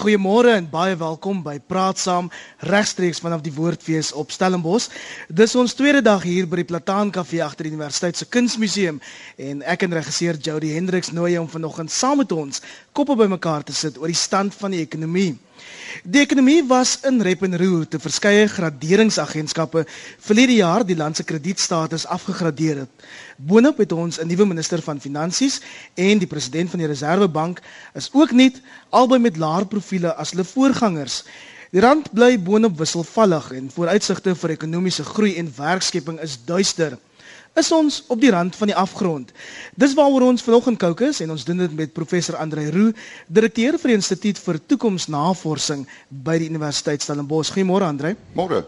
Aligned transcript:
Goeiemôre 0.00 0.54
en 0.56 0.64
baie 0.64 0.94
welkom 0.96 1.42
by 1.44 1.58
Praat 1.68 1.98
Saam 2.00 2.30
regstreeks 2.64 3.18
vanaf 3.20 3.42
die 3.44 3.52
Woordfees 3.52 4.14
op 4.16 4.30
Stellenbosch. 4.32 4.86
Dis 5.28 5.52
ons 5.60 5.74
tweede 5.76 6.00
dag 6.00 6.22
hier 6.24 6.46
by 6.48 6.62
die 6.62 6.64
Plataan 6.70 7.10
Kafee 7.12 7.42
agter 7.44 7.68
die 7.68 7.74
Universiteit 7.74 8.16
se 8.16 8.24
Kunsmuseum 8.24 9.02
en 9.36 9.60
ek 9.68 9.84
en 9.84 9.98
regisseur 9.98 10.40
Jody 10.40 10.72
Hendriks 10.72 11.12
nooi 11.12 11.34
jou 11.34 11.42
om 11.44 11.52
vanoggend 11.52 11.92
saam 11.92 12.22
met 12.22 12.32
ons 12.32 12.64
koppe 12.96 13.18
bymekaar 13.20 13.66
te 13.68 13.76
sit 13.76 14.00
oor 14.00 14.08
die 14.08 14.16
stand 14.16 14.56
van 14.56 14.72
die 14.72 14.80
ekonomie. 14.80 15.34
Die 16.04 16.20
ekonomie 16.22 16.62
was 16.68 16.98
in 17.04 17.20
rep 17.22 17.42
en 17.42 17.56
roer 17.58 17.88
te 17.88 17.98
verskeie 18.00 18.46
graderingsagentskappe 18.48 19.84
verlede 20.18 20.54
jaar 20.60 20.84
die 20.86 20.96
land 20.96 21.16
se 21.16 21.24
kredietstatus 21.24 22.06
afgegradeer 22.06 22.84
het. 22.84 23.06
Boonop 23.36 23.78
het 23.78 23.92
ons 23.92 24.20
'n 24.20 24.26
nuwe 24.26 24.46
minister 24.46 24.82
van 24.82 25.00
finansies 25.00 25.60
en 25.94 26.18
die 26.18 26.26
president 26.26 26.70
van 26.70 26.78
die 26.78 26.88
Reserwebank 26.88 27.60
is 27.94 28.08
ook 28.12 28.32
net 28.32 28.60
albei 28.90 29.18
met 29.18 29.36
laer 29.36 29.66
profile 29.66 30.14
as 30.14 30.30
hulle 30.30 30.44
voorgangers. 30.44 31.24
Die 31.70 31.80
rand 31.80 32.12
bly 32.12 32.38
boonop 32.42 32.78
wisselvallig 32.78 33.52
en 33.52 33.70
vooruitsigte 33.70 34.34
vir 34.34 34.50
ekonomiese 34.50 35.04
groei 35.04 35.36
en 35.36 35.52
werkskepping 35.56 36.20
is 36.20 36.38
duister 36.44 36.98
is 37.58 37.72
ons 37.72 38.04
op 38.08 38.20
die 38.20 38.30
rand 38.30 38.56
van 38.56 38.70
die 38.70 38.76
afgrond. 38.76 39.32
Dis 39.74 39.94
waaroor 39.98 40.28
ons 40.28 40.42
vanoggend 40.42 40.78
kookus 40.78 41.20
en 41.24 41.32
ons 41.34 41.44
doen 41.44 41.64
dit 41.64 41.74
met 41.76 41.92
professor 41.92 42.36
Andre 42.36 42.68
Roo, 42.70 42.92
direkteur 43.26 43.78
vir 43.78 43.92
die 43.92 43.98
Instituut 43.98 44.38
vir 44.38 44.60
Toekomsnavorsing 44.70 45.86
by 46.08 46.38
die 46.38 46.50
Universiteit 46.52 47.02
Stellenbosch. 47.02 47.52
Goeiemôre 47.54 47.88
Andre. 47.88 48.14
Môre. 48.38 48.64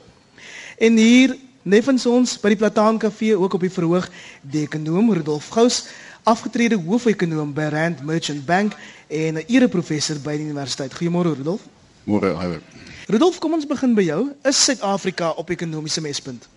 En 0.83 0.97
hier 0.99 1.37
neffens 1.63 2.07
ons 2.11 2.35
by 2.43 2.55
die 2.55 2.59
Plataan 2.59 2.99
Kafee 2.99 3.39
ook 3.39 3.55
op 3.55 3.63
die 3.63 3.73
verhoog 3.73 4.09
die 4.43 4.65
ekonom 4.67 5.13
Rudolf 5.15 5.51
Gous, 5.55 5.85
afgetrede 6.27 6.79
hoofekonoom 6.79 7.53
by 7.55 7.69
Rand 7.71 8.03
Merchant 8.07 8.45
Bank 8.47 8.75
en 9.09 9.39
'n 9.39 9.45
ereprofessor 9.47 10.19
by 10.23 10.37
die 10.37 10.47
universiteit. 10.47 10.95
Goeiemôre 10.95 11.37
Rudolf. 11.37 11.61
Môre, 12.05 12.35
Iwer. 12.35 12.61
Rudolf, 13.07 13.39
kom 13.39 13.53
ons 13.53 13.67
begin 13.67 13.95
by 13.95 14.03
jou. 14.03 14.33
Is 14.45 14.65
Suid-Afrika 14.65 15.31
op 15.31 15.51
ekonomiese 15.51 16.01
mespunt? 16.01 16.49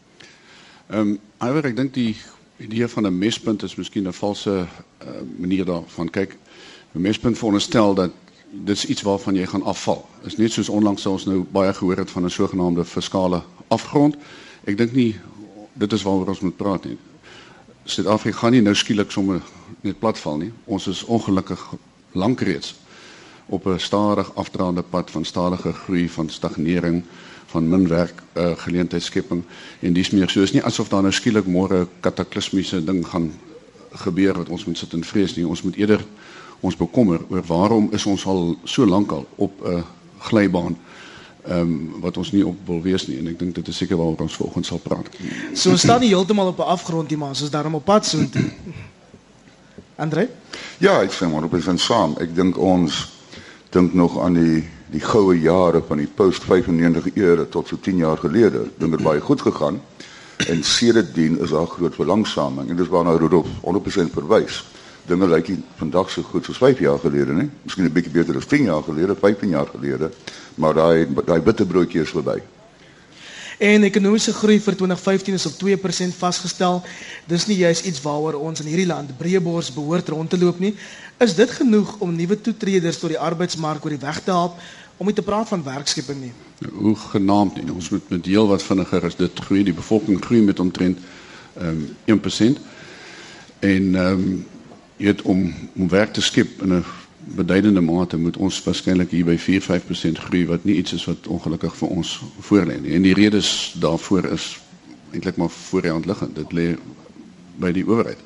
Ehm 0.88 1.00
um, 1.00 1.20
Iwer, 1.42 1.66
ek 1.66 1.76
dink 1.76 1.94
die 1.94 2.16
idee 2.62 2.88
van 2.88 3.08
'n 3.08 3.18
mespunt 3.18 3.64
is 3.64 3.76
miskien 3.76 4.08
'n 4.08 4.14
valse 4.14 4.52
uh, 4.52 4.68
manier 5.38 5.66
daarvan 5.66 6.10
kyk. 6.10 6.38
'n 6.94 7.02
Mespunt 7.02 7.38
veronderstel 7.38 7.94
dat 7.94 8.12
dis 8.52 8.86
iets 8.86 9.02
waarvan 9.02 9.36
jy 9.36 9.46
gaan 9.46 9.64
afval. 9.64 10.10
Is 10.24 10.38
net 10.38 10.52
soos 10.52 10.70
onlangs 10.70 11.06
ons 11.06 11.26
nou 11.26 11.46
baie 11.52 11.74
gehoor 11.74 11.98
het 11.98 12.12
van 12.12 12.26
'n 12.26 12.30
sogenaamde 12.30 12.86
fiskale 12.86 13.42
afgrond. 13.68 14.16
Ek 14.64 14.78
dink 14.78 14.94
nie 14.94 15.20
dit 15.74 15.94
is 15.94 16.04
waaroor 16.04 16.28
ons 16.28 16.40
moet 16.40 16.58
praat 16.58 16.86
nie. 16.86 16.98
Suid-Afrika 17.84 18.38
gaan 18.38 18.52
nie 18.52 18.62
nou 18.62 18.76
skielik 18.76 19.12
sommer 19.12 19.42
net 19.82 20.00
platval 20.00 20.38
nie. 20.38 20.52
Ons 20.66 20.88
is 20.88 21.04
ongelukkig 21.04 21.74
lank 22.12 22.42
reeds 22.42 22.76
op 23.46 23.66
'n 23.66 23.80
stadig 23.80 24.36
afdraande 24.36 24.82
pad 24.82 25.12
van 25.12 25.26
stadige 25.26 25.74
groei 25.74 26.10
van 26.10 26.30
stagnering 26.30 27.04
van 27.46 27.70
min 27.70 27.88
werk 27.88 28.24
uh, 28.34 28.52
geleentheidsskepping 28.58 29.44
en 29.80 29.94
dis 29.94 30.10
meer 30.12 30.30
so 30.30 30.42
is 30.42 30.54
nie 30.54 30.64
asof 30.64 30.90
daar 30.90 31.02
nou 31.02 31.14
skielik 31.14 31.46
môre 31.46 31.82
'n 31.82 31.90
kataklismiese 32.00 32.84
ding 32.84 33.06
gaan 33.08 33.32
gebeur 33.92 34.38
wat 34.38 34.50
ons 34.50 34.66
moet 34.66 34.78
sit 34.78 34.94
en 34.94 35.04
vrees 35.04 35.36
nie 35.36 35.48
ons 35.48 35.62
moet 35.62 35.76
eerder 35.76 36.06
ons 36.60 36.76
bekommer 36.76 37.20
oor 37.30 37.44
waarom 37.48 37.90
is 37.92 38.06
ons 38.06 38.26
al 38.26 38.58
so 38.64 38.86
lank 38.86 39.12
al 39.12 39.28
op 39.36 39.62
'n 39.62 39.78
uh, 39.78 39.84
glybaan 40.20 40.78
ehm 41.46 41.60
um, 41.62 42.02
wat 42.02 42.18
ons 42.18 42.32
nie 42.32 42.46
op 42.46 42.58
wil 42.66 42.82
wees 42.82 43.08
nie 43.08 43.18
en 43.18 43.28
ek 43.28 43.40
dink 43.40 43.56
dit 43.56 43.68
is 43.68 43.78
seker 43.78 43.98
waaroor 43.98 44.26
ons 44.26 44.36
volgens 44.36 44.68
sal 44.68 44.80
praat. 44.82 45.10
So 45.54 45.70
ons 45.70 45.82
staan 45.82 46.00
nie 46.02 46.10
heeltemal 46.10 46.48
op 46.48 46.58
'n 46.58 46.72
afgrond 46.74 47.10
nie 47.10 47.18
maar 47.18 47.30
ons 47.30 47.42
is 47.42 47.50
daarom 47.50 47.76
op 47.76 47.86
pad 47.86 48.06
so 48.06 48.30
toe. 48.30 48.50
Andre? 49.96 50.30
Ja, 50.78 51.02
ek 51.02 51.14
sê 51.14 51.30
maar 51.30 51.44
op 51.44 51.54
'n 51.54 51.78
saam. 51.78 52.16
Ek 52.20 52.36
dink 52.36 52.58
ons 52.58 53.12
dink 53.70 53.94
nog 53.94 54.20
aan 54.20 54.34
die 54.34 54.64
die 54.96 55.04
goue 55.04 55.36
jare 55.40 55.82
van 55.88 56.00
die 56.00 56.08
post 56.08 56.46
95 56.48 57.10
era 57.20 57.44
tot 57.52 57.68
so 57.68 57.80
10 57.82 58.00
jaar 58.04 58.22
gelede. 58.22 58.66
Dinge 58.80 58.96
het 58.96 59.04
baie 59.04 59.20
goed 59.24 59.42
gegaan 59.44 59.82
en 60.48 60.64
sedertdien 60.64 61.40
is 61.44 61.52
daar 61.56 61.68
groot 61.68 61.96
verlangsaming 61.96 62.70
en 62.70 62.80
dis 62.80 62.92
waarna 62.92 63.18
Rudolf 63.20 63.50
100% 63.64 64.16
verwys. 64.16 64.64
Dinge 65.08 65.28
lyk 65.30 65.52
nie 65.52 65.60
vandag 65.80 66.10
so 66.10 66.24
goed 66.24 66.48
soos 66.48 66.62
5 66.64 66.80
jaar 66.80 67.00
gelede 67.00 67.34
nie. 67.34 67.50
Miskien 67.64 67.86
'n 67.86 67.94
bietjie 67.94 68.12
beter 68.12 68.36
as 68.36 68.48
10 68.48 68.64
jaar 68.72 68.84
gelede, 68.84 69.16
15 69.16 69.50
jaar 69.50 69.68
gelede, 69.68 70.12
maar 70.56 70.74
daai 70.74 71.08
daai 71.26 71.42
bitterbroodjie 71.42 72.02
is 72.02 72.10
verby. 72.10 72.42
En 73.58 73.84
ekonomiese 73.84 74.34
groei 74.34 74.60
vir 74.60 74.76
2015 74.76 75.34
is 75.34 75.46
op 75.46 75.54
2% 75.54 76.16
vasgestel. 76.18 76.82
Dis 77.26 77.46
nie 77.48 77.58
juis 77.58 77.82
iets 77.82 78.02
waaroor 78.02 78.34
ons 78.34 78.60
in 78.60 78.68
hierdie 78.68 78.88
land 78.88 79.18
breëbors 79.18 79.72
behoort 79.74 80.10
rond 80.10 80.30
te 80.30 80.38
loop 80.38 80.60
nie. 80.60 80.76
Is 81.24 81.36
dit 81.36 81.52
genoeg 81.52 81.96
om 82.04 82.16
nuwe 82.16 82.42
toetreders 82.42 83.00
tot 83.00 83.10
die 83.10 83.20
arbeidsmark 83.20 83.84
oor 83.84 83.96
die 83.96 84.04
weg 84.04 84.20
te 84.24 84.32
help 84.32 84.60
om 84.98 85.06
nie 85.06 85.16
te 85.16 85.22
praat 85.22 85.48
van 85.48 85.64
werkskepping 85.64 86.20
nie? 86.22 86.34
Hoe 86.72 86.96
genaamd 86.96 87.56
nie. 87.56 87.74
Ons 87.74 87.90
moet 87.90 88.10
met 88.10 88.24
deel 88.24 88.48
wat 88.48 88.64
vinniger 88.64 89.04
is 89.04 89.16
dit 89.16 89.40
groei. 89.40 89.64
Die 89.64 89.74
bevolking 89.74 90.22
groei 90.24 90.42
met 90.42 90.60
omtrent 90.60 91.00
ehm 91.54 91.88
um, 92.06 92.20
1%. 92.20 92.60
En 93.60 93.96
ehm 93.96 94.12
um, 94.12 94.46
jy 94.98 95.08
het 95.08 95.22
om 95.22 95.54
om 95.76 95.90
werk 95.90 96.14
te 96.14 96.22
skep 96.22 96.62
in 96.62 96.74
'n 96.74 96.86
beduidende 97.36 97.82
mate 97.82 98.18
moet 98.18 98.38
ons 98.38 98.64
waarskynlik 98.64 99.12
hier 99.12 99.26
by 99.26 99.38
4-5% 99.38 100.20
groei 100.28 100.46
wat 100.46 100.64
nie 100.64 100.76
iets 100.76 100.94
is 100.94 101.06
wat 101.06 101.28
ongelukkig 101.28 101.76
vir 101.76 101.88
ons 101.88 102.22
voorlê 102.40 102.82
nie. 102.82 102.94
En 102.94 103.02
die 103.02 103.14
redes 103.14 103.76
daarvoor 103.80 104.26
is 104.26 104.60
eintlik 105.12 105.36
maar 105.36 105.50
voor 105.50 105.82
die 105.82 105.92
hand 105.92 106.06
liggend. 106.06 106.36
Dit 106.36 106.54
lê 106.54 106.78
by 107.56 107.72
die 107.72 107.88
owerheid 107.88 108.20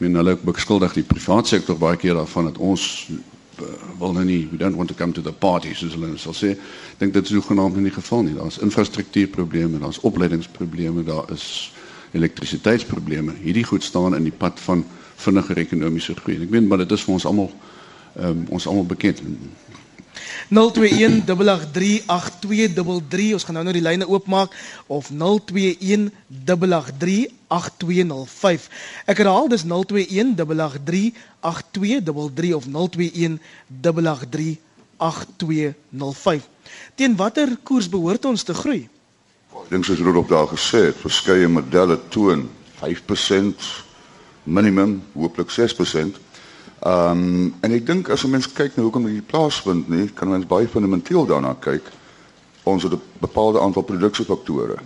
men 0.00 0.16
hulle 0.16 0.36
beskuldig 0.40 0.94
die 0.96 1.04
private 1.04 1.48
sektor 1.48 1.76
baie 1.78 1.98
keer 2.00 2.16
daarvan 2.16 2.48
dat 2.48 2.58
ons 2.58 2.84
wil 3.98 4.12
nou 4.12 4.24
nie 4.24 4.48
we 4.50 4.56
don't 4.56 4.76
want 4.76 4.88
to 4.88 4.94
come 4.94 5.12
to 5.12 5.22
the 5.22 5.32
party 5.32 5.74
soos 5.74 5.94
hulle 5.96 6.16
sal 6.18 6.36
sê. 6.36 6.54
Dink 6.98 7.14
dit 7.14 7.24
is 7.24 7.36
hoegenaamd 7.38 7.76
in 7.76 7.88
die 7.88 7.94
geval 7.94 8.22
nie. 8.26 8.34
Daar's 8.34 8.58
infrastruktuurprobleme 8.58 9.78
daar's 9.78 10.00
opleidingsprobleme 10.00 11.04
daar 11.04 11.30
is 11.32 11.72
elektrisiteitsprobleme. 12.12 13.34
Hierdie 13.42 13.64
goed 13.64 13.84
staan 13.84 14.16
in 14.16 14.26
die 14.26 14.34
pad 14.36 14.60
van 14.60 14.84
vinniger 15.20 15.58
ekonomiese 15.58 16.14
groei. 16.14 16.36
En 16.36 16.46
ek 16.48 16.54
meen 16.54 16.66
maar 16.66 16.82
dit 16.82 16.92
is 16.96 17.04
vir 17.06 17.14
ons 17.18 17.26
almal 17.28 17.50
um, 18.18 18.46
ons 18.48 18.66
almal 18.66 18.86
bekend 18.86 19.22
0218838233. 20.50 23.32
Ons 23.32 23.44
gaan 23.44 23.54
nou 23.54 23.64
nou 23.64 23.74
die 23.74 23.82
lyne 23.82 24.08
oopmaak 24.08 24.54
of 24.86 25.10
0218838205 25.10 25.16
ek 29.06 29.16
herhaal 29.22 29.48
dis 29.48 29.64
0218838233 29.64 29.70
of 32.54 32.64
0218838205 32.66 32.70
teen 36.94 37.16
watter 37.16 37.56
koers 37.62 37.88
behoort 37.88 38.24
ons 38.24 38.42
te 38.42 38.54
groei? 38.54 38.88
Dink 39.70 39.84
soos 39.84 39.98
Rudolf 40.02 40.26
daar 40.30 40.48
gesê 40.50 40.90
het 40.90 40.98
verskeie 40.98 41.48
modelle 41.48 41.98
toon 42.08 42.50
5% 42.80 43.54
minimum 44.42 45.02
hooplik 45.12 45.50
6% 45.52 46.16
Ehm 46.80 47.10
um, 47.10 47.54
en 47.60 47.72
ek 47.76 47.86
dink 47.86 48.08
as 48.08 48.24
'n 48.24 48.30
mens 48.30 48.52
kyk 48.52 48.76
na 48.76 48.82
hoekom 48.82 49.04
dit 49.04 49.26
plaasvind 49.26 49.88
nie, 49.88 50.08
kan 50.08 50.28
mens 50.28 50.46
baie 50.46 50.68
fundamenteel 50.68 51.26
daarna 51.26 51.56
kyk. 51.60 51.82
Ons 52.62 52.82
het 52.82 52.92
'n 52.92 53.02
bepaalde 53.20 53.60
aantal 53.60 53.82
produksiefaktore. 53.82 54.76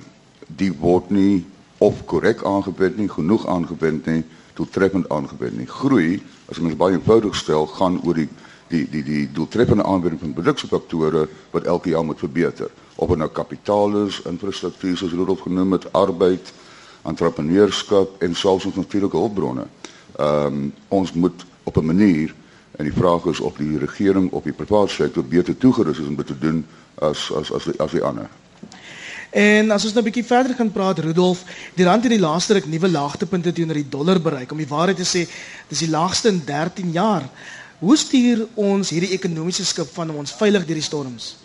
Die 0.47 0.72
word 0.72 1.10
nie 1.10 1.47
of 1.78 2.05
korrek 2.05 2.43
aangewend 2.44 2.97
nie, 2.97 3.09
genoeg 3.09 3.47
aangewend 3.47 4.06
nie, 4.06 4.25
doeltreffend 4.55 5.09
aangewend 5.09 5.56
nie. 5.56 5.66
Groei, 5.66 6.22
as 6.50 6.59
mens 6.59 6.77
baie 6.77 6.93
eenvoudig 6.93 7.34
stel, 7.34 7.66
gaan 7.66 8.00
oor 8.05 8.15
die 8.15 8.28
die 8.69 8.91
die 8.91 9.03
die 9.03 9.32
doeltreffende 9.32 9.84
aanwending 9.84 10.21
van 10.21 10.32
produksiefaktore 10.32 11.28
wat 11.50 11.65
elke 11.65 11.88
jaar 11.88 12.05
moet 12.05 12.19
verbeter. 12.19 12.71
Of 12.94 13.09
dit 13.09 13.19
nou 13.19 13.31
kapitaal 13.31 14.06
is, 14.06 14.22
infrastruktuur 14.22 14.97
soos 14.97 15.12
Rudolf 15.12 15.41
genoem 15.41 15.72
het, 15.72 15.93
arbeid, 15.93 16.53
entrepreneurskap 17.03 18.22
en 18.22 18.34
selfs 18.34 18.65
ons 18.65 18.75
natuurlike 18.75 19.16
hulpbronne. 19.16 19.66
Ehm 20.19 20.47
um, 20.47 20.72
ons 20.88 21.12
moet 21.12 21.44
op 21.65 21.77
'n 21.77 21.85
manier 21.85 22.35
en 22.77 22.85
die 22.85 22.93
vraag 22.93 23.25
is 23.25 23.41
of 23.41 23.57
die 23.57 23.79
regering 23.79 24.31
of 24.31 24.43
die 24.43 24.53
private 24.53 24.93
sektor 24.93 25.25
beter 25.25 25.57
toegerus 25.57 25.99
is 25.99 26.07
om 26.07 26.17
dit 26.17 26.27
te 26.27 26.39
doen 26.39 26.67
as 26.94 27.33
as 27.33 27.53
as 27.53 27.79
as 27.79 27.91
die 27.91 28.03
ander. 28.03 28.29
En 29.31 29.71
as 29.71 29.85
ons 29.85 29.93
nou 29.93 30.05
'n 30.05 30.11
bietjie 30.11 30.25
verder 30.25 30.55
gaan 30.55 30.73
praat 30.73 30.99
Rudolf, 30.99 31.44
die 31.75 31.85
rand 31.85 32.03
het 32.03 32.12
die 32.12 32.21
laaste 32.21 32.53
ruk 32.53 32.67
nuwe 32.67 32.88
laagtepunte 32.88 33.53
teenoor 33.53 33.75
die 33.75 33.88
dollar 33.88 34.21
bereik. 34.21 34.50
Om 34.50 34.59
die 34.59 34.69
waarheid 34.69 34.97
te 34.97 35.03
sê, 35.03 35.29
dis 35.69 35.79
die 35.79 35.91
laagste 35.91 36.29
in 36.29 36.43
13 36.44 36.91
jaar. 36.91 37.29
Hoe 37.79 37.97
stuur 37.97 38.47
ons 38.55 38.91
hierdie 38.91 39.11
ekonomiese 39.11 39.65
skip 39.65 39.88
van 39.93 40.11
ons 40.11 40.33
veilig 40.33 40.67
deur 40.67 40.75
die 40.75 40.83
storms? 40.83 41.37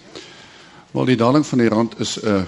Wel 0.92 1.06
die 1.06 1.16
daling 1.16 1.46
van 1.46 1.58
die 1.58 1.68
rand 1.68 2.00
is 2.00 2.20
'n 2.22 2.46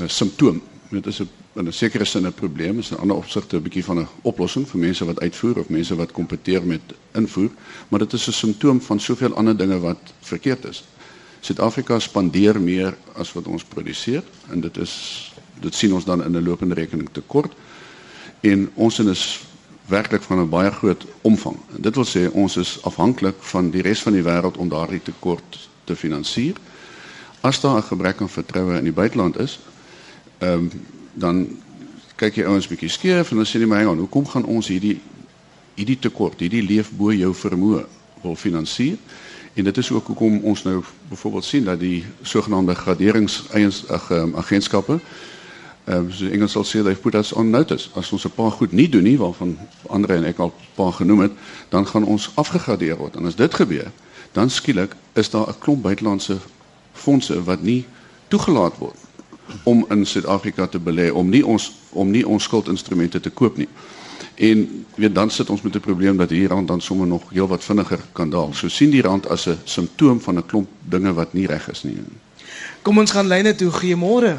'n 0.00 0.08
simptoom. 0.08 0.62
Dit 0.90 1.06
is 1.06 1.20
'n 1.20 1.28
in 1.56 1.66
'n 1.66 1.72
sekere 1.72 2.04
sin 2.04 2.26
'n 2.26 2.32
probleem, 2.32 2.78
is 2.78 2.90
'n 2.90 3.00
ander 3.00 3.16
opsigte 3.16 3.56
'n 3.56 3.62
bietjie 3.62 3.84
van 3.84 3.98
'n 3.98 4.08
oplossing 4.22 4.68
vir 4.68 4.80
mense 4.80 5.04
wat 5.04 5.20
uitvoer 5.20 5.58
of 5.58 5.68
mense 5.68 5.96
wat 5.96 6.12
kompeteer 6.12 6.62
met 6.62 6.80
invoer, 7.12 7.50
maar 7.88 7.98
dit 7.98 8.12
is 8.12 8.26
'n 8.28 8.32
simptoom 8.32 8.80
van 8.80 9.00
soveel 9.00 9.34
ander 9.34 9.56
dinge 9.56 9.78
wat 9.78 9.98
verkeerd 10.20 10.64
is. 10.64 10.84
Suid-Afrika 11.40 11.98
spandeer 11.98 12.60
meer 12.60 12.96
as 13.14 13.32
wat 13.32 13.46
ons 13.46 13.64
produseer 13.64 14.22
en 14.50 14.60
dit 14.60 14.76
is 14.76 15.32
dit 15.60 15.74
sien 15.74 15.92
ons 15.92 16.04
dan 16.04 16.24
in 16.24 16.36
'n 16.36 16.44
lopende 16.44 16.74
rekening 16.74 17.08
tekort 17.12 17.52
en 18.40 18.70
ons 18.74 18.98
is 18.98 19.40
werklik 19.86 20.22
van 20.22 20.38
'n 20.40 20.48
baie 20.48 20.70
groot 20.70 21.06
omvang. 21.20 21.56
En 21.74 21.82
dit 21.82 21.94
wil 21.94 22.04
sê 22.04 22.32
ons 22.32 22.56
is 22.56 22.82
afhanklik 22.82 23.34
van 23.38 23.70
die 23.70 23.82
res 23.82 24.02
van 24.02 24.12
die 24.12 24.22
wêreld 24.22 24.56
om 24.56 24.68
daardie 24.68 25.02
tekort 25.02 25.68
te 25.84 25.96
finansier. 25.96 26.54
As 27.40 27.60
daar 27.60 27.76
'n 27.76 27.82
gebrek 27.82 28.20
aan 28.20 28.28
vertroue 28.28 28.78
in 28.78 28.84
die 28.84 28.92
buiteland 28.92 29.38
is, 29.38 29.58
ehm 30.38 30.52
um, 30.52 30.70
dan 31.16 31.46
kyk 32.16 32.40
jy 32.40 32.46
ouens 32.48 32.68
bietjie 32.68 32.92
skeef 32.92 33.30
en 33.30 33.40
dan 33.40 33.48
sê 33.48 33.60
jy 33.60 33.68
my 33.68 33.80
hang 33.80 33.92
aan, 33.92 34.02
hoekom 34.04 34.26
gaan 34.28 34.48
ons 34.48 34.68
hierdie 34.72 34.98
hierdie 35.76 35.98
tekort, 36.00 36.40
hierdie 36.40 36.64
leef 36.64 36.88
bo 36.96 37.12
jou 37.12 37.34
vermoë 37.36 37.82
wil 38.22 38.36
finansier? 38.40 38.96
En 39.56 39.64
dit 39.64 39.78
is 39.80 39.90
ook 39.92 40.06
hoekom 40.12 40.38
ons 40.48 40.62
nou 40.64 40.78
byvoorbeeld 41.10 41.44
sien 41.44 41.64
dat 41.68 41.80
die 41.80 42.04
sogenaamde 42.24 42.74
graderings 42.76 43.42
eiens 43.52 43.82
ag 43.92 44.10
um, 44.12 44.36
agentskappe 44.36 45.00
ehm 45.86 46.08
um, 46.08 46.12
so 46.12 46.26
Engels 46.26 46.56
sal 46.56 46.64
sê 46.66 46.80
they've 46.82 47.00
put 47.00 47.14
us 47.14 47.32
on 47.32 47.50
notice. 47.50 47.90
As 47.94 48.10
ons 48.12 48.24
'n 48.26 48.34
paar 48.34 48.50
goed 48.50 48.72
nie 48.72 48.88
doen 48.88 49.02
nie 49.02 49.18
waarvan 49.18 49.58
ander 49.88 50.10
en 50.16 50.24
ek 50.24 50.38
al 50.38 50.50
'n 50.50 50.74
paar 50.74 50.92
genoem 50.92 51.20
het, 51.20 51.32
dan 51.68 51.86
gaan 51.86 52.04
ons 52.04 52.30
afgegradeer 52.34 52.96
word. 52.96 53.16
En 53.16 53.26
as 53.26 53.36
dit 53.36 53.54
gebeur, 53.54 53.92
dan 54.32 54.50
skielik 54.50 54.96
is 55.12 55.30
daar 55.30 55.48
'n 55.48 55.58
klomp 55.58 55.82
buitelandse 55.82 56.38
fondse 56.92 57.42
wat 57.44 57.62
nie 57.62 57.84
toegelaat 58.28 58.78
word 58.78 59.05
om 59.62 59.84
in 59.88 60.06
Suid-Afrika 60.06 60.66
te 60.66 60.78
belê 60.78 61.10
om 61.12 61.28
nie 61.28 61.46
ons 61.46 61.72
om 61.90 62.10
nie 62.10 62.26
ons 62.26 62.42
skuldinstrumente 62.42 63.20
te 63.20 63.30
koop 63.30 63.56
nie. 63.56 63.68
En 64.36 64.84
weet 64.94 65.14
dan 65.14 65.30
sit 65.30 65.50
ons 65.50 65.62
met 65.62 65.74
'n 65.74 65.80
probleem 65.80 66.16
dat 66.16 66.30
hier 66.30 66.48
rand 66.48 66.68
dan 66.68 66.80
sommer 66.80 67.06
nog 67.06 67.22
heelwat 67.30 67.64
vinniger 67.64 68.00
kan 68.12 68.30
daal. 68.30 68.52
So 68.52 68.68
sien 68.68 68.90
die 68.90 69.02
rand 69.02 69.28
as 69.28 69.46
'n 69.46 69.58
simptoom 69.64 70.20
van 70.20 70.36
'n 70.36 70.46
klomp 70.46 70.68
dinge 70.80 71.14
wat 71.14 71.32
nie 71.32 71.46
reg 71.46 71.70
is 71.70 71.82
nie. 71.82 71.96
Kom 72.82 72.98
ons 72.98 73.10
gaan 73.10 73.26
lyne 73.26 73.54
toe. 73.54 73.70
Goeiemôre. 73.70 74.38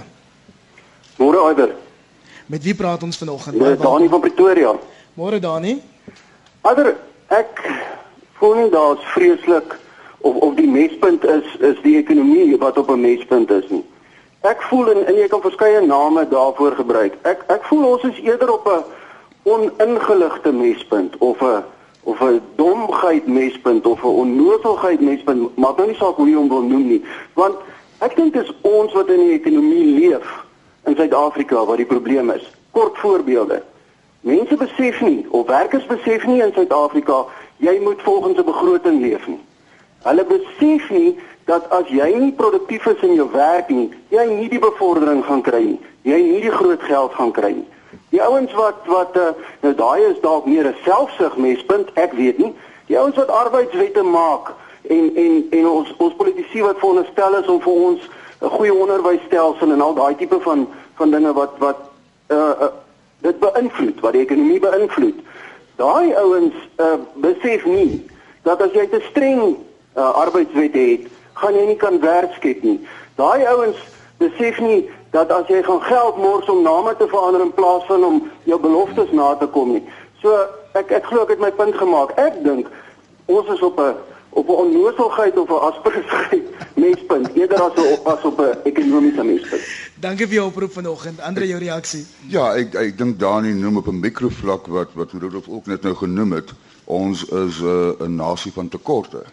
Môre 1.18 1.38
Aider. 1.38 1.76
Met 2.46 2.64
wie 2.64 2.76
praat 2.76 3.04
ons 3.04 3.18
vanoggend? 3.18 3.58
Ja, 3.58 3.76
Dani 3.76 4.08
van 4.08 4.20
Pretoria. 4.20 4.76
Môre 5.14 5.40
Dani. 5.40 5.82
Aider, 6.62 6.96
ek 7.28 7.62
voel 8.40 8.56
nie 8.56 8.70
daar's 8.70 9.04
vreeslik 9.14 9.76
of 10.18 10.36
of 10.36 10.56
die 10.56 10.68
mespunt 10.68 11.26
is 11.26 11.44
is 11.60 11.78
die 11.84 11.98
ekonomie 11.98 12.58
wat 12.58 12.78
op 12.78 12.90
'n 12.90 13.02
mespunt 13.02 13.52
is 13.52 13.70
nie. 13.70 13.84
Ek 14.48 14.62
voel 14.70 14.92
en, 14.94 15.06
en 15.08 15.18
jy 15.20 15.28
kan 15.28 15.42
verskeie 15.44 15.82
name 15.84 16.24
daarvoor 16.32 16.78
gebruik. 16.80 17.18
Ek 17.28 17.42
ek 17.52 17.66
voel 17.68 17.84
ons 17.90 18.04
is 18.08 18.20
eerder 18.24 18.54
op 18.54 18.68
'n 18.72 18.84
oningeligte 19.44 20.52
mespunt 20.52 21.18
of 21.18 21.42
'n 21.42 21.64
of 22.04 22.22
'n 22.22 22.42
domheid 22.56 23.28
mespunt 23.28 23.86
of 23.86 24.04
'n 24.04 24.20
onnozelheid 24.24 25.02
mespunt, 25.02 25.58
maar 25.58 25.76
dan 25.76 25.88
nie 25.88 25.96
saak 25.96 26.16
hoe 26.16 26.30
jy 26.30 26.36
hom 26.36 26.50
wil 26.50 26.62
noem 26.62 26.88
nie, 26.88 27.04
want 27.34 27.56
ek 28.00 28.16
dink 28.16 28.34
dit 28.34 28.44
is 28.44 28.54
ons 28.62 28.94
wat 28.94 29.08
in 29.08 29.20
die 29.20 29.40
ekonomie 29.40 30.00
leef 30.00 30.28
in 30.86 30.96
Suid-Afrika 30.96 31.66
wat 31.66 31.78
die 31.78 31.86
probleem 31.86 32.30
is. 32.30 32.52
Kort 32.72 32.98
voorbeelde. 32.98 33.64
Mense 34.22 34.56
besef 34.56 35.02
nie 35.02 35.26
of 35.30 35.48
werkers 35.48 35.86
besef 35.86 36.26
nie 36.26 36.42
in 36.42 36.54
Suid-Afrika 36.54 37.26
jy 37.58 37.80
moet 37.84 38.02
volgens 38.02 38.38
'n 38.38 38.46
begroting 38.46 39.02
leef 39.02 39.28
nie. 39.28 39.44
Hulle 40.04 40.26
besef 40.26 40.90
nie 40.90 41.20
dat 41.48 41.70
as 41.72 41.88
jy 41.88 42.12
nie 42.20 42.34
produktief 42.36 42.86
is 42.92 43.04
in 43.08 43.16
jou 43.16 43.30
werk 43.32 43.70
nie, 43.72 43.88
jy 44.12 44.26
nie 44.28 44.50
die 44.52 44.60
bevordering 44.60 45.24
gaan 45.26 45.42
kry 45.42 45.64
nie. 45.64 45.80
Jy 46.04 46.20
nie 46.24 46.42
die 46.44 46.52
groot 46.52 46.84
geld 46.84 47.14
gaan 47.16 47.32
kry 47.32 47.54
nie. 47.56 47.68
Die 48.12 48.22
ouens 48.24 48.52
wat 48.56 48.84
wat 48.92 49.16
uh, 49.20 49.32
nou 49.64 49.74
daai 49.76 50.04
is 50.10 50.20
dalk 50.24 50.46
meer 50.46 50.68
'n 50.68 50.76
selfsug 50.84 51.38
mespunt, 51.38 51.92
ek 51.96 52.14
weet 52.20 52.38
nie. 52.38 52.54
Die 52.88 53.00
ouens 53.00 53.16
wat 53.16 53.32
arbeidswette 53.32 54.04
maak 54.04 54.54
en 54.88 55.16
en 55.16 55.48
en 55.52 55.68
ons 55.68 55.94
ons 55.98 56.16
politici 56.16 56.62
wat 56.62 56.80
veronderstel 56.80 57.40
is 57.40 57.48
om 57.48 57.62
vir 57.62 57.74
ons 57.74 58.02
'n 58.42 58.50
goeie 58.50 58.74
onderwysstelsel 58.74 59.72
en 59.72 59.82
al 59.82 59.94
daai 59.94 60.16
tipe 60.16 60.40
van 60.40 60.68
van 60.96 61.12
dinge 61.12 61.34
wat 61.34 61.54
wat 61.58 61.80
uh, 62.28 62.38
uh 62.38 62.76
dit 63.22 63.40
beïnvloed, 63.40 64.00
wat 64.00 64.14
die 64.14 64.22
ekonomie 64.22 64.60
beïnvloed. 64.60 65.20
Daai 65.76 66.14
ouens 66.14 66.56
uh 66.78 67.00
besef 67.16 67.66
nie 67.66 68.06
dat 68.44 68.62
as 68.62 68.72
jy 68.72 68.88
te 68.88 69.02
streng 69.10 69.42
uh, 69.98 70.12
arbeidswette 70.14 70.80
het, 70.80 71.08
gaan 71.42 71.56
jy 71.56 71.66
nie 71.66 71.80
kan 71.82 72.00
werk 72.00 72.34
skep 72.36 72.64
nie. 72.64 72.80
Daai 73.16 73.46
ouens 73.46 73.78
besef 74.18 74.60
nie 74.60 74.90
dat 75.16 75.32
as 75.32 75.48
jy 75.48 75.62
gaan 75.64 75.82
geld 75.82 76.18
mors 76.18 76.50
om 76.50 76.64
name 76.66 76.96
te 76.98 77.08
verander 77.08 77.42
in 77.42 77.54
plaas 77.54 77.86
van 77.90 78.04
om 78.04 78.20
jou 78.44 78.60
beloftes 78.62 79.12
na 79.12 79.36
te 79.36 79.48
kom 79.48 79.72
nie. 79.78 79.84
So 80.22 80.34
ek 80.78 80.92
ek 80.92 81.10
glo 81.10 81.26
ek 81.26 81.36
het 81.36 81.44
my 81.44 81.52
punt 81.52 81.78
gemaak. 81.78 82.14
Ek 82.22 82.38
dink 82.44 82.70
ons 83.26 83.50
is 83.54 83.62
op 83.62 83.80
'n 83.80 83.96
op 84.38 84.48
'n 84.48 84.60
onnoosheid 84.64 85.38
of 85.38 85.50
'n 85.50 85.64
aspirasheid 85.70 86.44
mespunt 86.86 87.30
eerder 87.34 87.62
as 87.62 87.78
op 87.94 88.08
as 88.08 88.24
op 88.24 88.40
'n 88.40 88.58
ekonomiese 88.64 89.24
mespunt. 89.24 89.64
Dankie 90.00 90.28
vir 90.28 90.36
jou 90.36 90.48
oproep 90.48 90.74
vanoggend. 90.74 91.22
Andre 91.22 91.48
jou 91.48 91.60
reaksie. 91.60 92.06
Ja, 92.28 92.56
ek 92.56 92.74
ek 92.74 92.98
dink 92.98 93.20
Dani 93.20 93.54
noem 93.54 93.78
op 93.78 93.88
'n 93.88 94.00
mikrovlak 94.00 94.68
wat 94.68 94.90
wat 94.94 95.12
Rudolf 95.12 95.48
ook 95.48 95.66
net 95.66 95.82
nou 95.82 95.96
genoem 95.96 96.32
het. 96.32 96.54
Ons 96.84 97.24
is 97.24 97.60
'n 97.60 97.66
uh, 97.66 98.06
'n 98.06 98.16
nasie 98.16 98.54
van 98.54 98.70
tekorte. 98.70 99.24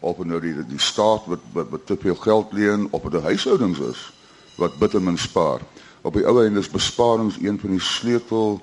Of 0.00 0.24
nou 0.24 0.40
die 0.40 0.54
die 0.68 0.80
staat 0.80 1.26
wat 1.26 1.42
wat, 1.52 1.68
wat 1.70 1.86
te 1.86 1.96
veel 2.00 2.14
geld 2.14 2.52
leen 2.52 2.86
op 2.90 3.10
die 3.10 3.20
huishoudings 3.20 3.78
is 3.78 4.12
wat 4.58 4.78
bitter 4.78 5.02
min 5.02 5.18
spaar. 5.18 5.60
Op 6.02 6.14
die 6.14 6.26
ou 6.26 6.42
einde 6.42 6.58
is 6.58 6.70
besparings 6.70 7.38
een 7.42 7.58
van 7.58 7.70
die 7.70 7.82
sleutel 7.82 8.60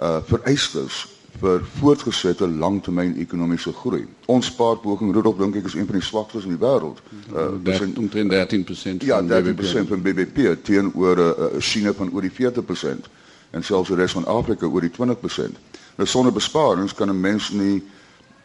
uh 0.00 0.18
vereistes 0.24 1.06
vir 1.38 1.62
voortgesette 1.78 2.48
langtermyn 2.48 3.16
ekonomiese 3.20 3.72
groei. 3.72 4.06
Ons 4.26 4.48
spaarpoging 4.50 5.12
Rudolf 5.14 5.36
dink 5.38 5.58
ek 5.60 5.68
is 5.70 5.76
een 5.76 5.86
van 5.86 5.98
die 5.98 6.04
swaktes 6.04 6.46
in 6.48 6.56
die 6.56 6.62
wêreld. 6.62 7.02
Uh 7.30 7.50
dis 7.62 7.80
omtrent 7.88 8.32
13% 8.32 9.06
ja, 9.06 9.20
13% 9.22 9.92
van 9.92 10.02
BBP 10.02 10.56
teenoor 10.62 11.16
'n 11.16 11.28
uh, 11.28 11.60
China 11.60 11.92
van 11.92 12.10
oor 12.12 12.22
die 12.22 12.32
40% 12.32 13.10
en 13.50 13.64
selfs 13.64 13.88
die 13.88 13.96
res 13.96 14.12
van 14.12 14.26
Afrika 14.26 14.66
oor 14.66 14.80
die 14.80 14.92
20%. 14.92 15.60
Nou 15.96 16.08
sonder 16.08 16.32
besparings 16.32 16.94
kan 16.94 17.08
'n 17.10 17.20
mens 17.20 17.50
nie 17.50 17.82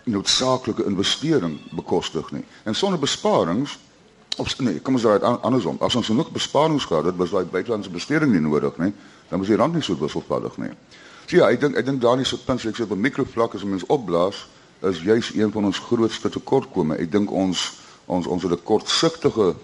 noodsaaklike 0.03 0.85
investering 0.85 1.59
bekostig 1.71 2.31
nie. 2.31 2.43
En 2.63 2.75
sonder 2.75 2.99
besparings 2.99 3.77
of 4.37 4.59
nee, 4.59 4.79
kom 4.79 4.97
ons 4.97 5.03
raai 5.03 5.21
andersom. 5.21 5.77
As 5.79 5.95
ons 5.95 6.09
genoeg 6.09 6.31
besparings 6.33 6.85
gehad 6.89 7.05
het, 7.05 7.17
was 7.17 7.29
daai 7.29 7.45
buitelandse 7.45 7.89
besteding 7.93 8.31
nie 8.33 8.41
nodig 8.41 8.77
nie. 8.77 8.93
Dan 9.29 9.39
was 9.39 9.47
die 9.47 9.57
rand 9.59 9.73
nie 9.73 9.83
so 9.85 9.97
wisselvallig 9.97 10.57
nie. 10.57 10.71
So 11.27 11.37
ja, 11.37 11.49
ek 11.49 11.61
dink 11.61 11.77
ek 11.79 11.85
dink 11.85 12.01
Dani 12.01 12.25
se 12.25 12.37
punt, 12.37 12.65
ek 12.65 12.75
sê 12.75 12.83
op 12.83 12.91
'n 12.91 13.01
mikrovlak 13.01 13.55
as 13.55 13.63
mens 13.63 13.85
opblaas, 13.87 14.47
is 14.81 15.01
juis 15.01 15.33
een 15.35 15.51
van 15.51 15.65
ons 15.65 15.79
grootste 15.79 16.29
tekortkome. 16.29 16.97
Ek 16.97 17.11
dink 17.11 17.31
ons 17.31 17.71
ons 18.05 18.27
ons 18.27 18.43
het 18.43 18.51
'n 18.51 18.63
kortsigtige 18.63 19.55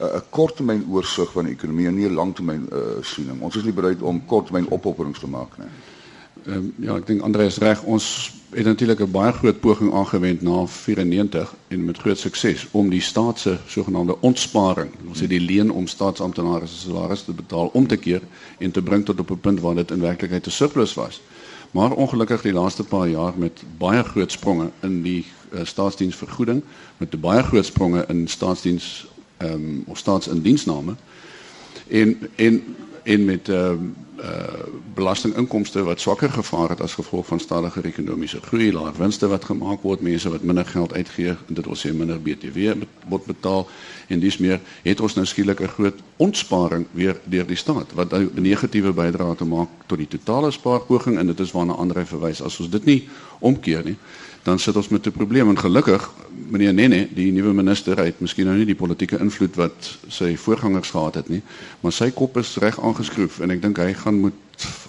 'n 0.00 0.22
korttermyn 0.30 0.86
oorsig 0.90 1.30
van 1.32 1.44
die 1.44 1.54
ekonomie 1.54 1.86
en 1.86 1.94
nie 1.94 2.08
'n 2.08 2.14
langtermyn 2.14 2.68
uh, 2.72 2.78
siening. 3.02 3.40
Ons 3.40 3.56
is 3.56 3.62
nie 3.62 3.72
bereid 3.72 4.02
om 4.02 4.26
korttermyn 4.26 4.68
opofferings 4.70 5.18
te 5.18 5.28
maak 5.28 5.58
nie. 5.58 5.68
Ehm 6.44 6.64
ja, 6.76 6.96
ek 6.96 7.06
dink 7.08 7.22
Andreus 7.24 7.56
reg, 7.56 7.82
ons 7.88 8.32
het 8.52 8.64
natuurlik 8.64 9.00
'n 9.00 9.10
baie 9.10 9.32
groot 9.32 9.60
poging 9.60 9.94
aangewend 9.94 10.42
na 10.42 10.66
94 10.66 11.54
en 11.68 11.84
met 11.84 11.98
groot 11.98 12.18
sukses 12.18 12.66
om 12.70 12.90
die 12.90 13.00
staat 13.00 13.38
se 13.38 13.56
sogenaamde 13.66 14.20
ontsparing, 14.20 14.90
ons 15.08 15.20
het 15.20 15.28
die 15.28 15.40
leen 15.40 15.70
om 15.70 15.86
staatsamptenare 15.86 16.66
se 16.66 16.74
salarisse 16.74 17.24
te 17.24 17.32
betaal 17.32 17.70
om 17.72 17.86
te 17.86 17.96
keer 17.96 18.20
en 18.58 18.70
te 18.70 18.82
bring 18.82 19.04
tot 19.04 19.20
op 19.20 19.30
'n 19.30 19.40
punt 19.40 19.60
waar 19.60 19.74
dit 19.74 19.90
in 19.90 20.00
werklikheid 20.00 20.46
'n 20.46 20.50
surplus 20.50 20.94
was. 20.94 21.20
Maar 21.70 21.92
ongelukkig 21.92 22.42
die 22.42 22.52
laaste 22.52 22.84
paar 22.84 23.08
jaar 23.08 23.32
met 23.36 23.62
baie 23.78 24.02
groot 24.02 24.32
spronge 24.32 24.70
in 24.80 25.02
die 25.02 25.24
uh, 25.52 26.56
met 26.96 27.20
baie 27.20 27.42
groot 27.42 27.66
spronge 27.66 28.04
in 28.08 28.28
staatsdiens 28.28 29.06
ehm 29.36 29.52
um, 29.52 29.84
of 29.86 29.98
en 31.88 32.18
en 32.36 32.76
en 33.02 33.24
met 33.24 33.48
ehm 33.48 33.84
uh, 34.18 34.24
uh 34.24 34.64
belastinginkomste 34.94 35.82
wat 35.82 36.00
swakker 36.00 36.30
gevaar 36.30 36.68
het 36.68 36.80
as 36.80 36.94
gevolg 36.94 37.26
van 37.26 37.40
stadiger 37.40 37.84
ekonomiese 37.84 38.40
groei, 38.40 38.72
laer 38.72 38.92
winste 38.96 39.26
wat 39.26 39.44
gemaak 39.44 39.82
word, 39.82 40.00
mense 40.00 40.30
wat 40.30 40.42
minder 40.42 40.66
geld 40.66 40.92
uitgee 40.94 41.34
dit 41.46 41.64
wil 41.66 41.76
sê 41.76 41.90
minder 41.92 42.20
BTW 42.22 42.84
word 43.08 43.24
betaal 43.26 43.66
en 44.06 44.20
dis 44.20 44.38
meer 44.38 44.60
het 44.82 45.00
ons 45.00 45.14
nou 45.14 45.26
skielik 45.26 45.60
'n 45.60 45.68
groot 45.68 45.98
ontsparing 46.16 46.86
weer 46.92 47.18
deur 47.24 47.46
die 47.46 47.56
staat 47.56 47.92
wat 47.94 48.12
'n 48.12 48.30
negatiewe 48.34 48.92
bydrae 48.92 49.34
te 49.34 49.44
maak 49.44 49.68
tot 49.86 49.98
die 49.98 50.08
totale 50.08 50.50
spaarpoging 50.50 51.18
en 51.18 51.26
dit 51.26 51.40
is 51.40 51.52
waarna 51.52 51.72
ander 51.72 52.06
verwys 52.06 52.42
as 52.42 52.60
ons 52.60 52.70
dit 52.70 52.84
nie 52.84 53.08
omkeer 53.38 53.84
nie 53.84 53.96
dan 54.44 54.58
sit 54.58 54.76
ons 54.76 54.88
met 54.88 55.06
'n 55.06 55.12
probleem 55.12 55.48
en 55.48 55.58
gelukkig 55.58 56.10
meneer 56.50 56.74
Nene 56.74 57.08
die 57.14 57.32
nuwe 57.32 57.52
minister 57.52 57.96
het 57.96 58.20
miskien 58.20 58.46
nou 58.46 58.56
nie 58.56 58.66
die 58.66 58.74
politieke 58.74 59.18
invloed 59.18 59.56
wat 59.56 59.98
sy 60.08 60.36
voorgangers 60.36 60.90
gehad 60.90 61.14
het 61.14 61.28
nie 61.28 61.42
maar 61.80 61.92
sy 61.92 62.10
kop 62.10 62.36
is 62.36 62.56
reg 62.56 62.80
aangeskroef 62.80 63.40
en 63.40 63.50
ek 63.50 63.62
dink 63.62 63.76
hy 63.76 63.92
gaan 63.92 64.20
moet 64.20 64.34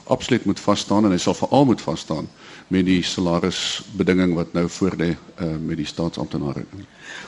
absoluut 0.08 0.46
moet 0.46 0.60
vas 0.60 0.80
staan 0.80 1.06
en 1.06 1.12
hy 1.12 1.18
sal 1.18 1.34
veral 1.34 1.66
moet 1.66 1.82
vas 1.82 2.00
staan 2.00 2.28
met 2.68 2.86
die 2.86 3.02
salarisbedinging 3.04 4.34
wat 4.36 4.54
nou 4.54 4.70
voor 4.70 4.94
lê 4.98 5.12
uh, 5.14 5.56
met 5.60 5.78
die 5.78 5.86
staatsamptenare. 5.86 6.64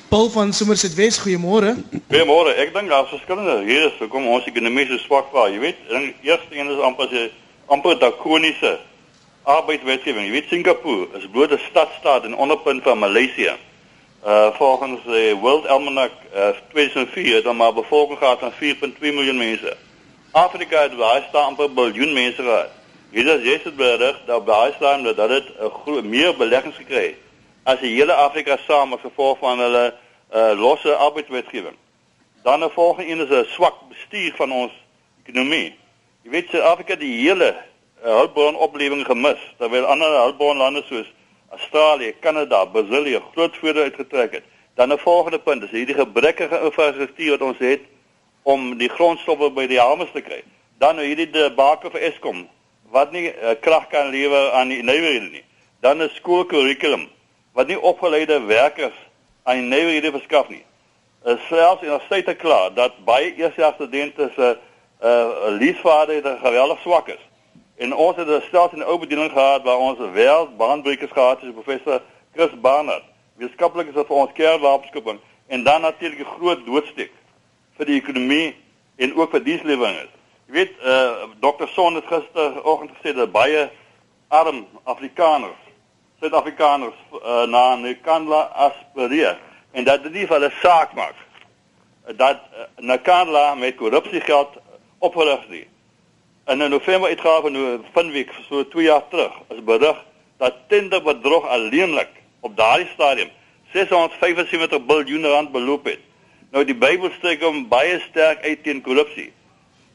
Paul 0.09 0.29
van 0.29 0.53
Somerset 0.53 0.95
Wes, 0.95 1.19
goeiemôre. 1.21 1.75
Goeiemôre. 2.09 2.55
Ek 2.57 2.73
dink 2.73 2.89
daar 2.89 3.05
is 3.05 3.13
verskillende 3.13 3.59
redes 3.67 3.99
hoekom 4.01 4.27
ons 4.33 4.47
ekonomie 4.49 4.87
so 4.89 4.97
swak 5.05 5.29
was. 5.35 5.51
Jy 5.53 5.59
weet, 5.61 5.83
die 5.91 6.31
eerste 6.31 6.57
een 6.57 6.71
is 6.73 6.81
amper 6.81 7.09
se 7.11 7.27
amper 7.67 7.99
dakroniese 8.01 8.77
arbeidswetgewing. 9.47 10.25
Jy 10.27 10.31
weet 10.31 10.49
Singapore 10.49 11.07
is 11.17 11.27
bloot 11.31 11.51
'n 11.51 11.59
stadstaat 11.69 12.23
en 12.23 12.35
onderpunt 12.35 12.83
van 12.83 12.99
Maleisië. 12.99 13.53
Uh 14.25 14.55
volgens 14.55 15.03
die 15.05 15.35
World 15.35 15.67
Almanac 15.67 16.11
uh, 16.35 16.49
2004 16.69 17.35
het 17.35 17.43
dan 17.43 17.55
maar 17.55 17.73
bevolking 17.73 18.17
gehad 18.17 18.39
van 18.39 18.51
4.2 18.51 18.99
miljoen 18.99 19.37
mense. 19.37 19.77
Afrika 20.31 20.81
het 20.81 20.97
baie 20.97 21.23
staan 21.29 21.45
amper 21.45 21.73
biljoen 21.73 22.13
mense 22.13 22.41
gehad. 22.41 22.69
Hier 23.11 23.45
is 23.45 23.63
het 23.63 23.75
berig 23.75 24.19
dat 24.25 24.45
baie 24.45 24.73
staan 24.73 25.03
dat 25.03 25.29
dit 25.29 25.45
'n 25.85 26.09
meer 26.09 26.35
beleggings 26.37 26.77
gekry 26.77 27.05
het 27.05 27.25
as 27.67 27.81
die 27.83 27.95
hele 27.97 28.15
Afrika 28.15 28.57
saam 28.63 28.93
as 28.95 29.03
gevolg 29.03 29.37
van 29.43 29.59
hulle 29.59 29.85
uh 30.35 30.53
losse 30.59 30.93
arbeidswetgewing. 30.95 31.75
Dan 32.43 32.63
'n 32.63 32.69
volgende 32.69 33.11
een 33.11 33.19
is 33.27 33.29
'n 33.29 33.51
swak 33.55 33.75
bestuur 33.89 34.33
van 34.35 34.51
ons 34.51 34.71
ekonomie. 35.23 35.75
Jy 36.23 36.29
weet 36.29 36.49
Suid-Afrika 36.49 36.95
die 36.95 37.27
hele 37.27 37.55
uh, 38.07 38.15
hulpbronoplewing 38.15 39.05
gemis 39.05 39.41
terwyl 39.59 39.85
ander 39.85 40.13
hulpbronlande 40.21 40.83
soos 40.87 41.07
Australië, 41.49 42.13
Kanada, 42.19 42.65
Brasilië 42.65 43.21
groot 43.31 43.55
voordeel 43.57 43.83
uitgetrek 43.83 44.31
het. 44.31 44.43
Dan 44.75 44.93
'n 44.93 44.97
volgende 44.97 45.39
punt 45.39 45.63
is 45.63 45.69
hierdie 45.69 45.95
gebrekkige 45.95 46.59
infrastruktuur 46.63 47.29
wat 47.29 47.41
ons 47.41 47.57
het 47.57 47.81
om 48.43 48.77
die 48.77 48.89
grondstowwe 48.89 49.51
by 49.51 49.67
die 49.67 49.79
hamers 49.79 50.11
te 50.11 50.21
kry. 50.21 50.43
Dan 50.77 50.95
nou 50.95 51.05
hierdie 51.05 51.29
debakel 51.29 51.89
vir 51.89 52.01
Eskom 52.01 52.47
wat 52.91 53.11
nie 53.11 53.27
uh, 53.27 53.55
krag 53.59 53.87
kan 53.87 54.09
lewer 54.09 54.51
aan 54.51 54.67
die 54.67 54.83
nywerhede 54.83 55.29
nie. 55.29 55.43
Dan 55.79 56.01
'n 56.01 56.09
skoolkurrikulum 56.09 57.09
wat 57.53 57.67
nie 57.67 57.79
opgeleide 57.79 58.45
werkers 58.45 58.95
aan 59.43 59.55
die 59.55 59.67
nywerhede 59.67 60.11
verskaf 60.11 60.49
nie. 60.49 60.63
Is 61.25 61.47
selfs 61.47 61.83
in 61.83 61.91
'n 61.91 62.01
staat 62.05 62.37
klaar 62.37 62.73
dat 62.73 63.03
baie 63.05 63.35
eerstejaars 63.35 63.75
studente 63.75 64.31
se 64.35 64.57
uh, 65.03 65.09
uh, 65.09 65.25
leesvaardighede 65.59 66.37
geweldig 66.41 66.79
swak 66.79 67.07
is. 67.07 67.26
En 67.77 67.95
ons 67.95 68.15
het 68.15 68.27
'n 68.27 68.41
stelsel 68.41 68.77
in 68.77 68.85
oop 68.85 68.99
bediening 68.99 69.31
gehad 69.31 69.63
waar 69.63 69.77
ons 69.77 69.97
wel 70.13 70.55
baanbrekers 70.55 71.11
gehad 71.11 71.41
het, 71.41 71.53
professor 71.53 72.01
Chris 72.33 72.59
Barnard. 72.59 73.03
Wetenskaplik 73.35 73.87
is 73.87 73.93
dit 73.93 74.07
vir 74.07 74.15
ons 74.15 74.31
kernwapenskoping 74.33 75.19
en 75.47 75.63
dan 75.63 75.81
natuurlik 75.81 76.19
'n 76.19 76.33
groot 76.37 76.65
doodsteek 76.65 77.11
vir 77.77 77.85
die 77.85 78.01
ekonomie 78.01 78.55
en 78.95 79.15
ook 79.15 79.29
vir 79.29 79.43
dienslewering. 79.43 80.09
Jy 80.45 80.53
weet, 80.53 80.71
uh 80.83 81.23
Dr. 81.39 81.67
Son 81.67 81.95
het 81.95 82.05
gisteroggend 82.05 82.91
gesê 82.91 83.13
dat 83.13 83.31
baie 83.31 83.69
arm 84.27 84.67
Afrikaners, 84.83 85.61
Suid-Afrikaners 86.19 86.95
uh, 87.13 87.43
na 87.43 87.75
Nkandla 87.75 88.41
aspireer 88.41 89.39
en 89.71 89.83
dat 89.83 90.03
dit 90.03 90.13
nie 90.13 90.27
vir 90.27 90.39
hulle 90.39 90.51
saak 90.61 90.93
maak 90.93 91.15
dat 92.15 92.39
uh, 92.53 92.65
Nkandla 92.75 93.55
met 93.55 93.75
korrupsiegeld 93.75 94.49
opgerig 94.97 95.47
is. 95.49 95.76
In 96.47 96.61
'n 96.63 96.69
November 96.69 97.09
uitgawe 97.09 97.79
van 97.93 98.11
week 98.11 98.31
so 98.49 98.67
2 98.67 98.83
jaar 98.83 99.07
terug 99.09 99.33
is 99.49 99.63
berig 99.63 99.97
dat 100.37 100.53
tenderbedrog 100.67 101.47
alleenlik 101.47 102.07
op 102.39 102.57
daardie 102.57 102.87
stadium 102.93 103.29
675 103.73 104.79
miljard 104.85 105.25
rand 105.25 105.51
beloop 105.51 105.85
het. 105.85 105.99
Nou 106.51 106.63
die 106.65 106.75
Bybel 106.75 107.11
steek 107.17 107.41
hom 107.43 107.67
baie 107.67 107.99
sterk 107.99 108.43
uit 108.43 108.63
teen 108.63 108.81
korrupsie. 108.81 109.31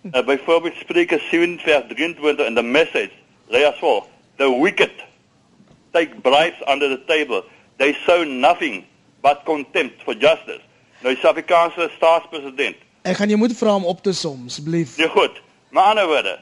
Uh, 0.02 0.24
byvoorbeeld 0.24 0.74
Spreuke 0.74 1.20
7 1.30 1.58
vers 1.58 1.84
23 1.88 2.46
in 2.46 2.54
the 2.54 2.62
message 2.62 3.10
lê 3.48 3.64
as 3.64 3.78
volg: 3.78 4.04
The 4.36 4.50
wicked 4.62 5.04
take 5.90 6.20
bribes 6.20 6.60
under 6.68 6.88
the 6.88 7.00
table. 7.06 7.44
They 7.76 7.96
sow 8.04 8.24
nothing 8.24 8.84
but 9.20 9.40
contempt 9.44 10.02
for 10.02 10.14
justice. 10.14 10.60
Nou 11.00 11.14
die 11.14 11.22
Suid-Afrikaanse 11.22 11.88
staatspresident. 11.96 12.76
Ek 13.02 13.16
gaan 13.16 13.32
jou 13.32 13.38
moet 13.40 13.56
vra 13.56 13.74
om 13.74 13.88
op 13.88 14.02
te 14.02 14.12
som 14.12 14.44
asseblief. 14.46 14.96
Ja 14.96 15.08
goed. 15.08 15.40
Maar 15.72 15.84
ander 15.84 16.06
woorde, 16.06 16.38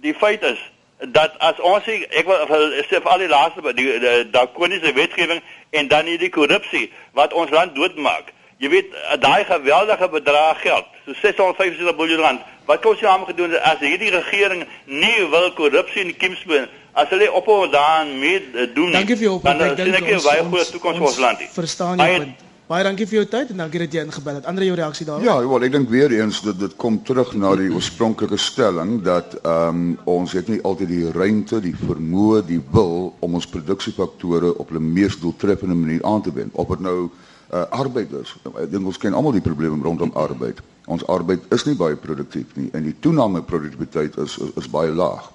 die 0.00 0.14
feit 0.14 0.42
is 0.42 0.58
dat 0.98 1.36
as 1.38 1.60
ons 1.62 1.84
sê 1.86 2.00
ek 2.18 2.26
wil 2.26 2.72
sê 2.88 2.98
vir 2.98 3.12
al 3.12 3.22
die 3.22 3.28
laaste 3.30 3.62
die, 3.62 3.74
die, 3.78 4.00
die 4.02 4.30
drakoniese 4.34 4.90
wetgewing 4.96 5.38
en 5.70 5.88
dan 5.88 6.10
hierdie 6.10 6.32
korrupsie 6.34 6.88
wat 7.14 7.32
ons 7.32 7.54
land 7.54 7.78
doodmaak. 7.78 8.32
Jy 8.60 8.72
weet 8.74 8.96
daai 9.22 9.44
geweldige 9.48 10.08
bedrag 10.12 10.58
geld, 10.64 10.90
so 11.06 11.14
675 11.22 11.96
miljard 11.96 12.24
rand. 12.26 12.42
Wat 12.66 12.82
kon 12.82 12.98
sy 12.98 13.06
aan 13.06 13.22
gedoen 13.30 13.54
as 13.70 13.78
hierdie 13.86 14.10
regering 14.12 14.66
nie 14.90 15.16
wil 15.30 15.48
korrupsie 15.54 16.02
in 16.02 16.10
die 16.10 16.18
kiemspoor 16.18 16.66
as 16.98 17.08
hulle 17.14 17.30
ophou 17.30 17.62
daaraan 17.70 18.16
mee 18.18 18.42
doen. 18.74 18.90
Dankie 18.98 19.16
vir 19.16 19.28
jou 19.30 19.38
op. 19.38 19.46
Dan 19.46 19.78
sien 19.78 19.94
ek 19.94 20.12
baie 20.26 20.46
goeie 20.50 20.68
toekoms 20.74 20.98
vir 20.98 21.12
ons 21.14 21.22
land. 21.22 21.50
Verstaan 21.54 22.02
jy 22.02 22.18
punt? 22.18 22.46
Baie 22.70 22.84
dankie 22.86 23.02
vir 23.10 23.16
jou 23.16 23.24
tyd 23.26 23.48
en 23.50 23.64
dankie 23.64 23.80
dat 23.82 23.94
jy 23.96 24.02
ingebel 24.06 24.36
het. 24.38 24.44
Andre 24.46 24.66
jou 24.68 24.76
reaksie 24.78 25.02
daarop? 25.08 25.24
Ja, 25.26 25.32
wel, 25.42 25.64
ek 25.66 25.72
dink 25.74 25.88
weer 25.90 26.12
eens 26.14 26.36
dat 26.46 26.60
dit 26.60 26.76
kom 26.78 27.00
terug 27.02 27.32
na 27.34 27.56
die 27.58 27.66
oorspronklike 27.74 28.38
stelling 28.38 29.00
dat 29.02 29.34
ehm 29.40 29.80
um, 29.80 29.88
ons 30.12 30.36
het 30.38 30.46
nie 30.46 30.60
altyd 30.62 30.92
die 30.92 31.08
ruimte, 31.10 31.58
die 31.64 31.74
vermoë, 31.74 32.44
die 32.46 32.60
wil 32.70 33.10
om 33.26 33.34
ons 33.40 33.50
produksiefaktore 33.50 34.54
op 34.54 34.70
'n 34.70 34.92
mees 34.92 35.18
doeltreffende 35.18 35.74
manier 35.74 36.06
aan 36.06 36.22
te 36.22 36.32
wend. 36.32 36.54
Of 36.54 36.68
dit 36.68 36.86
nou 36.86 37.10
uh, 37.10 37.66
arbeid 37.74 38.14
is. 38.22 38.36
Ek 38.54 38.70
dink 38.70 38.86
ons 38.86 39.02
ken 39.02 39.18
almal 39.18 39.34
die 39.34 39.46
probleme 39.50 39.82
rondom 39.82 40.14
arbeid. 40.14 40.62
Ons 40.86 41.06
arbeid 41.06 41.42
is 41.50 41.66
nie 41.66 41.74
baie 41.74 41.96
produktief 41.96 42.54
nie 42.54 42.70
en 42.72 42.86
die 42.86 42.94
toename 43.00 43.42
produktiwiteit 43.42 44.16
is, 44.16 44.38
is 44.38 44.54
is 44.54 44.70
baie 44.70 44.94
laag. 44.94 45.32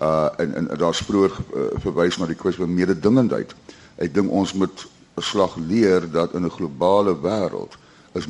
Uh 0.00 0.28
en 0.40 0.54
en 0.54 0.76
daar's 0.78 1.04
vroeër 1.04 1.36
uh, 1.36 1.68
verwys 1.84 2.16
na 2.16 2.26
die 2.26 2.40
kwessie 2.44 2.64
van 2.64 2.74
mededingendheid. 2.74 3.52
Ek 3.96 4.14
dink 4.14 4.32
ons 4.32 4.52
moet 4.54 4.88
slag 5.22 5.56
leer 5.56 6.10
dat 6.10 6.34
in 6.34 6.44
'n 6.44 6.50
globale 6.50 7.16
wêreld 7.20 7.76
is 8.12 8.26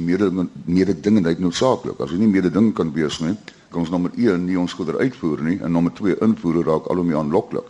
mededingendheid 0.64 1.38
noodsaaklik. 1.38 2.00
As 2.00 2.10
jy 2.10 2.18
nie 2.18 2.28
mededing 2.28 2.72
kan 2.74 2.92
wees 2.92 3.18
nie, 3.18 3.36
kan 3.70 3.80
ons 3.80 3.90
nommer 3.90 4.10
1 4.16 4.44
nie 4.44 4.58
ons 4.58 4.72
goeder 4.72 4.98
uitvoer 4.98 5.42
nie 5.42 5.58
en 5.62 5.72
nommer 5.72 5.92
2 5.92 6.18
invoer 6.24 6.64
raak 6.64 6.86
al 6.86 7.00
hoe 7.00 7.04
meer 7.04 7.20
aanloklik. 7.20 7.68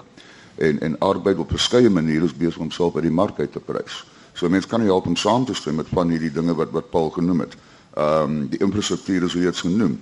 En 0.57 0.81
en 0.81 0.99
arbeid 0.99 1.39
op 1.39 1.51
verskeie 1.51 1.91
maniere 1.91 2.25
is 2.25 2.37
besig 2.37 2.59
om 2.59 2.71
self 2.71 2.93
by 2.93 3.01
die 3.01 3.15
mark 3.15 3.39
uit 3.39 3.53
te 3.53 3.61
prys. 3.61 4.05
So 4.33 4.49
mense 4.49 4.69
kan 4.69 4.81
nie 4.81 4.89
help 4.89 5.07
om 5.07 5.17
saam 5.17 5.45
te 5.45 5.55
stem 5.55 5.75
met 5.75 5.91
van 5.93 6.11
hierdie 6.11 6.33
dinge 6.33 6.55
wat 6.55 6.71
wat 6.71 6.91
Paul 6.91 7.11
genoem 7.11 7.41
het. 7.47 7.57
Ehm 7.97 8.23
um, 8.23 8.49
die 8.49 8.61
infrastruktuur 8.63 9.25
is 9.27 9.33
hoe 9.33 9.43
dit 9.43 9.57
genoem. 9.57 10.01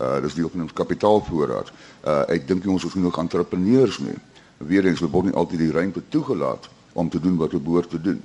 Uh 0.00 0.20
dis 0.22 0.34
die 0.34 0.44
op 0.44 0.54
ons 0.54 0.72
kapitaalvoorraad. 0.72 1.72
Uh 2.04 2.22
ek 2.28 2.48
dink 2.48 2.66
ons 2.66 2.82
het 2.82 2.92
genoeg 2.92 3.18
entrepreneurs 3.18 3.98
nie. 3.98 4.16
Weerens 4.58 5.00
word 5.00 5.24
nie 5.24 5.34
altyd 5.34 5.58
die 5.58 5.72
ruimte 5.72 6.02
toegelaat 6.08 6.68
om 6.92 7.08
te 7.08 7.20
doen 7.20 7.36
wat 7.36 7.50
hulle 7.50 7.62
behoort 7.62 7.90
te 7.90 8.00
doen. 8.00 8.22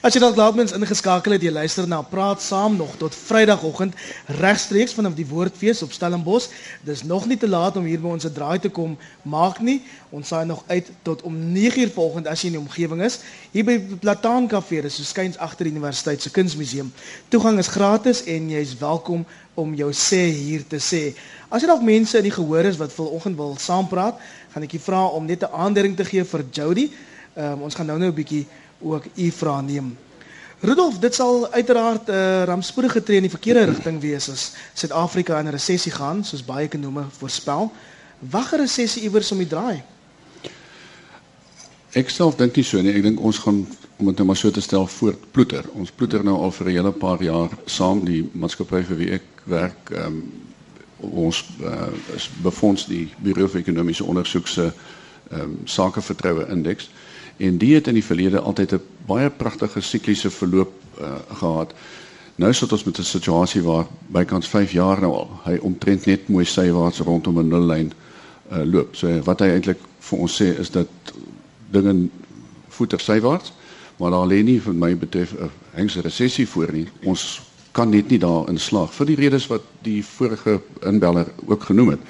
As 0.00 0.14
jy 0.14 0.20
dalk 0.22 0.36
laatmens 0.36 0.72
ingeskakel 0.72 1.32
het, 1.32 1.42
jy 1.42 1.50
luister 1.52 1.86
na 1.88 2.00
Praat 2.02 2.42
Saam 2.42 2.76
nog 2.76 2.96
tot 2.96 3.14
Vrydagoggend 3.14 3.94
regstreeks 4.40 4.94
vanaf 4.96 5.14
die 5.14 5.26
Woordfees 5.28 5.82
op 5.82 5.92
Stellenbosch. 5.92 6.48
Dis 6.86 7.02
nog 7.02 7.26
nie 7.26 7.36
te 7.36 7.48
laat 7.48 7.76
om 7.76 7.84
hier 7.84 8.00
by 8.00 8.08
ons 8.08 8.24
'n 8.24 8.32
draai 8.32 8.58
te 8.58 8.68
kom 8.68 8.96
maak 9.22 9.60
nie. 9.60 9.82
Ons 10.10 10.28
saai 10.28 10.46
nog 10.46 10.64
uit 10.66 10.90
tot 11.02 11.22
om 11.22 11.34
9uur 11.34 11.90
vanoggend 11.92 12.26
as 12.26 12.40
jy 12.40 12.46
in 12.46 12.52
die 12.52 12.60
omgewing 12.60 13.02
is. 13.02 13.20
Hier 13.50 13.64
by 13.64 13.78
Plataan 14.00 14.48
Kafee, 14.48 14.82
dis 14.82 14.96
so 14.96 15.02
skuins 15.02 15.38
agter 15.38 15.64
die 15.64 15.72
Universiteit 15.72 16.22
se 16.22 16.30
Kunsmuseum. 16.30 16.92
Toegang 17.28 17.58
is 17.58 17.68
gratis 17.68 18.24
en 18.24 18.50
jy's 18.50 18.78
welkom 18.78 19.26
om 19.54 19.74
jou 19.74 19.92
sê 19.92 20.24
hier 20.32 20.64
te 20.66 20.78
sê. 20.78 21.14
As 21.48 21.62
jy 21.62 21.66
dalk 21.66 21.82
mense 21.82 22.16
in 22.18 22.24
die 22.24 22.34
gehoor 22.34 22.64
is 22.64 22.76
wat 22.76 22.92
vanoggend 22.92 23.36
wil 23.36 23.56
saampraat, 23.58 24.18
gaan 24.52 24.62
ek 24.62 24.70
julle 24.70 24.84
vra 24.84 25.06
om 25.06 25.26
net 25.26 25.42
'n 25.42 25.52
aandering 25.52 25.96
te 25.96 26.04
gee 26.04 26.24
vir 26.24 26.44
Jody. 26.52 26.90
Um, 27.36 27.62
ons 27.62 27.74
gaan 27.74 27.86
nou 27.86 27.98
nou 27.98 28.10
'n 28.10 28.14
bietjie 28.14 28.46
ook 28.80 29.04
u 29.14 29.30
vra 29.30 29.60
neem. 29.60 29.96
Rudolf, 30.60 30.98
dit 30.98 31.14
sal 31.14 31.48
uiteraard 31.52 32.08
'n 32.08 32.12
uh, 32.12 32.42
rampspoedige 32.44 33.02
tree 33.02 33.16
in 33.16 33.22
die 33.22 33.30
verkeerde 33.30 33.64
rigting 33.64 34.00
wees 34.00 34.28
as 34.30 34.52
Suid-Afrika 34.74 35.38
in 35.38 35.46
'n 35.46 35.50
resessie 35.50 35.92
gaan, 35.92 36.24
soos 36.24 36.44
baie 36.44 36.66
ekonome 36.66 37.04
voorspel. 37.18 37.72
Wag 38.18 38.52
'n 38.52 38.56
resessie 38.56 39.02
iewers 39.02 39.32
om 39.32 39.38
die 39.38 39.46
draai. 39.46 39.82
Ek 41.90 42.10
self 42.10 42.36
dink 42.36 42.56
nie 42.56 42.64
so 42.64 42.82
nie. 42.82 42.92
Ek 42.92 43.02
dink 43.02 43.20
ons 43.20 43.38
gaan 43.38 43.66
om 43.96 44.06
dit 44.06 44.16
nou 44.16 44.26
maar 44.26 44.36
so 44.36 44.50
te 44.50 44.60
stel 44.60 44.86
voortploeter. 44.86 45.64
Ons 45.72 45.90
ploeter 45.90 46.24
nou 46.24 46.36
al 46.36 46.50
vir 46.50 46.66
'n 46.66 46.72
hele 46.72 46.92
paar 46.92 47.22
jaar 47.22 47.50
saam 47.64 48.04
die 48.04 48.30
maatskappy 48.32 48.82
vir 48.82 48.96
wie 48.96 49.10
ek 49.12 49.24
werk. 49.44 49.90
Ehm 49.90 50.06
um, 50.06 50.32
ons 51.00 51.44
uh, 51.64 51.88
befonds 52.42 52.86
die 52.86 53.08
Bureau 53.18 53.48
vir 53.48 53.60
Ekonomiese 53.60 54.04
Ondersoek 54.04 54.46
se 54.46 54.72
ehm 55.30 55.40
um, 55.40 55.58
sakevertroue 55.64 56.46
indeks 56.48 56.90
en 57.40 57.58
die 57.58 57.74
het 57.74 57.88
in 57.88 57.96
die 57.96 58.04
verlede 58.04 58.40
altyd 58.40 58.72
'n 58.72 58.82
baie 59.06 59.30
pragtige 59.30 59.80
sikliese 59.80 60.30
verloop 60.30 60.72
uh, 61.00 61.14
gehad. 61.32 61.72
Nou 62.34 62.52
sit 62.52 62.72
ons 62.72 62.84
met 62.84 62.98
'n 62.98 63.02
situasie 63.02 63.62
waar 63.62 63.86
bykans 64.06 64.48
5 64.48 64.72
jaar 64.72 65.00
nou 65.00 65.12
al 65.12 65.30
hy 65.44 65.56
omtrent 65.56 66.06
net 66.06 66.28
mooi 66.28 66.44
sywaarts 66.44 66.98
rondom 66.98 67.38
'n 67.38 67.48
nullyn 67.48 67.92
uh, 68.52 68.64
loop. 68.64 68.96
So 68.96 69.22
wat 69.22 69.40
hy 69.40 69.46
eintlik 69.46 69.78
vir 69.98 70.18
ons 70.18 70.42
sê 70.42 70.58
is 70.58 70.70
dat 70.70 70.88
dinge 71.70 72.08
voeter 72.68 73.00
sywaarts, 73.00 73.52
maar 73.96 74.10
daar 74.10 74.26
lê 74.26 74.42
nie 74.42 74.60
vir 74.60 74.74
my 74.74 74.96
betref 74.96 75.32
'n 75.32 75.50
hengse 75.70 76.00
resessie 76.00 76.48
voor 76.48 76.72
nie. 76.72 76.88
Ons 77.04 77.40
kan 77.72 77.88
net 77.88 78.08
nie 78.08 78.18
daarin 78.18 78.58
slaag 78.58 78.94
vir 78.94 79.06
die 79.06 79.16
redes 79.16 79.46
wat 79.46 79.62
die 79.82 80.04
vorige 80.04 80.60
inbeller 80.82 81.26
ook 81.46 81.62
genoem 81.62 81.88
het 81.88 82.00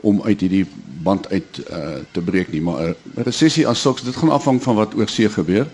om 0.00 0.22
uit 0.22 0.40
hierdie 0.40 0.66
band 1.08 1.28
uit 1.32 1.60
uh, 1.70 2.00
te 2.16 2.24
breek 2.30 2.52
nie 2.52 2.62
maar 2.64 2.80
'n 2.82 2.96
uh, 3.16 3.24
resessie 3.28 3.66
as 3.66 3.80
sulks 3.80 4.06
dit 4.06 4.16
gaan 4.16 4.34
afhang 4.38 4.62
van 4.62 4.76
wat 4.82 4.94
oor 4.94 5.08
see 5.08 5.28
gebeur 5.28 5.66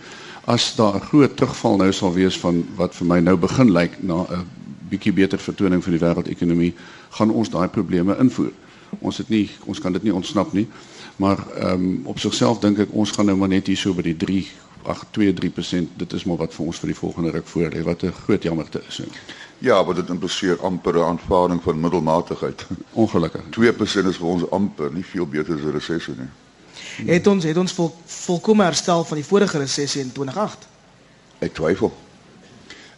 as 0.57 0.75
daar 0.77 0.95
'n 0.97 1.07
groot 1.11 1.37
terugval 1.37 1.77
nou 1.77 1.93
sal 1.93 2.13
wees 2.13 2.39
van 2.39 2.65
wat 2.77 2.95
vir 2.95 3.07
my 3.07 3.21
nou 3.21 3.37
begin 3.37 3.73
lyk 3.73 4.03
na 4.03 4.27
'n 4.31 4.47
bietjie 4.91 5.13
beter 5.13 5.39
vertoning 5.39 5.83
van 5.85 5.93
die 5.93 6.05
wêreldekonomie 6.05 6.75
gaan 7.11 7.31
ons 7.31 7.51
daai 7.51 7.69
probleme 7.69 8.17
invoer 8.19 8.53
ons 9.01 9.17
het 9.19 9.29
nie 9.29 9.51
ons 9.65 9.81
kan 9.81 9.93
dit 9.93 10.03
nie 10.03 10.15
ontsnap 10.15 10.53
nie 10.53 10.69
maar 11.17 11.39
ehm 11.59 11.73
um, 11.73 12.01
op 12.05 12.19
sigself 12.19 12.59
dink 12.59 12.79
ek 12.79 12.93
ons 12.93 13.11
gaan 13.11 13.27
nou 13.27 13.37
maar 13.37 13.49
net 13.49 13.67
hier 13.67 13.77
so 13.77 13.95
by 13.95 14.03
die 14.03 14.17
3 14.17 14.47
8 14.85 15.07
2 15.11 15.35
3% 15.35 15.97
dit 15.97 16.13
is 16.13 16.25
maar 16.25 16.37
wat 16.37 16.55
vir 16.55 16.67
ons 16.67 16.79
vir 16.79 16.93
die 16.93 16.99
volgende 16.99 17.31
ruk 17.31 17.47
voor 17.47 17.71
lê 17.71 17.83
wat 17.83 18.03
'n 18.03 18.13
groot 18.25 18.43
jammerte 18.43 18.83
is. 18.89 19.01
Ja, 19.65 19.83
maar 19.83 19.95
dit 19.95 20.09
impliseer 20.09 20.61
amper 20.61 20.95
'n 20.95 21.03
aanvaarding 21.03 21.63
van 21.63 21.81
middelmatigheid. 21.81 22.67
Ongelukkig. 23.03 23.41
2% 23.41 24.07
is 24.07 24.17
vir 24.17 24.27
ons 24.27 24.51
amper 24.51 24.93
nie 24.93 25.05
veel 25.05 25.27
beter 25.27 25.55
as 25.55 25.61
'n 25.61 25.71
resessie 25.71 26.15
nie. 26.17 26.29
Het 27.13 27.27
ons 27.27 27.45
het 27.45 27.57
ons 27.57 27.73
vol, 27.73 27.95
volkome 28.05 28.65
herstel 28.65 29.05
van 29.05 29.17
die 29.17 29.27
vorige 29.27 29.59
resessie 29.59 30.01
in 30.01 30.13
2008? 30.13 30.69
Ek 31.39 31.55
twyfel. 31.55 31.93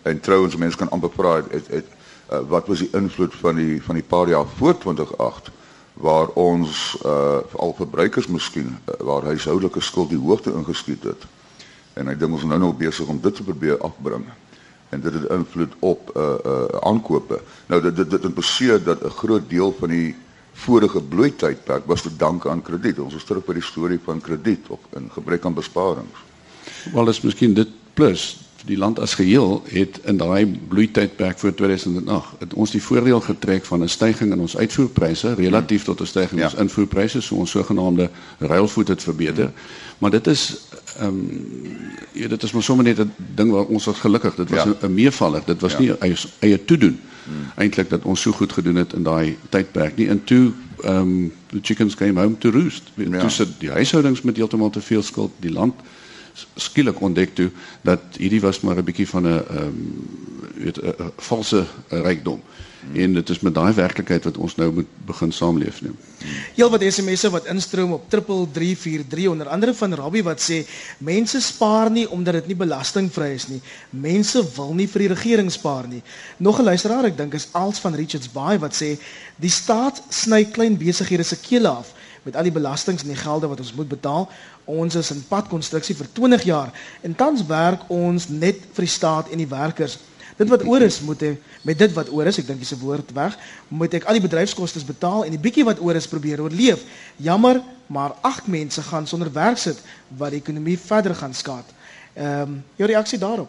En 0.03 0.21
trouens 0.21 0.57
mense 0.57 0.77
kan 0.77 0.91
amper 0.91 1.09
praat 1.09 1.45
het 1.51 1.67
het 1.67 1.87
uh, 2.33 2.39
wat 2.49 2.67
was 2.67 2.79
die 2.79 2.91
invloed 2.93 3.35
van 3.35 3.55
die 3.55 3.83
van 3.83 3.95
die 3.95 4.05
paar 4.05 4.29
jaar 4.29 4.47
voor 4.57 4.79
2008 4.79 5.51
waar 5.93 6.29
ons 6.29 6.97
uh 7.05 7.39
al 7.53 7.75
verbruikers 7.77 8.27
miskien 8.27 8.79
uh, 8.79 8.95
waar 9.07 9.23
huishoudelike 9.23 9.81
skuld 9.81 10.09
die 10.09 10.19
hoogte 10.19 10.53
ingeskiet 10.53 11.03
het. 11.03 11.23
En 11.93 12.09
ek 12.09 12.19
dink 12.19 12.33
ons 12.33 12.43
is 12.43 12.49
nou 12.49 12.59
nog 12.59 12.77
besig 12.77 13.07
om 13.07 13.21
dit 13.21 13.35
te 13.35 13.43
probeer 13.43 13.79
afbring. 13.79 14.27
En 14.89 15.01
dit 15.01 15.13
het 15.13 15.31
invloed 15.31 15.73
op 15.79 16.13
uh 16.17 16.23
uh 16.47 16.65
aankope. 16.81 17.41
Nou 17.67 17.83
dit 17.83 17.97
dit 17.97 18.11
dit 18.11 18.35
beseer 18.35 18.83
dat 18.83 19.05
'n 19.05 19.11
groot 19.11 19.51
deel 19.51 19.77
van 19.79 19.89
die 19.89 20.15
vorige 20.53 21.03
bloeitydperk 21.03 21.87
was 21.87 22.03
te 22.03 22.17
danke 22.17 22.51
aan 22.51 22.63
krediet. 22.63 22.99
Ons 22.99 23.15
is 23.15 23.25
terug 23.25 23.45
by 23.45 23.53
die 23.53 23.63
storie 23.63 24.01
van 24.05 24.21
krediet 24.21 24.69
of 24.69 24.81
in 24.97 25.11
gebrek 25.13 25.45
aan 25.45 25.55
besparings. 25.55 26.25
Wel 26.93 27.09
is 27.09 27.21
miskien 27.21 27.55
dit 27.55 27.69
plus 27.95 28.47
die 28.67 28.79
land 28.79 28.99
as 28.99 29.15
geheel 29.15 29.63
het 29.71 30.01
in 30.05 30.17
daai 30.17 30.47
bloeitydperk 30.69 31.39
voor 31.39 31.55
2008 31.55 32.27
het 32.39 32.55
ons 32.55 32.71
die 32.71 32.83
voordeel 32.83 33.21
getrek 33.21 33.65
van 33.65 33.83
'n 33.83 33.89
stygings 33.89 34.35
in 34.35 34.41
ons 34.41 34.57
uitvoerpryse 34.57 35.35
relatief 35.35 35.85
tot 35.85 36.01
'n 36.01 36.07
stygings 36.07 36.33
in 36.33 36.39
ja. 36.39 36.45
ons 36.45 36.61
invoerpryse 36.61 37.21
so 37.21 37.35
ons 37.35 37.51
sogenaamde 37.51 38.11
ruilvoet 38.39 38.89
het 38.89 39.03
verbeter. 39.03 39.53
Maar 39.99 40.11
dit 40.11 40.27
is 40.27 40.57
ehm 40.99 41.07
um, 41.09 41.31
ja, 42.13 42.29
dit 42.29 42.43
is 42.43 42.53
maar 42.53 42.63
sommer 42.63 42.85
net 42.85 42.99
'n 42.99 43.13
ding 43.35 43.51
waar 43.51 43.65
ons 43.65 43.85
was 43.85 43.99
gelukkig. 43.99 44.35
Dit 44.35 44.51
was 44.51 44.65
'n 44.65 44.77
ja. 44.81 44.89
meevaller. 44.89 45.43
Dit 45.47 45.61
was 45.61 45.73
ja. 45.73 45.79
nie 45.79 45.99
eie 45.99 46.17
eie 46.39 46.65
toedoen 46.65 47.01
hmm. 47.25 47.53
eintlik 47.57 47.91
dat 47.91 48.03
ons 48.03 48.21
so 48.21 48.33
goed 48.33 48.53
gedoen 48.53 48.75
het 48.75 48.93
in 48.93 49.03
daai 49.03 49.37
tydperk 49.49 49.97
nie. 49.97 50.09
En 50.09 50.25
toe 50.25 50.53
ehm 50.83 50.97
um, 50.97 51.33
the 51.47 51.59
chickens 51.63 51.95
came 51.95 52.21
home 52.21 52.39
to 52.39 52.51
roost. 52.51 52.83
Ja. 52.95 53.19
Toe 53.19 53.31
sit 53.31 53.49
die 53.59 53.71
huishoudings 53.71 54.23
met 54.23 54.37
heeltemal 54.37 54.71
te 54.71 54.81
veel 54.81 55.03
skuld, 55.03 55.33
die 55.41 55.53
land 55.53 55.75
skielik 56.55 57.01
ontdek 57.01 57.35
toe 57.35 57.51
dat 57.81 58.01
hierdie 58.17 58.41
was 58.41 58.61
maar 58.61 58.77
'n 58.77 58.85
bietjie 58.85 59.09
van 59.09 59.23
'n 59.23 59.27
ehm 59.27 59.63
um, 59.63 60.09
weet 60.55 60.83
'n 60.83 61.13
valse 61.17 61.67
rykdom. 61.89 62.41
Hmm. 62.45 62.56
En 62.95 63.13
dit 63.13 63.29
is 63.29 63.41
met 63.41 63.55
daai 63.55 63.73
werklikheid 63.75 64.25
wat 64.25 64.37
ons 64.37 64.55
nou 64.55 64.69
moet 64.73 64.91
begin 65.07 65.33
saamleef 65.33 65.81
nie. 65.83 65.91
Heel 66.55 66.71
wat 66.71 66.85
SMS'e 66.87 67.31
wat 67.35 67.49
instroom 67.51 67.93
op 67.97 68.05
3343 68.11 69.29
onder 69.31 69.49
andere 69.49 69.75
van 69.75 69.95
Rabbi 69.95 70.23
wat 70.23 70.43
sê 70.43 70.61
mense 70.99 71.41
spaar 71.41 71.91
nie 71.91 72.07
omdat 72.11 72.41
dit 72.41 72.47
nie 72.47 72.59
belastingvry 72.63 73.33
is 73.35 73.49
nie. 73.49 73.61
Mense 73.91 74.45
wil 74.57 74.75
nie 74.75 74.89
vir 74.89 75.07
die 75.07 75.13
regering 75.15 75.51
spaar 75.53 75.89
nie. 75.89 76.03
Nog 76.37 76.59
'n 76.61 76.65
luisteraar, 76.71 77.05
ek 77.05 77.17
dink 77.17 77.35
is 77.35 77.49
als 77.53 77.79
van 77.79 77.95
Richards 77.95 78.33
Bay 78.33 78.59
wat 78.59 78.75
sê 78.75 78.99
die 79.37 79.51
staat 79.51 80.03
sny 80.09 80.45
klein 80.45 80.77
besighede 80.77 81.23
se 81.23 81.37
kele 81.37 81.69
af 81.69 81.93
met 82.23 82.37
al 82.37 82.43
die 82.43 82.53
belastings 82.53 83.03
en 83.03 83.09
die 83.09 83.17
gelde 83.23 83.47
wat 83.47 83.61
ons 83.61 83.75
moet 83.75 83.89
betaal. 83.89 84.29
Ons 84.65 84.95
is 84.95 85.11
in 85.11 85.25
padkonstruksie 85.29 85.95
vir 85.95 86.07
20 86.13 86.43
jaar 86.43 86.73
en 87.03 87.15
tans 87.15 87.47
werk 87.47 87.81
ons 87.89 88.29
net 88.29 88.57
vir 88.73 88.83
die 88.83 88.95
staat 88.95 89.31
en 89.31 89.39
die 89.39 89.47
werkers. 89.49 89.99
Dit 90.37 90.49
wat 90.53 90.65
oor 90.69 90.83
is 90.85 91.01
moet 91.01 91.23
ek 91.23 91.41
met 91.65 91.79
dit 91.79 91.93
wat 91.97 92.11
oor 92.13 92.29
is, 92.29 92.39
ek 92.39 92.47
dink 92.47 92.61
dis 92.61 92.73
'n 92.73 92.81
woord 92.81 93.13
weg, 93.13 93.39
moet 93.69 93.95
ek 93.95 94.05
al 94.05 94.19
die 94.19 94.27
bedryfskoste 94.29 94.85
betaal 94.85 95.25
en 95.25 95.31
die 95.31 95.41
bietjie 95.41 95.65
wat 95.65 95.81
oor 95.81 95.95
is 95.95 96.07
probeer 96.07 96.41
oorleef. 96.41 96.85
Jammer, 97.17 97.63
maar 97.87 98.15
agt 98.21 98.47
mense 98.47 98.83
gaan 98.83 99.07
sonder 99.07 99.33
werk 99.33 99.59
sit 99.59 99.81
wat 100.17 100.31
die 100.31 100.41
ekonomie 100.41 100.79
verder 100.79 101.15
gaan 101.15 101.35
skaad. 101.35 101.65
Ehm 102.15 102.43
um, 102.43 102.65
jou 102.77 102.89
reaksie 102.89 103.19
daarop? 103.19 103.49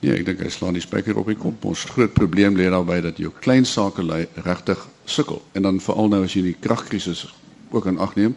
Ja, 0.00 0.12
ek 0.12 0.26
dink 0.26 0.40
hy 0.40 0.48
slaan 0.50 0.74
die 0.74 0.82
spyker 0.82 1.16
op 1.16 1.26
die 1.26 1.36
kop. 1.38 1.64
Ons 1.64 1.84
groot 1.84 2.12
probleem 2.12 2.56
lê 2.56 2.68
daarby 2.70 3.00
dat 3.00 3.16
jou 3.16 3.30
klein 3.40 3.64
sake 3.64 4.02
regtig 4.34 4.88
sukkel 5.04 5.42
en 5.52 5.62
dan 5.62 5.80
veral 5.80 6.08
nou 6.08 6.24
as 6.24 6.34
jy 6.34 6.42
die 6.42 6.56
kragkrisis 6.60 7.26
ook 7.70 7.86
in 7.86 7.98
ag 7.98 8.16
neem 8.16 8.34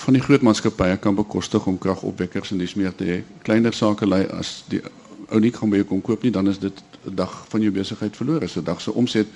van 0.00 0.16
die 0.16 0.22
groot 0.22 0.42
maatskappye 0.46 0.96
kan 0.96 1.14
bekostig 1.14 1.66
om 1.66 1.78
kragopwekkers 1.78 2.54
en 2.54 2.60
dis 2.62 2.74
meer 2.78 2.94
te 2.96 3.04
hê. 3.04 3.16
Kleiner 3.44 3.74
sake 3.76 4.06
lei 4.06 4.22
as 4.32 4.62
die 4.70 4.80
ou 5.30 5.40
nie 5.40 5.50
kan 5.50 5.70
by 5.70 5.80
jou 5.80 5.86
kom 5.86 6.00
koop 6.00 6.22
nie, 6.22 6.32
dan 6.34 6.48
is 6.48 6.58
dit 6.58 6.82
'n 7.06 7.14
dag 7.14 7.44
van 7.48 7.60
jou 7.60 7.72
besigheid 7.72 8.16
verlore. 8.16 8.48
So 8.48 8.60
'n 8.60 8.64
dag 8.64 8.80
se 8.80 8.92
omset 8.92 9.26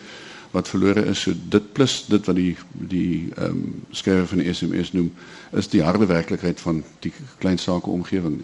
wat 0.51 0.69
verlore 0.69 1.05
is, 1.05 1.21
so 1.21 1.33
dit 1.49 1.73
plus 1.73 2.05
dit 2.07 2.27
wat 2.27 2.37
die 2.37 2.57
die 2.73 3.33
ehm 3.37 3.50
um, 3.50 3.83
skrywer 3.91 4.26
van 4.26 4.39
die 4.39 4.52
SMS 4.52 4.93
noem, 4.93 5.13
is 5.50 5.69
die 5.69 5.83
harde 5.83 6.07
werklikheid 6.07 6.61
van 6.61 6.85
die 6.99 7.13
klein 7.39 7.59
sake 7.59 7.91
omgewing. 7.91 8.41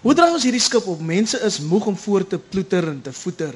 Hoe 0.00 0.14
dra 0.14 0.32
ons 0.32 0.42
hierdie 0.42 0.60
skip 0.60 0.86
op? 0.86 1.00
Mense 1.00 1.40
is 1.44 1.60
moeg 1.60 1.86
om 1.86 1.96
voor 1.96 2.26
te 2.26 2.38
ploeter 2.38 2.88
en 2.88 3.02
te 3.02 3.12
voeter. 3.12 3.54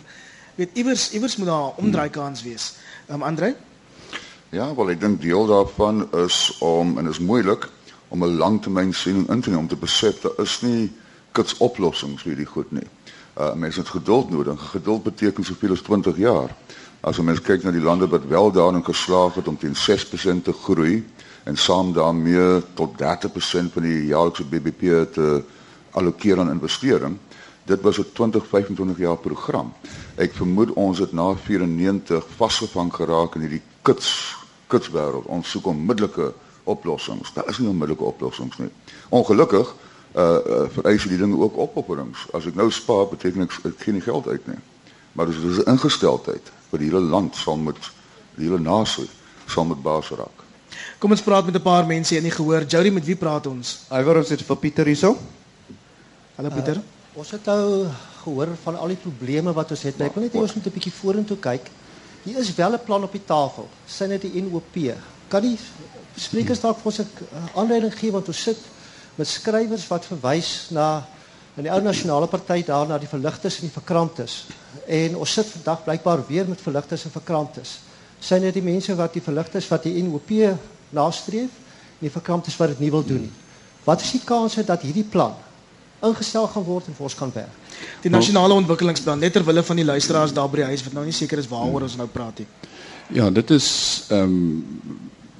Weet 0.55 0.71
iewers 0.73 1.11
iewers 1.13 1.37
moet 1.37 1.47
daar 1.47 1.73
'n 1.73 1.85
omdraai 1.85 2.11
kans 2.11 2.43
wees. 2.43 2.75
Ehm 3.07 3.17
um, 3.17 3.23
Andre? 3.23 3.55
Ja, 4.51 4.75
wel 4.75 4.91
ek 4.91 5.01
dink 5.01 5.23
deel 5.23 5.47
daarvan 5.47 6.09
is 6.13 6.59
om 6.61 6.99
en 6.99 7.09
is 7.09 7.19
moeilik 7.19 7.69
om 8.09 8.25
'n 8.25 8.37
langtermynsiening 8.37 9.29
in 9.29 9.41
te 9.41 9.51
neem 9.51 9.59
om 9.59 9.69
te 9.69 9.77
besef 9.77 10.21
daar 10.21 10.39
is 10.39 10.61
nie 10.61 10.93
kits 11.33 11.57
oplossings 11.57 12.23
vir 12.23 12.31
hierdie 12.31 12.53
goed 12.53 12.71
nie. 12.73 12.87
Uh 13.39 13.53
mense 13.55 13.79
het 13.79 13.89
geduld 13.89 14.31
nodig. 14.31 14.71
Geduld 14.71 15.03
beteken 15.03 15.45
soveel 15.45 15.71
as 15.71 15.81
20 15.81 16.17
jaar. 16.17 16.55
As 17.01 17.19
ons 17.19 17.41
kyk 17.41 17.63
na 17.63 17.71
die 17.75 17.83
lande 17.83 18.07
wat 18.09 18.25
wel 18.31 18.53
daarin 18.53 18.85
geslaag 18.85 19.35
het 19.35 19.49
om 19.49 19.59
teen 19.59 19.75
6% 19.75 20.43
te 20.43 20.53
groei 20.53 21.05
en 21.45 21.57
saam 21.57 21.93
daarmee 21.93 22.63
tot 22.75 22.95
30% 23.03 23.73
van 23.73 23.83
die 23.83 24.07
jaarlikse 24.07 24.45
BBP 24.45 25.13
te 25.13 25.43
allokeer 25.91 26.39
aan 26.39 26.51
investering, 26.51 27.19
dit 27.65 27.81
was 27.81 27.99
'n 27.99 28.07
20-25 28.13 28.99
jaar 28.99 29.17
program. 29.17 29.73
Ek 30.15 30.33
vermoed 30.35 30.73
ons 30.73 30.99
het 30.99 31.13
na 31.13 31.35
94 31.35 32.25
vasgevang 32.37 32.95
geraak 32.95 33.35
in 33.35 33.41
hierdie 33.41 33.63
kits 33.83 34.37
kitswêreld. 34.67 35.25
Ons 35.25 35.51
soek 35.51 35.67
onmiddellike 35.67 36.33
oplossings. 36.65 37.33
Daar 37.33 37.49
is 37.49 37.59
nie 37.59 37.69
onmiddellike 37.69 38.05
oplossings 38.05 38.59
nie. 38.59 38.71
Ongelukkig 39.09 39.75
uh, 40.15 40.23
uh 40.23 40.69
vereis 40.71 41.05
die 41.05 41.19
dinge 41.19 41.39
ook 41.39 41.59
opopperings. 41.59 42.27
As 42.33 42.47
ek 42.47 42.55
nou 42.55 42.71
spaar, 42.71 43.09
beteken 43.11 43.43
ek 43.43 43.59
ek 43.65 43.83
gee 43.83 43.93
nie 43.93 44.05
geld 44.05 44.29
uit 44.29 44.47
nie. 44.47 44.61
Maar 45.13 45.27
dis 45.27 45.43
dis 45.43 45.61
'n 45.65 45.71
ingesteldheid 45.71 46.53
vir 46.71 46.79
die 46.79 46.89
hele 46.91 47.01
land 47.01 47.37
sal 47.37 47.57
met 47.57 47.79
die 48.37 48.47
hele 48.49 48.61
nasie 48.61 49.09
sal 49.47 49.65
met 49.65 49.83
baas 49.83 50.09
raak. 50.11 50.43
Kom 50.99 51.11
ons 51.11 51.23
praat 51.23 51.45
met 51.45 51.55
'n 51.55 51.63
paar 51.63 51.87
mense 51.87 52.17
en 52.17 52.23
nie 52.23 52.31
gehoor. 52.31 52.65
Jody, 52.65 52.91
met 52.91 53.05
wie 53.05 53.17
praat 53.17 53.47
ons? 53.47 53.79
Iwer 53.91 54.17
ons 54.17 54.29
het 54.29 54.43
vir 54.43 54.57
Pieter 54.57 54.87
hierso. 54.87 55.17
Hallo 56.37 56.51
Pieter. 56.51 56.77
Uh, 56.77 57.19
ons 57.19 57.31
het 57.31 57.45
nou 57.45 57.87
gehoor 58.25 58.49
van 58.63 58.77
al 58.77 58.89
die 58.89 58.97
probleme 58.97 59.53
wat 59.53 59.71
ons 59.71 59.83
het. 59.83 60.01
Ek 60.01 60.15
wil 60.15 60.23
net 60.23 60.35
ons 60.35 60.55
moet 60.55 60.67
'n 60.67 60.73
bietjie 60.73 60.93
vorentoe 60.93 61.39
kyk. 61.39 61.71
Hier 62.25 62.39
is 62.39 62.55
wel 62.55 62.73
'n 62.73 62.85
plan 62.85 63.03
op 63.03 63.13
die 63.13 63.25
tafel. 63.25 63.69
Sien 63.87 64.09
dit 64.09 64.23
die 64.23 64.43
NOP. 64.43 64.97
Kan 65.29 65.43
die 65.43 65.59
sprekers 66.17 66.61
dalk 66.61 66.79
vir 66.79 66.87
ons 66.87 66.99
'n 66.99 67.09
aanleiding 67.55 67.95
gee 67.99 68.11
want 68.11 68.29
ons 68.29 68.43
sit 68.43 68.59
met 69.15 69.29
skrywers 69.29 69.87
wat 69.87 70.07
verwys 70.07 70.69
na 70.71 71.07
in 71.55 71.69
die 71.69 71.73
ou 71.73 71.81
nasionale 71.83 72.27
party 72.27 72.65
daar 72.67 72.87
na 72.89 72.99
die 72.99 73.09
verligters 73.09 73.61
en 73.61 73.69
die 73.69 73.75
verkramptes. 73.75 74.45
En 74.91 75.17
ons 75.17 75.33
sit 75.33 75.47
vandag 75.47 75.85
blykbaar 75.85 76.25
weer 76.27 76.49
met 76.49 76.61
verligters 76.61 77.05
en 77.07 77.15
verkramptes. 77.15 77.79
Sien 78.19 78.43
dit 78.43 78.55
die 78.55 78.65
mense 78.65 78.95
wat 78.99 79.15
die 79.15 79.23
verligters 79.23 79.69
wat 79.71 79.87
die 79.87 80.03
NOP 80.03 80.33
nastreef 80.95 81.53
en 82.01 82.09
die 82.09 82.11
verkramptes 82.11 82.57
wat 82.59 82.75
dit 82.75 82.87
nie 82.87 82.91
wil 82.91 83.07
doen 83.07 83.27
nie. 83.29 83.35
Wat 83.85 84.01
is 84.01 84.15
die 84.17 84.25
kanse 84.25 84.65
dat 84.65 84.83
hierdie 84.83 85.07
plan 85.07 85.35
ingestel 86.05 86.49
gaan 86.53 86.65
word 86.67 86.89
en 86.89 86.97
vir 86.97 87.07
ons 87.07 87.17
kan 87.17 87.31
werk? 87.33 87.61
Die 88.03 88.11
nasionale 88.13 88.57
ontwikkelingsplan 88.59 89.23
net 89.23 89.33
terwille 89.33 89.63
van 89.63 89.77
die 89.77 89.87
luisteraars 89.87 90.35
daar 90.35 90.51
by 90.51 90.63
die 90.63 90.71
huis 90.73 90.85
wat 90.85 90.97
nou 90.97 91.05
nie 91.07 91.15
seker 91.17 91.39
is 91.39 91.49
waaroor 91.49 91.87
ons 91.87 91.97
nou 92.01 92.09
praat 92.11 92.43
nie. 92.43 92.49
Ja, 93.15 93.31
dit 93.31 93.51
is 93.55 93.69
ehm 94.09 94.35
um, 94.35 94.91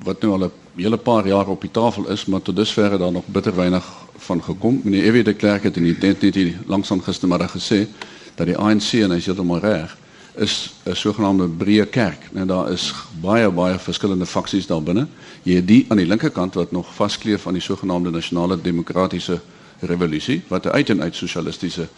wat 0.05 0.21
nou 0.21 0.33
al 0.37 0.45
'n 0.47 0.64
hele 0.77 0.97
paar 0.97 1.27
jaar 1.27 1.47
op 1.47 1.61
die 1.61 1.71
tafel 1.71 2.09
is, 2.09 2.25
maar 2.27 2.43
tot 2.43 2.57
dusver 2.57 2.99
daar 2.99 3.13
nog 3.13 3.27
bitter 3.27 3.55
weinig 3.57 3.85
van 4.17 4.43
gekom. 4.43 4.81
Meneer 4.85 5.03
Evie 5.03 5.23
de 5.23 5.35
Klerk 5.35 5.63
het 5.63 5.77
in 5.77 5.83
die 5.83 5.99
tent 5.99 6.21
net 6.21 6.35
hier 6.35 6.55
langsaan 6.67 7.03
gistermiddag 7.03 7.55
gesê 7.55 7.87
dat 8.35 8.47
die 8.47 8.57
ANC 8.59 8.93
en 8.93 9.15
hy 9.15 9.21
sê 9.21 9.35
dit 9.35 9.45
maar 9.45 9.63
reg 9.63 9.97
is 10.35 10.75
'n 10.85 10.95
sogenaamde 10.95 11.49
breë 11.49 11.87
kerk. 11.91 12.29
Nou 12.33 12.47
daar 12.47 12.71
is 12.73 12.95
baie 13.21 13.51
baie 13.51 13.79
verskillende 13.79 14.27
faksies 14.27 14.67
daar 14.67 14.83
binne. 14.83 15.07
Jy 15.43 15.55
het 15.55 15.67
die 15.67 15.87
aan 15.89 15.97
die 15.97 16.07
linkerkant 16.07 16.55
wat 16.55 16.73
nog 16.73 16.95
vaskleef 16.95 17.47
aan 17.47 17.53
die 17.53 17.63
sogenaamde 17.63 18.11
nasionale 18.11 18.61
demokratiese 18.61 19.41
revolusie 19.81 20.43
wat 20.49 20.65
'n 20.65 20.69
uit 20.69 20.91
en 20.91 21.03
uit 21.03 21.17
sosialistiese 21.17 21.89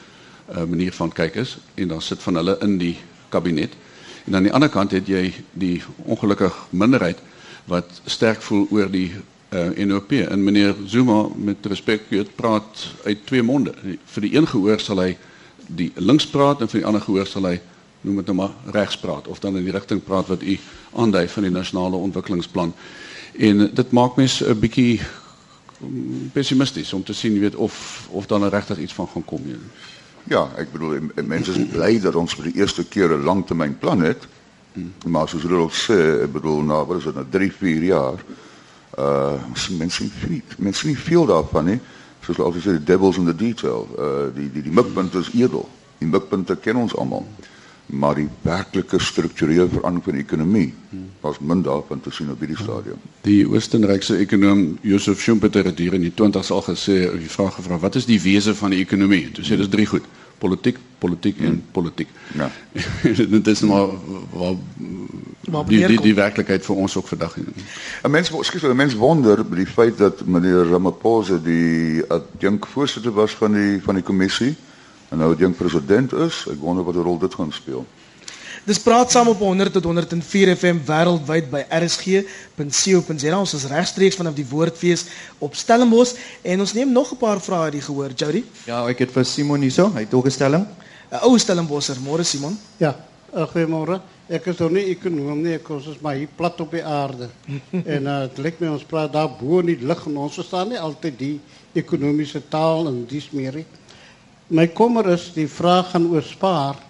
uh, 0.50 0.64
manier 0.64 0.92
van 0.92 1.12
kyk 1.12 1.34
is 1.34 1.58
en 1.74 1.88
dan 1.88 2.02
sit 2.02 2.22
van 2.22 2.34
hulle 2.34 2.56
in 2.60 2.78
die 2.78 2.96
kabinet. 3.28 3.72
En 4.24 4.34
aan 4.34 4.42
die 4.42 4.52
ander 4.52 4.68
kant 4.68 4.90
het 4.90 5.06
jy 5.06 5.34
die 5.52 5.82
ongelukkige 6.04 6.56
minderheid 6.70 7.18
wat 7.66 8.00
sterk 8.04 8.42
voel 8.42 8.66
oor 8.70 8.90
die 8.90 9.10
uh, 9.14 9.22
eh, 9.56 9.86
NOP 9.86 10.12
en 10.12 10.44
meneer 10.44 10.74
Zuma 10.86 11.26
met 11.34 11.66
respek 11.66 12.08
weet 12.08 12.34
praat 12.34 12.86
uit 13.04 13.26
twee 13.26 13.42
monde. 13.42 13.74
Vir 14.04 14.22
die 14.22 14.34
een 14.36 14.46
gehoor 14.46 14.80
sal 14.80 15.02
hy 15.02 15.16
die 15.66 15.90
links 15.94 16.26
praat 16.30 16.60
en 16.62 16.70
vir 16.70 16.80
die 16.80 16.86
ander 16.86 17.02
gehoor 17.02 17.26
sal 17.26 17.48
hy 17.50 17.58
noem 18.06 18.20
dit 18.22 18.30
nou 18.30 18.36
maar 18.38 18.54
regs 18.74 18.98
praat 19.02 19.26
of 19.26 19.40
dan 19.42 19.56
in 19.58 19.66
die 19.66 19.74
rigting 19.74 20.02
praat 20.04 20.28
wat 20.30 20.42
u 20.42 20.58
aandui 20.94 21.26
van 21.28 21.46
die 21.48 21.54
nasionale 21.54 21.96
ontwikkelingsplan. 21.96 22.74
En 23.36 23.66
dit 23.74 23.90
maak 23.90 24.16
mense 24.16 24.46
'n 24.46 24.58
bietjie 24.58 25.00
mm, 25.80 26.30
pessimisties 26.32 26.92
om 26.92 27.02
te 27.02 27.14
sien 27.14 27.38
weet 27.38 27.54
of 27.54 28.06
of 28.10 28.26
dan 28.26 28.48
regtig 28.48 28.78
iets 28.78 28.94
van 28.94 29.08
gaan 29.08 29.24
kom 29.24 29.42
nie. 29.44 29.58
Ja, 30.24 30.50
ek 30.56 30.72
bedoel 30.72 31.10
mense 31.24 31.50
is 31.50 31.68
bly 31.70 32.00
dat 32.00 32.14
ons 32.14 32.34
vir 32.34 32.50
die 32.50 32.60
eerste 32.60 32.84
keer 32.84 33.10
'n 33.10 33.24
langtermynplan 33.24 34.02
het. 34.02 34.26
Hmm. 34.76 34.92
Maar 35.10 35.28
soos 35.28 35.46
Rudolf 35.48 35.76
sê, 35.80 35.96
ek 36.26 36.32
bedoel 36.36 36.62
nou, 36.68 36.82
wat 36.86 37.00
is 37.00 37.08
dit 37.08 37.16
nou 37.16 37.26
3, 37.32 37.52
4 37.58 37.86
jaar. 37.90 38.24
Uh 39.00 39.78
mense 39.80 40.08
friet. 40.20 40.56
Mense 40.60 40.86
sien 40.86 40.96
veel 40.96 41.26
daarvan, 41.32 41.72
hè. 41.72 41.80
Soos 42.24 42.40
altyd 42.44 42.62
sê, 42.62 42.76
the 42.76 42.84
devil's 42.92 43.16
in 43.20 43.28
the 43.28 43.36
detail. 43.36 43.88
Uh 43.96 44.28
die 44.36 44.50
die 44.52 44.68
die 44.68 44.76
mikpunte 44.80 45.24
is 45.24 45.32
edel. 45.34 45.64
Die 45.98 46.08
mikpunte 46.08 46.56
ken 46.60 46.84
ons 46.84 46.96
almal. 46.96 47.24
maar 47.86 48.14
die 48.14 48.28
werklike 48.42 48.98
strukturele 48.98 49.68
verandering 49.68 50.04
van 50.04 50.12
die 50.12 50.22
ekonomie 50.22 50.74
was 51.20 51.38
min 51.38 51.62
daarvan 51.62 52.00
te 52.00 52.10
sien 52.10 52.30
op 52.30 52.40
hierdie 52.42 52.58
stadium. 52.58 52.98
Die 53.22 53.46
Oostenrykse 53.48 54.16
ekonom 54.22 54.78
Josef 54.82 55.20
Schumpeter 55.22 55.64
het 55.64 55.78
hier 55.78 55.94
in 55.94 56.02
die 56.02 56.12
20s 56.12 56.50
al 56.50 56.64
gesê, 56.66 56.98
die 57.18 57.30
vraag 57.30 57.54
gevra, 57.54 57.78
wat 57.78 57.94
is 57.94 58.06
die 58.06 58.18
wese 58.22 58.54
van 58.54 58.74
die 58.74 58.82
ekonomie? 58.82 59.30
Toe 59.30 59.44
sê 59.46 59.58
dis 59.58 59.70
drie 59.70 59.86
goed: 59.86 60.06
politiek, 60.38 60.78
politiek 60.98 61.40
en 61.40 61.64
politiek. 61.72 62.08
Ja. 62.34 62.50
dit 63.36 63.46
is 63.46 63.60
maar 63.60 63.88
Waar 65.46 65.66
die 65.66 65.86
die, 65.86 66.00
die 66.00 66.14
werklikheid 66.14 66.64
vir 66.64 66.76
ons 66.76 66.96
ook 66.96 67.08
vandag. 67.08 67.36
'n 67.36 68.10
Mens 68.10 68.30
skielik 68.40 68.72
'n 68.72 68.76
mens 68.76 68.94
wonder 68.94 69.44
by 69.46 69.56
die 69.56 69.66
feit 69.66 69.98
dat 69.98 70.24
meneer 70.26 70.66
Ramaphosa 70.66 71.38
die 71.38 72.02
adjunk 72.08 72.66
voorsitter 72.66 73.12
was 73.12 73.32
van 73.32 73.52
die 73.52 73.82
van 73.82 73.94
die 73.94 74.02
kommissie 74.02 74.56
en 75.08 75.18
nou 75.18 75.32
adjunk 75.34 75.56
president 75.56 76.12
is. 76.12 76.46
Ek 76.50 76.58
wonder 76.58 76.84
wat 76.84 76.94
rol 76.94 77.18
dit 77.18 77.34
gaan 77.34 77.52
speel. 77.52 77.86
Dis 78.66 78.80
praat 78.82 79.12
saam 79.14 79.28
op 79.30 79.38
100 79.38 79.76
tot 79.76 79.84
104 79.86 80.50
FM 80.56 80.80
wêreldwyd 80.88 81.44
by 81.52 81.60
rsg.co.za. 81.70 83.34
Ons 83.38 83.52
is 83.54 83.66
regstreeks 83.70 84.16
vanaf 84.18 84.34
die 84.34 84.46
Woordfees 84.50 85.04
op 85.38 85.54
Stellenbosch 85.54 86.16
en 86.42 86.64
ons 86.64 86.72
neem 86.74 86.90
nog 86.90 87.12
'n 87.14 87.16
paar 87.20 87.38
vrae 87.40 87.70
uit 87.70 87.76
die 87.78 87.84
gehoor, 87.86 88.10
Jody. 88.10 88.42
Ja, 88.66 88.82
ek 88.88 88.98
het 88.98 89.12
vir 89.12 89.24
Simon 89.24 89.62
hierso, 89.62 89.92
hy 89.94 90.00
het 90.00 90.14
ook 90.14 90.26
'n 90.26 90.30
stelling. 90.30 90.66
'n 91.12 91.22
Ou 91.22 91.38
Stellenbosser, 91.38 91.96
môre 92.02 92.24
Simon. 92.24 92.58
Ja, 92.76 92.96
uh, 93.36 93.46
goeiemôre. 93.46 94.00
Ek 94.28 94.46
is 94.46 94.58
nog 94.58 94.70
nie 94.70 94.84
ekonom 94.90 95.42
nie, 95.42 95.54
ek 95.54 95.68
is 95.68 96.00
maar 96.00 96.14
hier 96.14 96.28
plat 96.36 96.60
op 96.60 96.70
die 96.70 96.84
aarde. 96.84 97.28
en 97.94 98.02
uh, 98.02 98.20
dit 98.20 98.38
lyk 98.38 98.60
my 98.60 98.66
ons 98.66 98.84
praat 98.84 99.12
daar 99.12 99.30
bo 99.30 99.60
in 99.60 99.66
die 99.66 99.86
lug 99.86 100.06
en 100.06 100.16
ons 100.16 100.34
verstaan 100.34 100.68
nie 100.68 100.78
altyd 100.78 101.18
die 101.18 101.40
ekonomiese 101.72 102.42
taal 102.48 102.88
en 102.88 103.06
dis 103.06 103.30
meer 103.30 103.54
nie. 103.54 103.66
My 104.48 104.66
kommer 104.66 105.08
is 105.12 105.30
die 105.34 105.48
vraag 105.48 105.90
gaan 105.90 106.10
oor 106.10 106.22
spaar. 106.22 106.85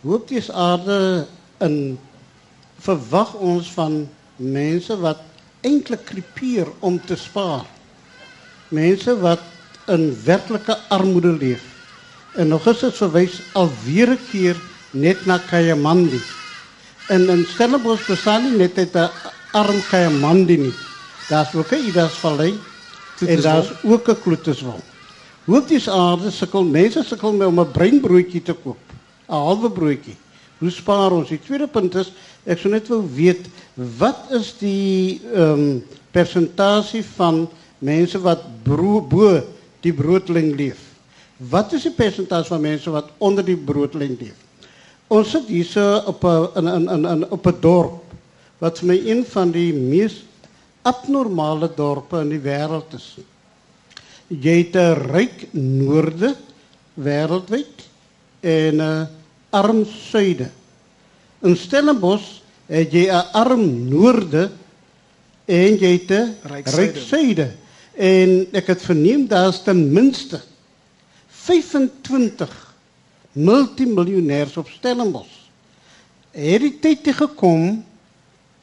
Hoop 0.00 0.28
dis 0.28 0.48
aarde 0.50 1.26
in 1.60 1.98
verwag 2.80 3.34
ons 3.36 3.68
van 3.76 4.06
mense 4.40 4.96
wat 5.02 5.20
eintlik 5.60 6.06
krepeer 6.08 6.70
om 6.80 6.96
te 7.04 7.18
spaar. 7.20 7.66
Mense 8.72 9.12
wat 9.20 9.44
in 9.92 10.08
werklike 10.24 10.78
armoede 10.88 11.34
leef. 11.36 11.66
En 12.40 12.48
nog 12.48 12.66
is 12.72 12.80
dit 12.80 12.96
verwys 12.96 13.40
alweer 13.52 14.16
'n 14.16 14.24
keer 14.30 14.56
net 14.90 15.26
na 15.26 15.38
Kayamandi. 15.38 16.20
En 17.08 17.28
in 17.28 17.44
Stellenbosch 17.44 18.06
bestaan 18.06 18.42
nie 18.42 18.56
net 18.56 18.96
'n 18.96 19.10
arm 19.52 19.80
Kayamandi 19.90 20.56
nie. 20.56 20.74
Daar's 21.28 21.54
ook 21.54 21.72
'n 21.72 21.86
Idasvallei 21.88 22.54
en 23.26 23.40
daar's 23.40 23.70
ook 23.82 24.08
'n 24.08 24.20
Kloeterswil. 24.22 24.80
Hoop 25.44 25.68
dis 25.68 25.88
aarde 25.88 26.30
sukkel 26.30 26.64
mense 26.64 27.04
sukkel 27.04 27.32
met 27.32 27.46
om 27.46 27.60
'n 27.60 27.70
breinbroodjie 27.70 28.42
te 28.42 28.52
koop. 28.52 28.89
'n 29.30 29.38
Halwe 29.46 29.70
broodjie. 29.70 30.16
Hoe 30.58 30.70
spaar 30.70 31.12
ons? 31.12 31.28
Die 31.28 31.40
tweede 31.40 31.68
punt 31.70 31.94
is 31.94 32.12
ek 32.44 32.58
sou 32.58 32.70
net 32.72 32.88
wou 32.90 33.00
weet 33.14 33.46
wat 33.98 34.30
is 34.36 34.52
die 34.58 35.20
ehm 35.32 35.80
van 37.16 37.48
mense 37.78 38.18
wat 38.20 38.42
die 39.80 39.92
broodlyn 39.92 40.52
leef? 40.56 40.82
Wat 41.38 41.72
is 41.72 41.86
die 41.88 41.94
persentasie 41.96 42.50
van 42.50 42.60
mense 42.60 42.90
wat 42.90 43.12
onder 43.18 43.44
die 43.44 43.56
broodlyn 43.56 44.18
leef? 44.20 44.36
Ons 45.08 45.30
sit 45.30 45.48
hier 45.48 45.64
op 46.06 46.24
'n 46.24 46.48
in 46.58 46.68
in 46.68 46.88
in 46.88 47.04
in 47.04 47.30
op 47.30 47.46
'n 47.46 47.60
dorp 47.60 48.04
wat 48.58 48.78
vir 48.78 48.86
my 48.86 48.98
een 49.06 49.24
van 49.24 49.50
die 49.50 49.72
mees 49.72 50.24
abnormale 50.82 51.70
dorpe 51.74 52.20
in 52.20 52.28
die 52.28 52.42
wêreld 52.44 52.94
is. 52.94 53.16
Jy 54.28 54.56
het 54.58 54.76
'n 54.76 54.94
ryk 55.12 55.48
noorde 55.52 56.36
wêreldwyd 56.94 57.88
en 58.40 58.80
'n 58.80 59.19
arm 59.50 59.84
suide. 59.84 60.50
In 61.42 61.56
Stellenbosch 61.56 62.40
het 62.66 62.92
jy 62.92 63.08
'n 63.08 63.32
arm 63.32 63.88
noorde 63.88 64.50
en 65.44 65.76
jy 65.78 65.92
het 65.98 66.10
'n 66.10 66.36
Ryk 66.42 66.96
suide. 66.96 67.50
En 67.96 68.46
ek 68.52 68.66
het 68.66 68.82
verneem 68.82 69.26
daar's 69.26 69.62
ten 69.62 69.92
minste 69.92 70.40
25 71.28 72.74
multimiljonêers 73.32 74.56
op 74.56 74.68
Stellenbosch. 74.68 75.38
Het 76.30 76.60
die 76.60 76.78
tyd 76.80 77.04
toe 77.04 77.12
gekom 77.12 77.84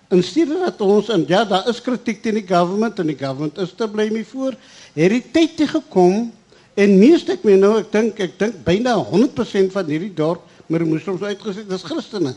in 0.07 0.23
steede 0.23 0.59
dat 0.63 0.81
ons 0.81 1.09
en 1.11 1.25
ja, 1.27 1.43
daar 1.45 1.67
is 1.67 1.81
kritiek 1.83 2.21
teen 2.23 2.39
die 2.39 2.47
government 2.47 2.99
en 2.99 3.09
die 3.11 3.17
government 3.17 3.57
is 3.57 3.73
te 3.75 3.87
bly 3.91 4.07
mee 4.11 4.25
voor. 4.25 4.55
Het 4.93 5.11
die 5.11 5.23
tyd 5.31 5.57
toe 5.59 5.67
gekom 5.67 6.31
en 6.73 6.99
meeste 6.99 7.35
ek 7.35 7.43
meen 7.43 7.59
nou 7.59 7.73
ek 7.81 7.91
dink 7.91 8.19
ek 8.23 8.37
dink 8.39 8.61
byna 8.63 8.95
100% 9.09 9.73
van 9.75 9.91
hierdie 9.91 10.13
dorp 10.15 10.46
maar 10.67 10.83
die 10.83 10.89
moslems 10.89 11.23
uitgesit 11.23 11.69
dis 11.69 11.85
Christene. 11.87 12.35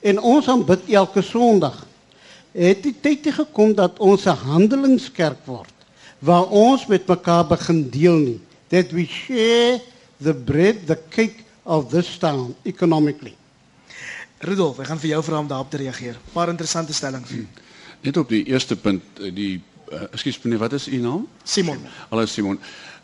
En 0.00 0.20
ons 0.20 0.48
aanbid 0.48 0.88
elke 0.88 1.22
Sondag. 1.24 1.86
Het 2.52 2.82
die 2.82 2.94
tyd 3.00 3.28
gekom 3.34 3.74
dat 3.74 3.98
ons 3.98 4.24
'n 4.26 4.36
handelingskerk 4.36 5.46
word 5.46 5.74
waar 6.18 6.48
ons 6.48 6.86
met 6.86 7.06
mekaar 7.06 7.46
begin 7.46 7.88
deel 7.90 8.18
nie. 8.18 8.40
That 8.68 8.90
we 8.92 9.06
share 9.06 9.80
the 10.22 10.34
bread, 10.34 10.86
the 10.86 10.98
cake 11.08 11.44
of 11.62 11.90
this 11.90 12.18
town 12.18 12.54
economically. 12.62 13.34
Rudolf, 14.38 14.78
ek 14.78 14.86
gaan 14.86 15.00
vir 15.00 15.10
jou 15.10 15.22
vra 15.22 15.38
om 15.38 15.48
daarop 15.48 15.70
te 15.70 15.76
reageer. 15.76 16.16
Paar 16.32 16.48
interessante 16.48 16.92
stellings. 16.92 17.28
Net 18.00 18.16
op 18.16 18.28
die 18.28 18.44
eerste 18.44 18.76
punt, 18.76 19.02
eh, 19.20 19.34
die 19.34 19.62
uh, 19.92 20.06
ekskuus 20.12 20.42
meneer, 20.42 20.58
wat 20.58 20.72
is 20.72 20.88
u 20.88 20.96
naam? 20.96 21.28
Simon. 21.44 21.78
Hallo 22.08 22.26
Simon. 22.26 22.58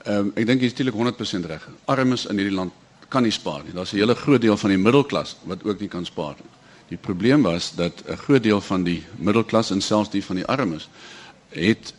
Ehm 0.06 0.18
um, 0.18 0.32
ek 0.34 0.46
dink 0.46 0.60
jy 0.60 0.66
is 0.66 0.72
natuurlik 0.72 0.94
100% 0.94 1.46
reg. 1.50 1.68
Armes 1.84 2.26
in 2.30 2.38
hierdie 2.38 2.54
land 2.54 2.72
kan 3.16 3.24
nie 3.24 3.32
spaar 3.32 3.64
nie. 3.64 3.72
Daar's 3.72 3.92
'n 3.92 3.96
hele 3.96 4.14
groot 4.14 4.40
deel 4.40 4.56
van 4.56 4.70
die 4.70 4.78
middelklas 4.78 5.36
wat 5.44 5.64
ook 5.64 5.80
nie 5.80 5.88
kan 5.88 6.04
spaar 6.04 6.34
nie. 6.36 6.50
Die 6.88 6.98
probleem 6.98 7.42
was 7.42 7.72
dat 7.74 8.02
'n 8.04 8.16
groot 8.16 8.42
deel 8.42 8.60
van 8.60 8.82
die 8.82 9.02
middelklas 9.16 9.70
en 9.70 9.80
selfs 9.80 10.10
die 10.10 10.24
van 10.24 10.36
die 10.36 10.46
armes 10.46 10.88
het 11.48 11.94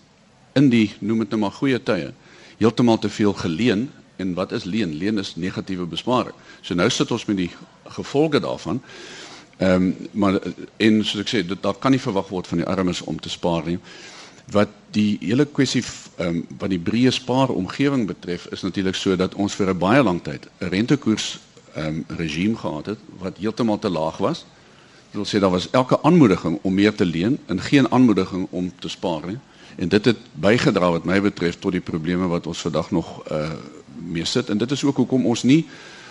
in 0.54 0.70
die 0.70 0.94
noem 1.00 1.20
dit 1.20 1.30
nou 1.30 1.42
maar 1.42 1.52
goeie 1.52 1.84
tye 1.84 2.14
heeltemal 2.58 3.00
te 3.00 3.10
veel 3.10 3.34
geleen 3.34 3.92
en 4.16 4.34
wat 4.34 4.52
is 4.52 4.64
leen? 4.64 4.96
Leen 4.96 5.18
is 5.18 5.36
negatiewe 5.36 5.86
besparing. 5.86 6.36
So 6.62 6.74
nou 6.74 6.90
sit 6.90 7.12
ons 7.12 7.26
met 7.26 7.38
die 7.38 7.52
gevolge 7.86 8.40
daarvan. 8.40 8.82
Ehm 9.58 9.74
um, 9.74 9.96
maar 10.12 10.42
en 10.78 11.06
soos 11.06 11.22
ek 11.22 11.28
sê, 11.28 11.48
dit 11.48 11.62
daar 11.62 11.78
kan 11.80 11.92
nie 11.92 12.02
verwag 12.02 12.28
word 12.28 12.48
van 12.48 12.58
die 12.58 12.68
armes 12.68 13.02
om 13.02 13.20
te 13.20 13.30
spaar 13.30 13.66
nie. 13.66 13.80
Wat 14.52 14.70
die 14.96 15.18
hele 15.22 15.46
kwessie 15.46 15.84
ehm 16.18 16.28
um, 16.28 16.46
wat 16.58 16.70
die 16.70 16.80
breë 16.80 17.12
spaar 17.12 17.50
omgewing 17.50 18.08
betref 18.08 18.48
is 18.56 18.62
natuurlik 18.62 18.96
so 18.96 19.16
dat 19.16 19.36
ons 19.36 19.56
vir 19.56 19.70
'n 19.70 19.78
baie 19.78 20.04
lang 20.04 20.22
tyd 20.24 20.48
'n 20.60 20.70
rentekoers 20.70 21.40
ehm 21.76 21.88
um, 21.88 22.06
regime 22.18 22.56
gehad 22.56 22.86
het 22.86 23.00
wat 23.20 23.38
heeltemal 23.38 23.80
te 23.80 23.90
laag 23.90 24.18
was. 24.18 24.46
Dit 25.12 25.16
wil 25.16 25.26
sê 25.26 25.40
daar 25.40 25.52
was 25.52 25.70
elke 25.72 26.02
aanmoediging 26.02 26.60
om 26.62 26.74
meer 26.74 26.96
te 26.96 27.06
leen 27.06 27.40
en 27.46 27.62
geen 27.62 27.92
aanmoediging 27.92 28.48
om 28.50 28.72
te 28.80 28.90
spaar 28.90 29.28
nie. 29.28 29.38
En 29.76 29.88
dit 29.88 30.06
het 30.06 30.18
bygedra 30.34 30.92
wat 30.92 31.06
my 31.06 31.22
betref 31.22 31.60
tot 31.60 31.72
die 31.72 31.82
probleme 31.82 32.28
wat 32.28 32.48
ons 32.48 32.62
vandag 32.62 32.92
nog 32.92 33.32
uh 33.32 33.52
mee 33.98 34.26
sit 34.26 34.50
en 34.50 34.58
dit 34.58 34.72
is 34.72 34.84
ook 34.84 34.96
hoekom 34.96 35.26
ons 35.26 35.44
nie 35.44 35.66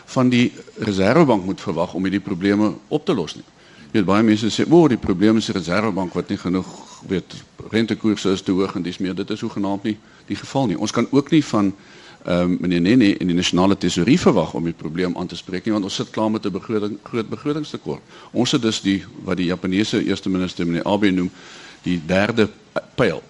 van 0.05 0.29
die 0.29 0.53
reservebank 0.79 1.45
moet 1.45 1.61
verwag 1.61 1.95
om 1.95 2.03
hierdie 2.03 2.21
probleme 2.21 2.73
op 2.89 3.05
te 3.05 3.15
los 3.15 3.35
nie. 3.35 3.45
Jy 3.87 3.93
weet 3.93 4.05
baie 4.05 4.23
mense 4.23 4.51
sê, 4.51 4.67
"O, 4.71 4.89
die 4.89 4.97
probleem 4.97 5.37
is 5.37 5.47
die 5.47 5.55
reservebank 5.55 6.15
wat 6.15 6.29
nie 6.29 6.39
genoeg 6.39 6.67
weet 7.09 7.35
rentekoerse 7.71 8.31
is 8.31 8.43
te 8.43 8.53
hoog 8.53 8.75
en 8.75 8.83
dis 8.83 8.99
meer." 8.99 9.15
Dit 9.15 9.31
is 9.31 9.41
hoegenaamd 9.41 9.83
nie 9.83 9.97
die 10.27 10.37
geval 10.37 10.67
nie. 10.67 10.79
Ons 10.79 10.91
kan 10.91 11.07
ook 11.11 11.31
nie 11.31 11.45
van 11.45 11.75
ehm 12.27 12.41
um, 12.41 12.57
meneer 12.61 12.81
Nene 12.81 13.17
en 13.19 13.27
die 13.27 13.37
nasionale 13.37 13.79
tesourie 13.79 14.19
verwag 14.19 14.55
om 14.55 14.65
die 14.65 14.73
probleem 14.73 15.17
aan 15.17 15.27
te 15.27 15.37
spreek 15.37 15.65
nie 15.65 15.73
want 15.73 15.85
ons 15.85 15.95
sit 15.95 16.11
klaar 16.11 16.31
met 16.31 16.47
'n 16.47 16.51
begroting 16.51 16.99
groot 17.03 17.29
begrotingstekort. 17.29 18.03
Ons 18.33 18.53
het 18.53 18.63
dus 18.63 18.81
die 18.81 19.05
wat 19.25 19.37
die 19.37 19.47
Japaneese 19.47 20.05
eerste 20.05 20.29
minister 20.29 20.67
meneer 20.67 20.85
Abe 20.85 21.11
noem 21.11 21.31
die 21.83 22.03
derde 22.07 22.49
pyl 22.95 23.23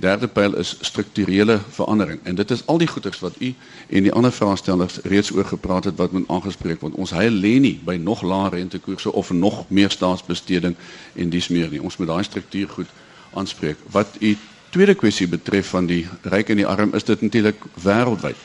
derde 0.00 0.28
pyl 0.28 0.56
is 0.56 0.76
strukturele 0.80 1.60
verandering 1.70 2.20
en 2.22 2.34
dit 2.34 2.50
is 2.50 2.66
al 2.66 2.78
die 2.78 2.86
goeders 2.86 3.20
wat 3.20 3.34
u 3.38 3.54
en 3.88 4.02
die 4.02 4.12
ander 4.12 4.32
vraestellers 4.32 4.98
reeds 5.02 5.32
oor 5.32 5.44
gepraat 5.44 5.84
het 5.84 5.96
wat 5.96 6.12
moet 6.12 6.28
aangespreek 6.28 6.80
word. 6.80 6.94
Ons 6.94 7.10
hy 7.10 7.28
lê 7.28 7.58
nie 7.60 7.74
by 7.84 7.96
nog 7.96 8.22
laer 8.22 8.54
rentekoerse 8.54 9.12
of 9.12 9.30
nog 9.30 9.64
meer 9.68 9.90
staatsbesteding 9.90 10.76
en 11.14 11.30
dis 11.30 11.48
meer 11.48 11.68
nie. 11.70 11.82
Ons 11.82 11.96
moet 11.96 12.08
daai 12.08 12.22
struktuur 12.24 12.68
goed 12.68 12.88
aanspreek. 13.34 13.76
Wat 13.90 14.16
u 14.20 14.36
tweede 14.70 14.94
kwessie 14.94 15.28
betref 15.28 15.74
van 15.74 15.86
die 15.86 16.06
ryk 16.22 16.48
en 16.48 16.62
die 16.62 16.66
arm 16.66 16.94
is 16.94 17.04
dit 17.04 17.20
natuurlik 17.20 17.64
wêreldwyd. 17.84 18.36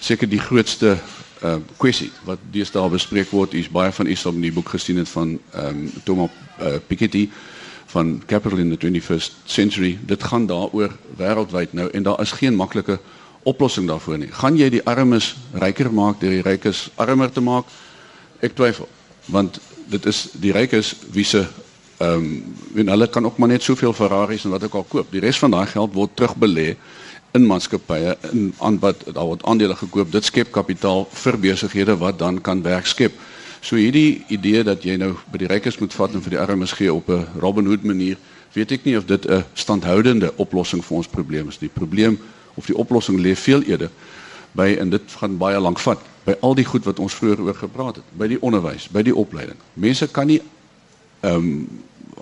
Seker 0.00 0.28
die 0.28 0.42
grootste 0.42 0.98
uh 1.42 1.56
kwessie 1.78 2.10
wat 2.26 2.40
deesdae 2.50 2.88
bespreek 2.90 3.30
word. 3.30 3.54
U's 3.54 3.68
baie 3.70 3.92
van 3.92 4.06
u 4.06 4.14
sal 4.14 4.34
in 4.34 4.48
die 4.48 4.52
boek 4.52 4.72
gesien 4.74 4.98
het 4.98 5.08
van 5.08 5.38
ehm 5.52 5.66
um, 5.66 5.92
Thomas 6.04 6.30
uh, 6.60 6.80
Piketty 6.86 7.28
van 7.88 8.22
Capital 8.26 8.58
in 8.58 8.70
the 8.76 8.78
21st 8.86 9.32
Century. 9.44 9.98
Dit 10.06 10.22
gaan 10.22 10.46
daaroor 10.46 10.92
wêreldwyd 11.16 11.72
nou 11.72 11.88
en 11.90 12.02
daar 12.02 12.20
is 12.20 12.32
geen 12.36 12.56
maklike 12.56 12.98
oplossing 13.48 13.88
daarvoor 13.88 14.18
nie. 14.18 14.32
Gaan 14.32 14.58
jy 14.60 14.68
die 14.70 14.84
armes 14.84 15.32
ryker 15.56 15.92
maak 15.92 16.20
deur 16.20 16.36
die 16.36 16.44
rykes 16.44 16.88
armer 17.00 17.32
te 17.32 17.40
maak? 17.40 17.70
Ek 18.44 18.54
twyfel, 18.58 18.88
want 19.32 19.60
dit 19.88 20.04
is 20.06 20.26
die 20.36 20.52
rykes 20.52 20.94
wie 21.14 21.24
se 21.24 21.46
ehm 21.98 22.28
um, 22.76 22.88
hulle 22.88 23.08
kan 23.10 23.24
ook 23.26 23.38
maar 23.42 23.48
net 23.50 23.62
soveel 23.62 23.92
Ferraris 23.92 24.44
en 24.44 24.52
wat 24.54 24.64
ook 24.68 24.74
al 24.74 24.86
koop. 24.88 25.08
Die 25.10 25.20
res 25.20 25.38
van 25.38 25.50
daai 25.50 25.66
geld 25.66 25.94
word 25.96 26.14
terugbelê 26.14 26.76
in 27.34 27.46
maatskappye 27.46 28.14
in 28.30 28.52
aan 28.58 28.78
wat 28.78 29.02
daar 29.06 29.26
word 29.26 29.42
aandele 29.42 29.74
gekoop. 29.76 30.12
Dit 30.12 30.28
skep 30.28 30.52
kapitaal 30.54 31.08
vir 31.10 31.38
besighede 31.38 31.96
wat 31.98 32.18
dan 32.18 32.40
kan 32.40 32.62
werk 32.62 32.86
skep. 32.86 33.12
So 33.60 33.76
hierdie 33.76 34.24
idee 34.28 34.62
dat 34.64 34.84
jy 34.86 34.96
nou 34.96 35.14
by 35.32 35.38
die 35.42 35.50
rykes 35.50 35.78
moet 35.78 35.94
vat 35.94 36.14
en 36.14 36.22
vir 36.22 36.36
die 36.36 36.40
armes 36.40 36.72
gee 36.72 36.92
op 36.92 37.08
'n 37.10 37.26
Robin 37.40 37.66
Hood 37.66 37.84
manier, 37.84 38.16
weet 38.54 38.72
ek 38.72 38.84
nie 38.84 38.96
of 38.96 39.06
dit 39.06 39.26
'n 39.26 39.44
standhoudende 39.54 40.32
oplossing 40.36 40.84
vir 40.84 40.96
ons 40.96 41.08
probleem 41.08 41.48
is. 41.48 41.58
Die 41.58 41.68
probleem 41.72 42.18
of 42.54 42.66
die 42.66 42.76
oplossing 42.76 43.18
lê 43.18 43.34
veel 43.36 43.62
eerder 43.62 43.90
by 44.52 44.76
en 44.80 44.90
dit 44.90 45.02
gaan 45.20 45.36
baie 45.38 45.58
lank 45.60 45.78
vat 45.78 45.98
by 46.24 46.34
al 46.40 46.54
die 46.54 46.64
goed 46.64 46.84
wat 46.84 46.98
ons 46.98 47.14
vroeër 47.14 47.40
oor 47.40 47.54
gepraat 47.54 47.96
het, 47.96 48.04
by 48.18 48.26
die 48.28 48.40
onderwys, 48.40 48.88
by 48.88 49.02
die 49.02 49.14
opleiding. 49.14 49.56
Mense 49.74 50.08
kan 50.08 50.26
nie 50.26 50.42
ehm 51.20 51.34
um, 51.34 51.68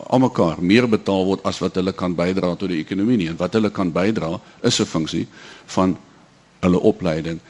almekaar 0.07 0.57
meer 0.61 0.85
betaal 0.89 1.25
word 1.25 1.45
as 1.49 1.59
wat 1.59 1.75
hulle 1.75 1.93
kan 1.93 2.15
bydra 2.15 2.55
tot 2.57 2.69
die 2.69 2.83
ekonomie 2.83 3.17
nie 3.17 3.29
en 3.29 3.39
wat 3.41 3.55
hulle 3.57 3.71
kan 3.71 3.93
bydra 3.93 4.41
is 4.63 4.81
'n 4.81 4.85
funksie 4.85 5.27
van 5.67 5.97
hulle 6.61 6.81
opleiding 6.81 7.41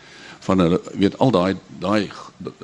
van 0.46 0.62
hulle 0.62 0.80
weet 0.94 1.18
al 1.18 1.30
daai 1.34 1.56
daai 1.82 2.10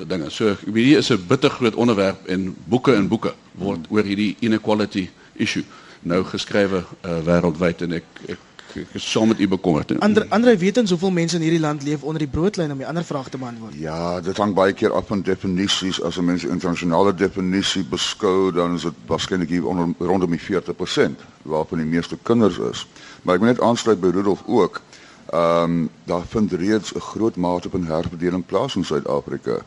dinge. 0.07 0.29
So 0.29 0.53
ek 0.55 0.65
weet 0.65 0.85
hier 0.85 1.03
is 1.03 1.11
'n 1.11 1.25
bitter 1.27 1.49
groot 1.49 1.75
onderwerp 1.75 2.25
en 2.27 2.55
boeke 2.67 2.95
en 2.95 3.07
boeke 3.07 3.33
word 3.51 3.87
oor 3.89 4.03
hierdie 4.03 4.35
inequality 4.39 5.09
issue 5.33 5.63
nou 6.03 6.23
geskrywe 6.23 6.83
uh, 6.83 7.19
wêreldwyd 7.27 7.81
en 7.81 7.99
ek 7.99 8.05
ek 8.27 8.49
is 8.97 9.11
saam 9.11 9.27
met 9.27 9.39
u 9.39 9.47
bekommerd. 9.47 9.91
Ander 9.99 10.25
Andre 10.29 10.57
weet 10.57 10.77
ons 10.81 10.89
hoeveel 10.89 11.11
mense 11.11 11.35
in 11.37 11.43
hierdie 11.45 11.61
land 11.61 11.83
leef 11.83 12.03
onder 12.03 12.23
die 12.23 12.29
broodlyn 12.31 12.71
om 12.73 12.79
die 12.81 12.87
ander 12.87 13.05
vraag 13.05 13.29
te 13.29 13.37
beantwoord. 13.37 13.75
Ja, 13.77 14.21
dit 14.21 14.37
hang 14.37 14.55
baie 14.57 14.73
keer 14.73 14.93
af 14.97 15.07
van 15.07 15.21
definisies. 15.21 16.01
As 16.01 16.17
'n 16.17 16.25
mens 16.25 16.43
internasionale 16.43 17.13
definisie 17.13 17.83
beskou, 17.83 18.51
dan 18.51 18.73
is 18.73 18.81
dit 18.81 18.93
waarskynlik 19.07 19.49
hier 19.49 19.67
onder 19.67 19.93
rondom 19.99 20.29
die 20.29 20.41
40% 20.41 21.21
waarvan 21.41 21.77
die 21.77 21.87
meeste 21.87 22.17
kinders 22.21 22.57
is. 22.57 22.87
Maar 23.21 23.35
ek 23.35 23.41
wil 23.41 23.49
net 23.49 23.61
aansluit 23.61 24.01
by 24.01 24.07
Rudolf 24.07 24.43
ook. 24.45 24.81
Ehm 25.25 25.63
um, 25.63 25.89
daar 26.03 26.25
vind 26.27 26.51
reeds 26.51 26.93
'n 26.93 26.99
groot 26.99 27.35
mate 27.35 27.69
van 27.69 27.85
herverdeling 27.85 28.45
plaas 28.45 28.75
in 28.75 28.85
Suid-Afrika. 28.85 29.57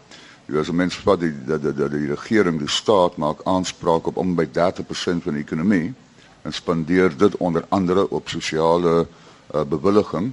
Jy 0.47 0.59
as 0.59 0.69
'n 0.69 0.75
mens 0.75 0.97
vat 0.97 1.21
die 1.21 1.35
die 1.47 1.59
die, 1.59 1.75
die, 1.75 1.89
die 1.89 2.07
regering, 2.07 2.59
die 2.59 2.69
staat 2.69 3.17
maak 3.17 3.41
aanspraak 3.45 4.07
op 4.07 4.17
om 4.17 4.35
by 4.35 4.47
30% 4.47 5.23
van 5.23 5.33
die 5.33 5.43
ekonomie 5.43 5.95
en 6.43 6.53
spandeer 6.53 7.17
dit 7.17 7.37
onder 7.37 7.65
andere 7.69 8.11
op 8.11 8.29
sosiale 8.29 9.07
uh, 9.55 9.63
bewilliging 9.63 10.33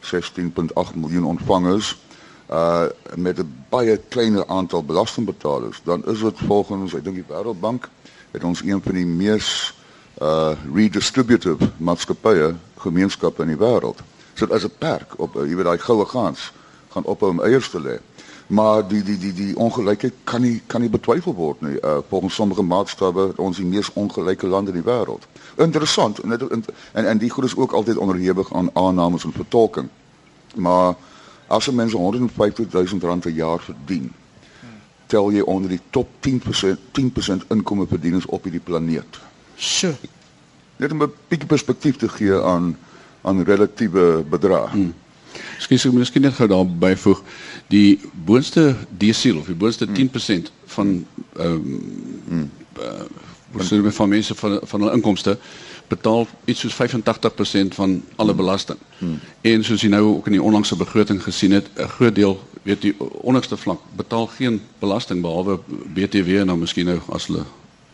16.8 0.00 0.94
miljoen 0.94 1.24
ontvangers 1.24 1.98
uh 2.50 2.84
met 3.14 3.38
'n 3.38 3.64
baie 3.68 3.96
kleiner 4.08 4.46
aantal 4.46 4.84
belastingbetalers 4.84 5.80
dan 5.84 6.04
is 6.06 6.20
dit 6.20 6.38
volgens 6.38 6.94
ek 6.94 7.04
dink 7.04 7.16
die 7.16 7.28
Wêreldbank 7.28 7.88
het 8.30 8.44
ons 8.44 8.62
een 8.62 8.82
van 8.82 8.94
die 8.94 9.06
mees 9.06 9.74
uh 10.22 10.52
redistributive 10.74 11.70
maatskappye 11.76 12.54
gemeenskappe 12.76 13.42
in 13.42 13.48
die 13.48 13.56
wêreld. 13.66 14.00
So 14.34 14.46
is 14.46 14.64
'n 14.64 14.72
perk 14.78 15.14
op 15.16 15.34
jy 15.34 15.54
weet 15.54 15.64
daai 15.64 15.78
goue 15.78 16.06
gans 16.06 16.52
gaan 16.92 17.04
ophou 17.04 17.30
om 17.30 17.42
eiers 17.42 17.70
te 17.70 17.80
lê. 17.80 17.98
Maar 18.46 18.88
die 18.88 19.02
die 19.02 19.18
die 19.18 19.32
die 19.32 19.56
ongelykheid 19.56 20.12
kan 20.24 20.40
nie 20.40 20.62
kan 20.66 20.80
nie 20.80 20.90
betwyfel 20.90 21.34
word 21.34 21.60
nie. 21.60 21.80
Uh 21.80 21.98
volgens 22.08 22.34
sommige 22.34 22.62
maatstawwe 22.62 23.32
ons 23.36 23.56
die 23.56 23.66
mees 23.66 23.92
ongelyke 23.92 24.46
land 24.46 24.68
in 24.68 24.74
die 24.74 24.84
wêreld. 24.84 25.26
Interessant 25.56 26.18
en 26.18 26.28
dit 26.28 26.42
en 26.50 26.64
en 27.04 27.18
die 27.18 27.30
goed 27.30 27.44
is 27.44 27.56
ook 27.56 27.72
altyd 27.72 27.96
onderhewig 27.96 28.54
aan 28.54 28.70
aannames 28.72 29.24
en 29.24 29.32
vertolking. 29.32 29.88
Maar 30.54 30.94
as 31.46 31.68
'n 31.68 31.74
mens 31.74 31.92
150 31.92 32.72
000 32.72 32.86
rand 33.00 33.20
per 33.20 33.30
jaar 33.30 33.60
verdien, 33.60 34.12
tel 35.06 35.30
jy 35.30 35.40
onder 35.40 35.70
die 35.70 35.80
top 35.90 36.08
10% 36.20 36.78
10% 36.92 37.46
inkomste 37.48 37.88
verdieners 37.88 38.26
op 38.26 38.42
hierdie 38.42 38.60
planeet. 38.60 39.20
So. 39.54 39.92
Net 40.76 40.92
om 40.92 41.02
'n 41.02 41.12
bietjie 41.28 41.48
perspektief 41.48 41.96
te 41.96 42.08
gee 42.08 42.42
aan 42.42 42.76
aan 43.22 43.44
relatiewe 43.44 44.24
bedrae. 44.30 44.68
Hmm. 44.70 44.94
Skus 45.62 45.86
ek 45.88 45.94
miskien 45.96 46.26
net 46.26 46.36
gou 46.36 46.48
daar 46.50 46.66
byvoeg 46.66 47.22
die 47.72 48.00
boonste 48.26 48.74
desiel 48.88 49.38
of 49.40 49.48
die 49.48 49.58
boonste 49.58 49.88
10% 49.88 50.50
van 50.76 50.96
ehm 51.36 51.52
um, 51.52 51.82
hmm. 52.28 52.50
uh, 52.78 53.06
wat 53.52 53.68
sê 53.68 53.78
van 53.80 54.08
mense 54.08 54.34
van 54.34 54.58
van 54.62 54.80
hulle 54.80 54.96
inkomste 54.96 55.36
betaal 55.92 56.26
iets 56.44 56.60
soos 56.64 56.76
85% 56.78 57.76
van 57.76 58.02
alle 58.16 58.34
belasting. 58.34 58.78
Hmm. 58.98 59.18
En 59.40 59.64
soos 59.64 59.82
jy 59.84 59.90
nou 59.92 60.02
ook 60.14 60.30
in 60.30 60.38
die 60.38 60.42
onlangse 60.42 60.76
begroting 60.76 61.20
gesien 61.22 61.52
het, 61.52 61.68
'n 61.76 61.88
groot 61.96 62.14
deel, 62.14 62.40
weet 62.62 62.80
die 62.80 62.94
onderste 63.20 63.56
vlak 63.56 63.80
betaal 63.96 64.26
geen 64.26 64.60
belasting 64.78 65.20
behalwe 65.20 65.58
BTW 65.94 66.38
en 66.42 66.46
dan 66.46 66.58
miskien 66.58 66.86
nou 66.86 67.00
as 67.08 67.26
hulle 67.26 67.44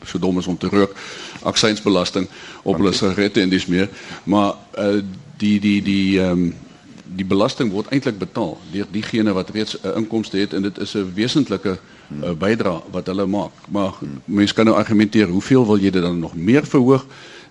so 0.05 0.19
dom 0.19 0.39
is 0.39 0.47
om 0.47 0.59
te 0.59 0.69
rook, 0.69 0.95
aksiesbelasting 1.43 2.29
op 2.63 2.77
hulle 2.77 2.93
sigarette 2.93 3.41
en 3.41 3.49
dis 3.49 3.67
meer. 3.67 3.89
Maar 4.25 4.55
uh, 4.79 5.03
die 5.37 5.61
die 5.61 5.83
die 5.83 6.21
um, 6.21 6.55
die 7.17 7.25
belasting 7.25 7.71
word 7.73 7.89
eintlik 7.95 8.19
betaal 8.19 8.59
deur 8.73 8.87
diegene 8.93 9.33
wat 9.33 9.51
reeds 9.51 9.79
'n 9.81 9.87
uh, 9.89 9.97
inkomste 9.97 10.37
het 10.37 10.53
en 10.53 10.63
dit 10.63 10.79
is 10.79 10.95
'n 10.95 11.13
wesentlike 11.15 11.79
uh, 11.79 12.31
bydra 12.33 12.83
wat 12.91 13.07
hulle 13.07 13.27
maak. 13.27 13.53
Maar 13.69 13.93
mense 14.25 14.55
kan 14.55 14.65
nou 14.65 14.77
argumenteer, 14.77 15.29
hoeveel 15.29 15.67
wil 15.67 15.79
jy 15.79 15.91
dit 15.91 16.03
dan 16.03 16.19
nog 16.19 16.35
meer 16.35 16.67
verhoog? 16.67 17.07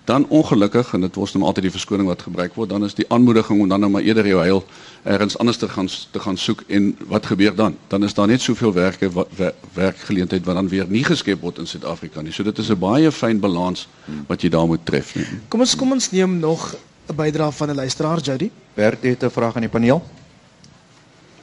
Dan 0.08 0.24
ongelukkig 0.28 0.94
en 0.96 1.02
dit 1.04 1.16
word 1.20 1.34
nou 1.36 1.44
altyd 1.44 1.66
die 1.66 1.72
verskoning 1.74 2.06
wat 2.08 2.22
gebruik 2.24 2.54
word, 2.56 2.70
dan 2.72 2.84
is 2.86 2.94
die 2.96 3.04
aanmoediging 3.12 3.58
om 3.60 3.68
dan 3.68 3.82
nou 3.84 3.90
maar 3.92 4.06
eerder 4.06 4.24
jou 4.26 4.38
heil 4.40 4.62
ergens 5.04 5.36
anders 5.36 5.58
te 5.60 5.68
gaan 5.68 5.88
te 5.88 6.20
gaan 6.24 6.38
soek 6.40 6.62
en 6.66 6.86
wat 7.10 7.26
gebeur 7.28 7.52
dan? 7.54 7.76
Dan 7.92 8.06
is 8.08 8.14
daar 8.16 8.30
net 8.30 8.40
soveel 8.40 8.72
werke 8.72 9.10
wat 9.12 9.28
werkgeleentheid 9.74 10.46
wat 10.48 10.56
dan 10.56 10.70
weer 10.72 10.88
nie 10.88 11.04
geskep 11.04 11.44
word 11.44 11.60
in 11.60 11.68
Suid-Afrika 11.68 12.24
nie. 12.24 12.32
So 12.32 12.42
dit 12.42 12.58
is 12.58 12.70
'n 12.70 12.78
baie 12.78 13.12
fyn 13.12 13.40
balans 13.40 13.88
wat 14.26 14.42
jy 14.42 14.48
daar 14.48 14.66
moet 14.66 14.86
tref 14.86 15.14
nie. 15.14 15.26
Kom 15.48 15.60
ons 15.60 15.76
kom 15.76 15.92
ons 15.92 16.10
neem 16.10 16.38
nog 16.38 16.74
'n 17.08 17.14
bydrae 17.16 17.52
van 17.52 17.70
'n 17.70 17.74
luisteraar 17.74 18.20
Jody. 18.20 18.50
Bert 18.74 19.02
het 19.02 19.22
'n 19.22 19.30
vraag 19.30 19.54
aan 19.54 19.68
die 19.68 19.70
paneel. 19.70 20.02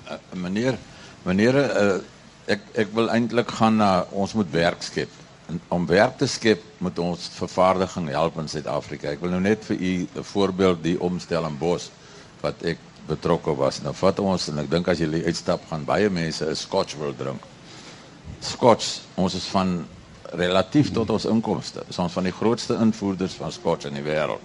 Uh, 0.09 0.41
meneer, 0.41 0.77
meneer 1.23 1.55
uh, 1.55 1.97
ek 2.45 2.61
ek 2.73 2.87
wil 2.93 3.09
eintlik 3.09 3.51
gaan 3.51 3.75
na 3.75 3.99
uh, 3.99 4.11
ons 4.11 4.33
moet 4.33 4.51
werk 4.51 4.81
skep. 4.81 5.09
Om 5.67 5.85
werk 5.85 6.17
te 6.17 6.27
skep 6.27 6.63
moet 6.77 6.99
ons 6.99 7.29
vervaardiging 7.37 8.09
help 8.09 8.39
in 8.41 8.47
Suid-Afrika. 8.49 9.11
Ek 9.13 9.21
wil 9.21 9.35
nou 9.35 9.41
net 9.41 9.65
vir 9.65 9.77
u 9.77 9.93
'n 10.15 10.23
voorbeeld 10.23 10.83
die 10.83 10.99
omstel 10.99 11.45
in 11.45 11.57
Bos 11.57 11.91
wat 12.41 12.63
ek 12.63 12.77
betrokke 13.07 13.55
was. 13.55 13.81
Nou 13.81 13.93
vat 13.93 14.19
ons 14.19 14.47
en 14.49 14.59
ek 14.59 14.69
dink 14.69 14.87
as 14.87 14.99
jy 14.99 15.23
uitstap 15.25 15.61
gaan 15.69 15.85
baie 15.85 16.09
mense 16.09 16.45
'n 16.45 16.55
Scotch 16.55 16.95
wil 16.97 17.13
drink. 17.13 17.41
Scotch, 18.39 19.01
ons 19.15 19.33
is 19.33 19.45
van 19.45 19.85
relatief 20.33 20.91
tot 20.91 21.09
ons 21.09 21.25
inkomste, 21.25 21.83
is 21.89 21.99
ons 21.99 22.13
van 22.13 22.23
die 22.23 22.33
grootste 22.33 22.77
invoerders 22.81 23.33
van 23.33 23.51
Scotch 23.51 23.85
in 23.85 23.93
die 23.93 24.03
wêreld. 24.03 24.41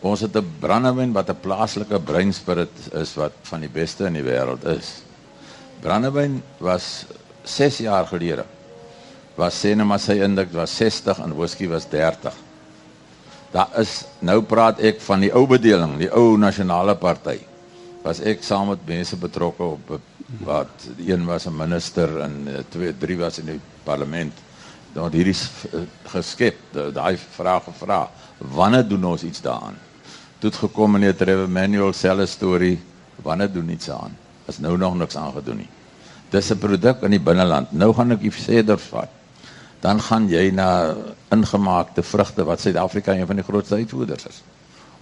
Ons 0.00 0.20
het 0.20 0.36
'n 0.36 0.52
brandewyn 0.60 1.12
wat 1.12 1.28
'n 1.30 1.40
plaaslike 1.40 2.00
breinspirit 2.00 2.92
is 2.92 3.14
wat 3.14 3.32
van 3.42 3.60
die 3.60 3.68
beste 3.68 4.06
in 4.06 4.12
die 4.12 4.22
wêreld 4.22 4.64
is. 4.64 5.02
Brandewyn 5.80 6.42
was 6.58 7.04
6 7.44 7.78
jaar 7.78 8.06
gelede. 8.06 8.44
Was 9.36 9.58
sê 9.62 9.74
net 9.74 9.86
maar 9.86 10.00
sy 10.02 10.18
indeks 10.24 10.54
was 10.54 10.76
60 10.76 11.20
en 11.24 11.36
whisky 11.36 11.68
was 11.68 11.86
30. 11.88 12.34
Daar 13.52 13.68
is 13.80 14.04
nou 14.20 14.42
praat 14.42 14.80
ek 14.80 15.00
van 15.00 15.20
die 15.20 15.32
ou 15.34 15.46
bedeling, 15.50 15.98
die 15.98 16.10
ou 16.10 16.36
nasionale 16.38 16.94
party. 16.96 17.38
Was 18.04 18.20
ek 18.20 18.44
saam 18.46 18.70
met 18.72 18.86
mense 18.86 19.16
betrokke 19.16 19.74
op 19.76 20.00
wat 20.46 20.88
een 20.98 21.26
was 21.26 21.46
'n 21.46 21.56
minister 21.56 22.20
en 22.20 22.48
eh, 22.48 22.62
twee 22.68 22.96
drie 22.98 23.18
was 23.18 23.38
in 23.38 23.46
die 23.46 23.60
parlement. 23.84 24.32
Dan 24.94 25.12
hierdie 25.12 25.36
geskep, 26.04 26.56
daai 26.94 27.16
vraag 27.16 27.64
gevra, 27.64 28.10
wanneer 28.38 28.88
doen 28.88 29.04
ons 29.04 29.22
iets 29.22 29.40
daaraan? 29.40 29.76
toe 30.40 30.50
gekom 30.56 30.96
meneer 30.96 31.16
Trevor 31.16 31.50
Manuel 31.52 31.92
selfe 31.92 32.24
storie 32.26 32.78
wanneer 33.24 33.52
doen 33.52 33.68
iets 33.74 33.90
aan 33.92 34.16
is 34.48 34.58
nou 34.58 34.76
nog 34.80 34.96
niks 34.96 35.18
aangedoen 35.20 35.62
nie 35.62 35.68
dis 36.32 36.50
'n 36.50 36.58
produk 36.58 37.02
in 37.04 37.10
die 37.10 37.20
binneland 37.20 37.72
nou 37.72 37.92
gaan 37.92 38.12
ek 38.12 38.24
sê 38.32 38.64
vat 38.64 39.10
dan 39.80 40.00
gaan 40.00 40.28
jy 40.28 40.50
na 40.52 40.94
ingemaakte 41.32 42.02
vrugte 42.02 42.44
wat 42.44 42.60
Suid-Afrika 42.60 43.14
een 43.16 43.26
van 43.26 43.40
die 43.40 43.44
grootste 43.44 43.80
uitvoerders 43.80 44.26
is. 44.28 44.42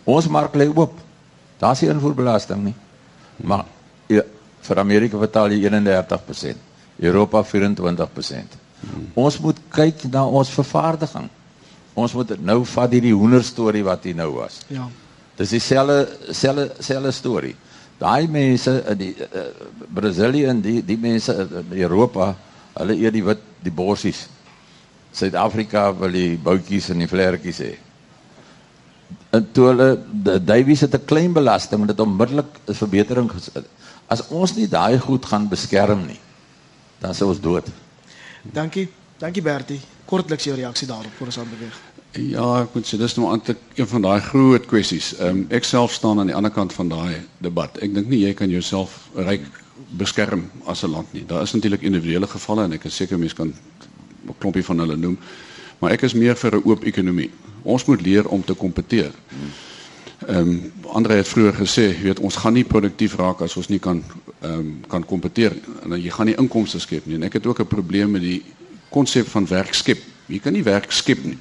Ons 0.05 0.29
mark 0.29 0.55
lê 0.55 0.69
oop. 0.71 0.95
Daar's 1.59 1.83
nie 1.83 1.91
invoerbelasting 1.91 2.63
nie. 2.69 2.75
Maar 3.37 3.65
ja, 4.07 4.23
vir 4.63 4.79
Amerika 4.79 5.19
betaal 5.19 5.53
jy 5.53 5.67
31% 5.71 6.67
Europa 6.99 7.43
24% 7.45 8.65
ons 9.19 9.39
moet 9.43 9.59
kyk 9.75 10.07
na 10.13 10.25
ons 10.27 10.51
vervaardiging. 10.55 11.29
Ons 11.99 12.15
moet 12.15 12.37
nou 12.45 12.61
vat 12.75 12.93
hierdie 12.95 13.15
hoender 13.15 13.45
storie 13.45 13.85
wat 13.87 14.07
hier 14.07 14.17
nou 14.19 14.31
was. 14.37 14.61
Ja. 14.71 14.87
Dis 15.39 15.55
dieselfde 15.55 16.35
selfde 16.35 16.69
selfde 16.83 17.13
storie. 17.15 17.55
Daai 17.99 18.29
mense 18.31 18.77
in 18.93 18.99
die 19.01 19.13
uh, 19.27 19.49
Brasilië 19.95 20.47
en 20.53 20.63
die 20.63 20.79
die 20.87 20.99
mense 21.01 21.35
in 21.35 21.73
Europa, 21.81 22.33
hulle 22.79 22.95
eet 22.99 23.17
die 23.17 23.25
wit 23.27 23.43
die 23.65 23.75
borsies. 23.75 24.27
Suid-Afrika 25.13 25.95
wil 25.99 26.11
die 26.11 26.37
boutjies 26.37 26.91
en 26.91 26.99
die 26.99 27.09
vlerkies 27.09 27.59
hê. 27.65 27.73
En 29.31 29.45
toe 29.53 29.67
hulle 29.71 29.89
Davies 30.45 30.81
het 30.81 30.95
'n 30.95 31.05
klein 31.05 31.33
belasting 31.33 31.81
en 31.81 31.87
dit 31.87 32.01
onmiddellik 32.01 32.61
'n 32.67 32.75
verbetering 32.75 33.31
gesit. 33.31 33.67
As 34.07 34.29
ons 34.29 34.55
nie 34.55 34.69
daai 34.69 34.99
goed 34.99 35.27
gaan 35.27 35.49
beskerm 35.49 36.07
nie, 36.07 36.21
dan 36.99 37.15
sou 37.15 37.29
ons 37.29 37.41
dood. 37.41 37.67
Dankie. 38.43 38.89
Dankie 39.19 39.43
Bertie. 39.43 39.81
Kortliks 40.05 40.45
jou 40.45 40.57
reaksie 40.57 40.87
daarop 40.87 41.13
voor 41.17 41.27
ons 41.27 41.39
aan 41.39 41.51
beweeg. 41.51 41.81
Ja, 42.13 42.63
ek 42.63 42.75
moet 42.75 42.87
sê 42.87 42.97
dis 42.97 43.17
nou 43.17 43.29
eintlik 43.33 43.59
een 43.77 43.87
van 43.87 44.03
daai 44.03 44.21
groot 44.21 44.67
kwessies. 44.67 45.13
Ehm 45.19 45.29
um, 45.29 45.47
ek 45.51 45.65
self 45.65 45.93
staan 45.93 46.19
aan 46.19 46.27
die 46.27 46.35
ander 46.35 46.51
kant 46.51 46.73
van 46.73 46.89
daai 46.89 47.21
debat. 47.45 47.77
Ek 47.83 47.95
dink 47.95 48.09
nie 48.09 48.23
jy 48.25 48.33
kan 48.35 48.51
jouself 48.51 49.09
ryk 49.15 49.45
beskerm 50.01 50.51
as 50.67 50.83
'n 50.85 50.91
land 50.91 51.13
nie. 51.13 51.27
Daar 51.27 51.43
is 51.43 51.53
natuurlik 51.53 51.83
individuele 51.83 52.27
gevalle 52.27 52.65
en 52.65 52.73
ek 52.73 52.85
is 52.85 52.97
seker 52.97 53.19
mense 53.19 53.35
kan 53.35 53.55
'n 54.27 54.35
klompie 54.39 54.65
van 54.65 54.79
hulle 54.79 54.97
noem. 54.97 55.19
Maar 55.79 55.91
ek 55.91 56.03
is 56.03 56.15
meer 56.15 56.37
vir 56.37 56.57
'n 56.57 56.63
oop 56.65 56.85
ekonomie. 56.85 57.31
Ons 57.63 57.85
moet 57.85 58.01
leer 58.01 58.29
om 58.29 58.45
te 58.45 58.55
kompeteer. 58.55 59.13
Ehm 60.27 60.49
um, 60.49 60.73
Andre 60.89 61.15
het 61.15 61.29
vroeër 61.29 61.55
gesê, 61.55 61.83
jy 61.95 62.03
weet, 62.03 62.19
ons 62.19 62.37
gaan 62.37 62.53
nie 62.53 62.65
produktief 62.65 63.15
raak 63.17 63.41
as 63.41 63.57
ons 63.57 63.69
nie 63.69 63.79
kan 63.79 64.03
ehm 64.41 64.53
um, 64.53 64.81
kan 64.89 65.05
kompeteer 65.05 65.55
dan 65.83 66.01
jy 66.01 66.11
gaan 66.11 66.27
nie 66.27 66.37
inkomste 66.39 66.79
skep 66.79 67.07
nie. 67.07 67.15
En 67.15 67.23
ek 67.23 67.33
het 67.33 67.47
ook 67.47 67.61
'n 67.61 67.67
probleem 67.67 68.11
met 68.11 68.23
die 68.23 68.43
konsep 68.91 69.29
van 69.29 69.47
werk 69.47 69.75
skep. 69.75 69.99
Jy 70.27 70.39
kan 70.39 70.53
nie 70.53 70.63
werk 70.63 70.93
skep 70.93 71.25
nie. 71.25 71.39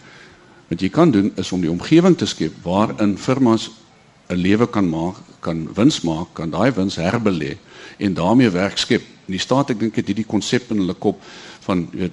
Wat 0.67 0.81
jy 0.81 0.89
kan 0.89 1.11
doen 1.11 1.31
is 1.35 1.51
om 1.51 1.61
die 1.61 1.71
omgewing 1.71 2.17
te 2.17 2.25
skep 2.25 2.53
waarin 2.63 3.17
firmas 3.17 3.71
'n 4.29 4.35
lewe 4.35 4.67
kan 4.67 4.89
maak, 4.89 5.15
kan 5.39 5.69
wins 5.73 6.01
maak, 6.01 6.33
kan 6.33 6.49
daai 6.49 6.71
wins 6.71 6.95
herbelê 6.95 7.57
en 7.97 8.13
daarmee 8.13 8.49
werk 8.49 8.77
skep. 8.77 9.01
En 9.01 9.31
die 9.31 9.39
staat 9.39 9.69
ek 9.69 9.79
dink 9.79 9.95
het 9.95 10.07
hierdie 10.07 10.25
konsep 10.25 10.71
in 10.71 10.77
hulle 10.77 10.93
kop 10.93 11.21
van 11.59 11.87
weet 11.91 12.11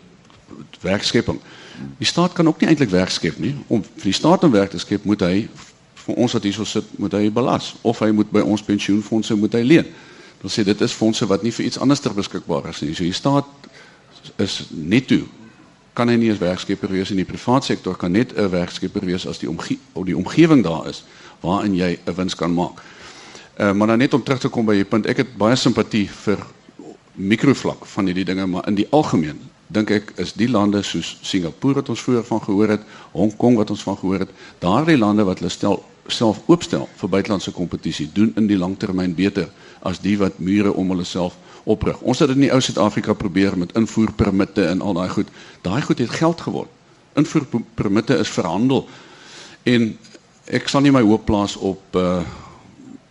werkskepping. 0.84 1.40
Die 1.98 2.06
staat 2.06 2.32
kan 2.32 2.46
ook 2.46 2.60
nie 2.60 2.68
eintlik 2.70 2.92
werk 2.92 3.10
skep 3.10 3.38
nie. 3.42 3.54
Om 3.66 3.82
vir 3.82 4.10
die 4.10 4.16
staat 4.16 4.44
om 4.44 4.52
werk 4.54 4.70
te 4.70 4.78
skep, 4.78 5.04
moet 5.04 5.24
hy 5.26 5.48
vir 6.04 6.18
ons 6.20 6.32
wat 6.36 6.44
hierso 6.44 6.66
sit, 6.68 6.90
moet 7.00 7.16
hy 7.16 7.30
belas 7.32 7.74
of 7.82 8.02
hy 8.04 8.10
moet 8.12 8.30
by 8.30 8.42
ons 8.44 8.62
pensioenfonde 8.62 9.36
moet 9.40 9.56
hy 9.56 9.62
leen. 9.64 9.88
Dan 10.42 10.52
sê 10.52 10.64
dit 10.66 10.80
is 10.84 10.92
fondse 10.92 11.26
wat 11.26 11.42
nie 11.42 11.52
vir 11.52 11.64
iets 11.64 11.80
anders 11.80 12.04
beskikbaar 12.04 12.68
is 12.70 12.82
nie. 12.84 12.92
So 12.94 13.06
die 13.06 13.16
staat 13.16 13.48
is 14.40 14.64
netto 14.70 15.24
kan 15.94 16.10
hy 16.10 16.16
nie 16.18 16.32
as 16.32 16.40
werkskepper 16.42 16.90
wees 16.90 17.12
in 17.14 17.20
die 17.22 17.28
private 17.28 17.70
sektor 17.70 17.96
kan 17.96 18.12
net 18.12 18.34
'n 18.36 18.50
werkskepper 18.50 19.04
wees 19.06 19.26
as 19.26 19.38
die 19.38 19.48
omge 19.48 19.78
of 19.92 20.04
die 20.04 20.16
omgewing 20.16 20.62
daar 20.62 20.88
is 20.88 21.04
waarin 21.40 21.74
jy 21.74 21.98
'n 22.06 22.14
wins 22.14 22.34
kan 22.34 22.52
maak. 22.54 22.82
Uh, 23.58 23.72
maar 23.72 23.86
dan 23.86 23.98
net 23.98 24.14
om 24.14 24.22
terug 24.22 24.40
te 24.40 24.48
kom 24.48 24.66
by 24.66 24.74
die 24.74 24.84
punt, 24.84 25.06
ek 25.06 25.16
het 25.16 25.36
baie 25.36 25.56
simpatie 25.56 26.10
vir 26.10 26.38
mikrovlak 27.14 27.86
van 27.86 28.06
hierdie 28.06 28.24
dinge, 28.24 28.46
maar 28.46 28.66
in 28.66 28.74
die 28.74 28.86
algemeen 28.90 29.38
dink 29.72 29.90
ek 29.90 30.12
is 30.20 30.34
die 30.36 30.48
lande 30.48 30.82
soos 30.84 31.16
Singapore 31.22 31.80
wat 31.80 31.88
ons 31.88 32.02
vroeër 32.04 32.24
van 32.28 32.42
gehoor 32.44 32.74
het, 32.76 32.84
Hong 33.12 33.32
Kong 33.36 33.56
wat 33.56 33.70
ons 33.70 33.82
van 33.82 33.96
gehoor 33.96 34.26
het, 34.26 34.32
daardie 34.60 34.98
lande 34.98 35.24
wat 35.24 35.40
hulle 35.40 35.52
stel 35.52 35.82
self 36.12 36.42
oopstel 36.52 36.84
vir 37.00 37.08
buitelandse 37.08 37.52
kompetisie, 37.56 38.10
doen 38.12 38.32
in 38.36 38.48
die 38.50 38.58
langtermyn 38.60 39.14
beter 39.16 39.48
as 39.88 40.02
die 40.04 40.18
wat 40.20 40.36
mure 40.38 40.72
om 40.76 40.90
hulle 40.92 41.06
self 41.08 41.36
oprig. 41.64 41.96
Ons 42.04 42.20
het 42.20 42.28
dit 42.28 42.36
in 42.36 42.46
die 42.46 42.52
ou 42.52 42.60
Suid-Afrika 42.60 43.14
probeer 43.16 43.56
met 43.56 43.72
invoerpermitte 43.72 44.66
en 44.68 44.82
al 44.84 44.98
daai 44.98 45.08
goed. 45.08 45.30
Daai 45.64 45.80
goed 45.82 46.02
het 46.04 46.12
geld 46.12 46.44
geword. 46.44 46.68
Invoerpermitte 47.16 48.18
is 48.20 48.28
verhandel. 48.28 48.84
En 49.64 49.94
ek 50.44 50.68
sal 50.68 50.84
nie 50.84 50.92
my 50.92 51.00
hoop 51.04 51.24
plaas 51.28 51.56
op 51.56 52.00
uh 52.00 52.22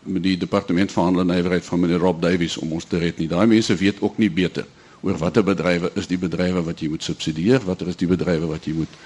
met 0.04 0.20
die 0.20 0.36
departement 0.36 0.92
van 0.92 1.04
handel 1.04 1.22
en 1.22 1.30
nywerheid 1.32 1.64
van 1.64 1.80
meneer 1.80 2.02
Rob 2.04 2.18
Davies 2.20 2.58
om 2.60 2.74
ons 2.76 2.84
te 2.84 3.00
red 3.00 3.22
nie. 3.22 3.28
Daai 3.32 3.46
mense 3.48 3.76
weet 3.80 4.02
ook 4.04 4.18
nie 4.20 4.28
beter 4.28 4.66
oor 5.04 5.20
watter 5.20 5.44
bedrywe 5.44 5.92
is 6.00 6.08
die 6.08 6.18
bedrywe 6.18 6.64
wat 6.64 6.80
jy 6.80 6.90
moet 6.94 7.04
subsidieer, 7.04 7.64
watter 7.68 7.90
is 7.92 8.00
die 8.00 8.08
bedrywe 8.08 8.48
wat 8.48 8.68
jy 8.68 8.76
moet 8.78 9.00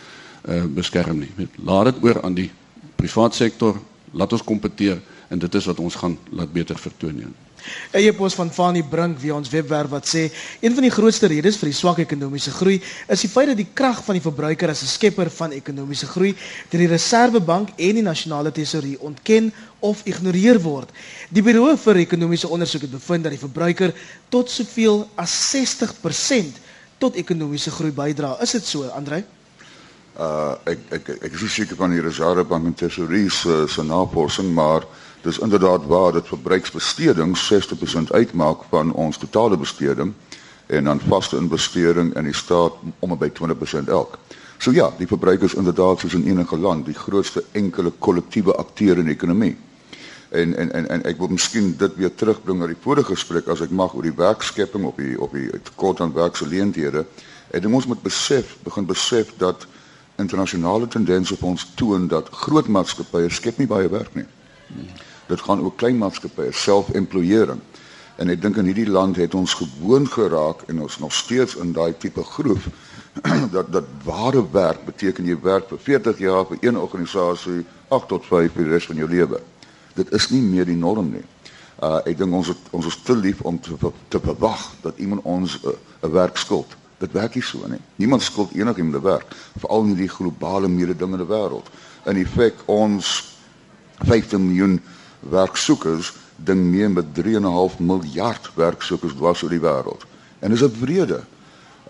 uh 0.47 0.63
beskerm 0.69 1.23
nie. 1.23 1.49
Laat 1.65 1.91
dit 1.91 2.03
oor 2.05 2.21
aan 2.23 2.35
die 2.37 2.51
private 2.95 3.35
sektor. 3.35 3.79
Laat 4.13 4.33
ons 4.33 4.45
kompeteer 4.45 5.01
en 5.27 5.41
dit 5.41 5.55
is 5.59 5.65
wat 5.65 5.79
ons 5.83 5.95
gaan 5.99 6.15
laat 6.29 6.53
beter 6.53 6.77
vertoon. 6.79 7.17
Nie. 7.17 7.46
'n 7.93 7.99
E-pos 7.99 8.33
van 8.33 8.51
Fanny 8.51 8.83
Brink 8.83 9.19
via 9.19 9.35
ons 9.35 9.49
webwerf 9.49 9.89
wat 9.89 10.05
sê 10.07 10.29
een 10.59 10.73
van 10.73 10.83
die 10.83 10.91
grootste 10.91 11.27
redes 11.27 11.57
vir 11.57 11.69
die 11.69 11.77
swak 11.77 11.99
ekonomiese 11.99 12.51
groei 12.51 12.81
is 13.07 13.21
die 13.21 13.29
feit 13.29 13.47
dat 13.47 13.57
die 13.57 13.69
krag 13.73 14.03
van 14.03 14.15
die 14.15 14.21
verbruiker 14.21 14.69
as 14.69 14.83
'n 14.83 14.87
skepper 14.87 15.29
van 15.29 15.51
ekonomiese 15.51 16.07
groei 16.07 16.35
deur 16.69 16.79
die 16.79 16.87
Reserwebank 16.87 17.69
en 17.77 17.95
die 17.95 18.03
nasionale 18.03 18.51
tesourie 18.51 18.99
ontken 18.99 19.53
of 19.79 20.01
ignoreer 20.05 20.59
word. 20.61 20.89
Die 21.29 21.43
Buro 21.43 21.75
vir 21.77 21.95
Ekonomiese 22.01 22.49
Ondersoek 22.49 22.81
het 22.87 22.91
bevind 22.91 23.23
dat 23.23 23.31
die 23.35 23.41
verbruiker 23.41 23.93
tot 24.29 24.49
soveel 24.49 25.07
as 25.15 25.33
60% 25.55 26.61
tot 26.97 27.15
ekonomiese 27.15 27.71
groei 27.71 27.91
bydra. 27.93 28.37
Is 28.41 28.55
dit 28.57 28.65
so, 28.65 28.87
Andrej? 28.97 29.23
Uh 30.17 30.55
ek 30.65 30.79
ek 30.97 31.09
ek 31.27 31.35
is 31.37 31.53
seker 31.53 31.77
van 31.77 31.93
die 31.93 32.01
Reserwebank 32.01 32.65
en 32.65 32.73
tesourie 32.73 33.29
se 33.29 33.67
se 33.69 33.83
navorsing, 33.85 34.49
maar 34.53 34.87
Dis 35.21 35.39
inderdaad 35.39 35.85
waar 35.85 36.11
dat 36.11 36.27
verbruiksbesteding 36.27 37.37
60% 37.37 38.11
uitmaak 38.11 38.63
van 38.69 38.93
ons 38.93 39.17
totale 39.17 39.57
besteding 39.57 40.13
en 40.67 40.83
dan 40.83 40.99
vaste 40.99 41.37
investering 41.37 42.15
in 42.15 42.23
die 42.23 42.35
staat 42.35 42.73
om 42.99 43.17
by 43.17 43.29
20% 43.29 43.87
elk. 43.87 44.17
So 44.57 44.71
ja, 44.71 44.89
die 44.97 45.07
verbruikers 45.07 45.53
inderdaad 45.53 45.99
soos 45.99 46.13
in 46.13 46.25
enige 46.25 46.57
land 46.57 46.85
die 46.85 46.97
grootste 46.97 47.43
enkele 47.51 47.91
kollektiewe 47.99 48.55
akteur 48.55 48.97
in 48.97 49.05
die 49.05 49.13
ekonomie. 49.13 49.57
En 50.29 50.55
en 50.57 50.71
en 50.73 50.89
en 50.89 51.03
ek 51.03 51.17
wil 51.17 51.29
miskien 51.31 51.75
dit 51.77 51.95
weer 51.95 52.13
terugbring 52.15 52.59
na 52.59 52.67
die 52.67 52.79
vorige 52.81 53.13
gesprek 53.13 53.47
as 53.47 53.61
ek 53.61 53.71
mag 53.71 53.93
oor 53.93 54.03
die 54.03 54.15
werkskepping 54.17 54.85
op 54.85 54.97
die 54.97 55.15
op 55.21 55.33
die 55.33 55.49
tekort 55.69 56.01
aan 56.01 56.13
werksgeleenthede. 56.13 57.05
En 57.51 57.73
ons 57.73 57.85
moet 57.85 58.01
besef, 58.01 58.57
begin 58.63 58.85
besef 58.85 59.31
dat 59.37 59.67
internasionale 60.17 60.87
tendense 60.87 61.33
op 61.33 61.43
ons 61.43 61.67
toon 61.75 62.07
dat 62.07 62.29
groot 62.29 62.67
maatskappye 62.67 63.29
skep 63.29 63.57
nie 63.61 63.69
baie 63.69 63.89
werk 63.89 64.15
nie. 64.15 64.25
Dit 65.27 65.41
gaan 65.41 65.61
ook 65.61 65.77
klein 65.77 65.97
maatskappye, 65.97 66.51
self-employering. 66.51 67.59
En 68.17 68.29
ek 68.33 68.41
dink 68.41 68.57
in 68.57 68.65
hierdie 68.65 68.89
land 68.89 69.15
het 69.21 69.35
ons 69.37 69.53
gewoon 69.53 70.07
geraak 70.09 70.63
en 70.71 70.81
ons 70.81 70.97
nog 70.99 71.13
steeds 71.13 71.55
in 71.61 71.73
daai 71.75 71.93
tipe 71.97 72.23
groef 72.23 72.65
dat 73.55 73.71
dat 73.71 73.85
ware 74.03 74.41
werk 74.51 74.85
beteken 74.85 75.25
jy 75.25 75.37
werk 75.41 75.69
vir 75.69 75.81
40 75.85 76.23
jaar 76.25 76.47
vir 76.49 76.57
een 76.61 76.77
organisasie 76.77 77.61
8 77.93 78.07
tot 78.07 78.25
5 78.25 78.55
vir 78.55 78.63
die 78.63 78.73
res 78.73 78.89
van 78.89 79.03
jou 79.03 79.09
lewe. 79.09 79.41
Dit 79.93 80.11
is 80.17 80.29
nie 80.33 80.41
meer 80.41 80.65
die 80.65 80.77
norm 80.77 81.11
nie. 81.13 81.25
Uh 81.77 82.01
ek 82.09 82.17
dink 82.17 82.33
ons 82.33 82.49
het, 82.53 82.73
ons 82.73 82.89
is 82.89 82.97
te 83.05 83.15
lief 83.15 83.41
om 83.45 83.59
te 83.61 83.77
te 84.09 84.19
verwag 84.19 84.65
dat 84.81 84.97
iemand 84.97 85.21
ons 85.23 85.59
'n 85.61 85.69
uh, 85.69 86.11
werk 86.13 86.37
skuld. 86.37 86.73
Dit 86.97 87.11
werk 87.11 87.35
nie 87.35 87.43
so 87.43 87.67
nie. 87.67 87.81
Niemand 87.95 88.21
skuld 88.21 88.51
enigiemand 88.51 88.95
'n 88.95 89.01
werk, 89.01 89.35
veral 89.61 89.83
in 89.83 89.95
die 89.95 90.09
globale 90.09 90.67
mededingende 90.67 91.25
wêreld. 91.25 91.69
In 92.05 92.17
effek 92.17 92.55
ons 92.65 93.37
15 94.05 94.45
miljoen 94.45 94.81
werksoekers 95.19 96.13
ding 96.35 96.63
mee 96.71 96.89
met 96.89 97.05
3,5 97.13 97.79
miljard 97.79 98.51
werksoekers 98.55 99.13
dwars 99.13 99.43
oor 99.43 99.49
die 99.49 99.63
wêreld. 99.63 100.05
En 100.39 100.51
dis 100.51 100.61
'n 100.61 100.77
wrede 100.79 101.23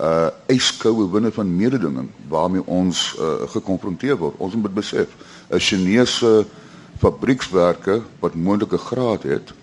uh 0.01 0.27
eiskoue 0.45 1.09
winne 1.11 1.31
van 1.31 1.55
mededinging 1.55 2.09
waarmee 2.27 2.65
ons 2.65 3.15
uh, 3.19 3.49
gekonfronteer 3.49 4.17
word. 4.17 4.35
Ons 4.37 4.53
moet 4.53 4.73
besef, 4.73 5.07
'n 5.49 5.59
Chinese 5.59 6.45
fabriekswerker 6.97 8.01
wat 8.19 8.35
moontlike 8.35 8.77
graad 8.77 9.23
het, 9.23 9.53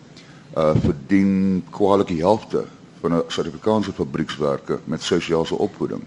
uh 0.56 0.74
verdien 0.82 1.64
kwaliek 1.70 2.06
die 2.06 2.20
helfte 2.20 2.64
van 3.00 3.14
'n 3.14 3.22
Suid-Afrikaanse 3.28 3.92
fabriekswerker 3.92 4.80
met 4.84 5.02
sosiale 5.02 5.58
opvoeding. 5.58 6.02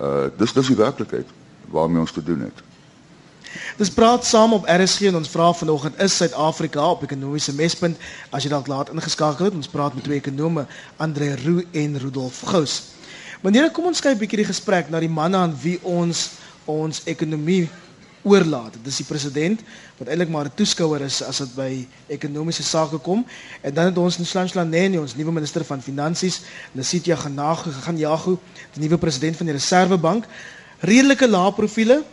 Uh 0.00 0.26
dis 0.36 0.52
dis 0.52 0.66
die 0.66 0.76
werklikheid 0.76 1.26
waarmee 1.70 2.00
ons 2.00 2.12
te 2.12 2.22
doen 2.22 2.40
het. 2.40 2.65
Dis 3.76 3.90
praat 3.92 4.24
saam 4.24 4.54
op 4.56 4.64
RSG 4.64 5.10
en 5.10 5.18
ons 5.18 5.28
vra 5.28 5.50
vanoggend 5.52 5.98
is 6.00 6.14
Suid-Afrika 6.16 6.80
op 6.94 7.02
ekonomiese 7.04 7.52
mespunt 7.52 7.98
as 8.32 8.46
jy 8.46 8.48
dalk 8.48 8.70
laat 8.72 8.88
ingeskakel 8.88 9.50
het 9.50 9.58
ons 9.58 9.68
praat 9.68 9.92
met 9.92 10.06
twee 10.06 10.16
ekonome 10.16 10.62
Andre 10.96 11.34
Roo 11.42 11.60
en 11.76 11.98
Rudolf 12.00 12.38
Gous. 12.48 12.76
Meneer 13.44 13.68
kom 13.76 13.90
ons 13.90 14.00
kyk 14.00 14.16
'n 14.16 14.22
bietjie 14.22 14.40
die 14.40 14.48
gesprek 14.48 14.88
na 14.88 15.00
die 15.04 15.12
manne 15.12 15.36
aan 15.36 15.52
wie 15.60 15.76
ons 15.84 16.40
ons 16.64 17.02
ekonomie 17.04 17.68
oorlaat. 18.24 18.72
Dit 18.80 18.86
is 18.86 18.96
die 18.96 19.08
president 19.12 19.60
wat 19.98 20.08
eintlik 20.08 20.32
maar 20.32 20.48
'n 20.48 20.56
toeskouer 20.56 21.04
is 21.04 21.22
as 21.22 21.38
dit 21.44 21.54
by 21.54 21.86
ekonomiese 22.08 22.62
sake 22.64 22.96
kom 22.98 23.26
en 23.60 23.74
dan 23.74 23.84
het 23.84 23.98
ons 23.98 24.18
Nslansla 24.18 24.64
Nene 24.64 25.00
ons 25.00 25.16
nuwe 25.16 25.32
minister 25.32 25.64
van 25.64 25.82
finansies, 25.82 26.40
Lesitya 26.72 27.16
Ganago 27.16 27.70
gaan 27.70 27.98
Jago, 27.98 28.40
die 28.72 28.88
nuwe 28.88 28.96
president 28.98 29.36
van 29.36 29.46
die 29.46 29.54
Reserwebank. 29.54 30.24
Redelike 30.80 31.28
lae 31.28 31.52
profile 31.52 32.04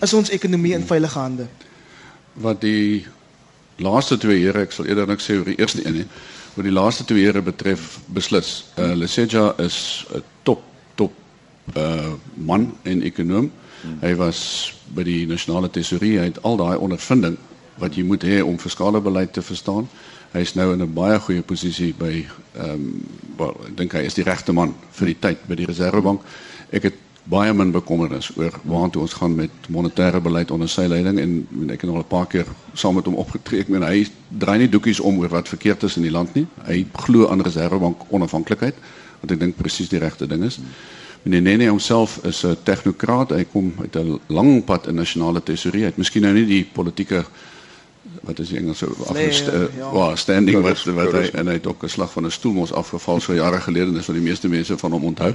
is 0.00 0.12
ons 0.12 0.30
ekonomie 0.30 0.74
in 0.74 0.86
veilige 0.86 1.18
hande. 1.18 1.46
Wat 2.32 2.60
die 2.60 3.06
laaste 3.76 4.18
twee 4.18 4.42
here, 4.44 4.62
ek 4.66 4.72
sal 4.72 4.86
eerder 4.86 5.06
niks 5.06 5.28
sê 5.28 5.38
oor 5.38 5.48
die 5.48 5.58
eerste 5.58 5.84
een 5.86 6.00
nie, 6.00 6.06
wat 6.54 6.64
die 6.64 6.74
laaste 6.74 7.04
twee 7.04 7.24
here 7.24 7.42
betref 7.42 7.98
beslis. 8.14 8.64
Uh 8.76 8.92
Leseja 8.94 9.54
is 9.58 10.06
'n 10.14 10.22
top 10.42 10.62
top 10.94 11.12
uh 11.76 12.14
man 12.36 12.72
en 12.82 13.02
ekonom. 13.02 13.50
Hy 14.00 14.14
was 14.14 14.40
by 14.94 15.02
die 15.02 15.26
nasionale 15.26 15.70
tesourie, 15.72 16.18
hy 16.18 16.28
het 16.28 16.42
al 16.44 16.56
daai 16.60 16.76
ondervinding 16.76 17.38
wat 17.80 17.96
jy 17.96 18.04
moet 18.04 18.24
hê 18.28 18.40
om 18.44 18.58
fiskale 18.60 19.00
beleid 19.00 19.32
te 19.32 19.42
verstaan. 19.42 19.88
Hy 20.34 20.44
is 20.44 20.54
nou 20.54 20.72
in 20.72 20.82
'n 20.82 20.94
baie 20.94 21.18
goeie 21.18 21.42
posisie 21.42 21.94
by 21.94 22.26
ehm 22.54 22.70
um, 22.70 23.06
wel, 23.38 23.56
ek 23.66 23.76
dink 23.76 23.92
hy 23.92 24.04
is 24.04 24.14
die 24.14 24.24
regte 24.24 24.52
man 24.52 24.74
vir 24.92 25.06
die 25.06 25.18
tyd 25.20 25.38
by 25.48 25.54
die 25.54 25.66
Reserwebank. 25.66 26.20
Ek 26.70 26.82
het 26.82 26.94
baie 27.24 27.52
min 27.54 27.70
bekommernis 27.70 28.30
oor 28.36 28.54
waartoe 28.62 29.02
ons 29.02 29.12
gaan 29.12 29.34
met 29.34 29.50
monetêre 29.68 30.20
beleid 30.20 30.50
onder 30.50 30.68
sy 30.68 30.86
leiding 30.88 31.18
en 31.20 31.70
ek 31.70 31.80
het 31.80 31.90
nog 31.90 31.98
'n 31.98 32.08
paar 32.08 32.26
keer 32.26 32.46
saam 32.74 32.94
met 32.94 33.04
hom 33.04 33.14
opgetree. 33.14 33.60
Ek 33.60 33.68
meen 33.68 33.82
hy 33.82 34.06
draai 34.28 34.58
nie 34.58 34.68
doekies 34.68 35.00
om 35.00 35.18
oor 35.18 35.28
wat 35.28 35.48
verkeerd 35.48 35.82
is 35.82 35.96
in 35.96 36.02
die 36.02 36.10
land 36.10 36.34
nie. 36.34 36.46
Hy 36.64 36.86
glo 36.92 37.28
aan 37.28 37.42
reservebank 37.42 38.00
onafhanklikheid 38.08 38.74
wat 39.20 39.30
ek 39.30 39.40
dink 39.40 39.56
presies 39.56 39.88
die 39.88 39.98
regte 39.98 40.26
ding 40.26 40.44
is. 40.44 40.60
Meneer 41.22 41.42
Nene 41.42 41.68
homself 41.68 42.18
is 42.24 42.44
'n 42.44 42.56
tegnokraat. 42.62 43.30
Hy 43.30 43.44
kom 43.44 43.74
uit 43.78 43.96
'n 43.96 44.20
lang 44.26 44.64
pad 44.64 44.86
in 44.86 44.94
nasionale 44.94 45.42
tesourie. 45.42 45.80
Hy 45.80 45.86
het 45.86 45.96
miskien 45.96 46.22
nou 46.22 46.34
nie 46.34 46.46
die 46.46 46.64
politieke 46.72 47.24
wat 48.20 48.38
is 48.38 48.48
die 48.48 48.58
Engelse 48.58 48.86
afgest 49.06 49.46
ja. 49.46 49.66
ja. 49.76 49.90
wow, 49.90 50.16
standing 50.16 50.56
Ja, 50.56 50.62
wat 50.62 50.84
wat 50.84 51.12
hy 51.12 51.30
en 51.32 51.46
hy 51.46 51.52
het 51.52 51.66
ook 51.66 51.82
'n 51.84 51.88
slag 51.88 52.12
van 52.12 52.26
'n 52.26 52.30
stoel 52.30 52.52
mos 52.52 52.72
afgeval 52.72 53.20
so 53.20 53.34
jare 53.34 53.60
gelede 53.60 53.86
en 53.86 53.94
dis 53.94 54.06
wat 54.06 54.16
die 54.16 54.24
meeste 54.24 54.48
mense 54.48 54.78
van 54.78 54.90
hom 54.90 55.04
onthou. 55.04 55.34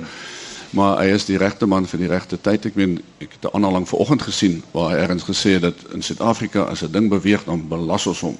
Maar 0.69 0.97
hy 0.97 1.05
is 1.13 1.25
die 1.25 1.37
regte 1.37 1.65
man 1.65 1.87
vir 1.87 1.99
die 1.99 2.07
regte 2.07 2.37
tyd. 2.41 2.65
Ek 2.65 2.75
meen 2.75 3.01
ek 3.17 3.37
het 3.37 3.51
'n 3.51 3.55
aanhaling 3.55 3.87
vanoggend 3.87 4.21
gesien 4.21 4.63
waar 4.71 4.89
hy 4.91 4.97
ergens 4.97 5.23
gesê 5.23 5.49
het 5.57 5.61
dat 5.61 5.75
in 5.93 6.01
Suid-Afrika 6.01 6.61
as 6.61 6.81
'n 6.81 6.91
ding 6.91 7.09
beweeg 7.09 7.43
dan 7.43 7.67
belas 7.67 8.07
ons 8.07 8.19
hom. 8.19 8.37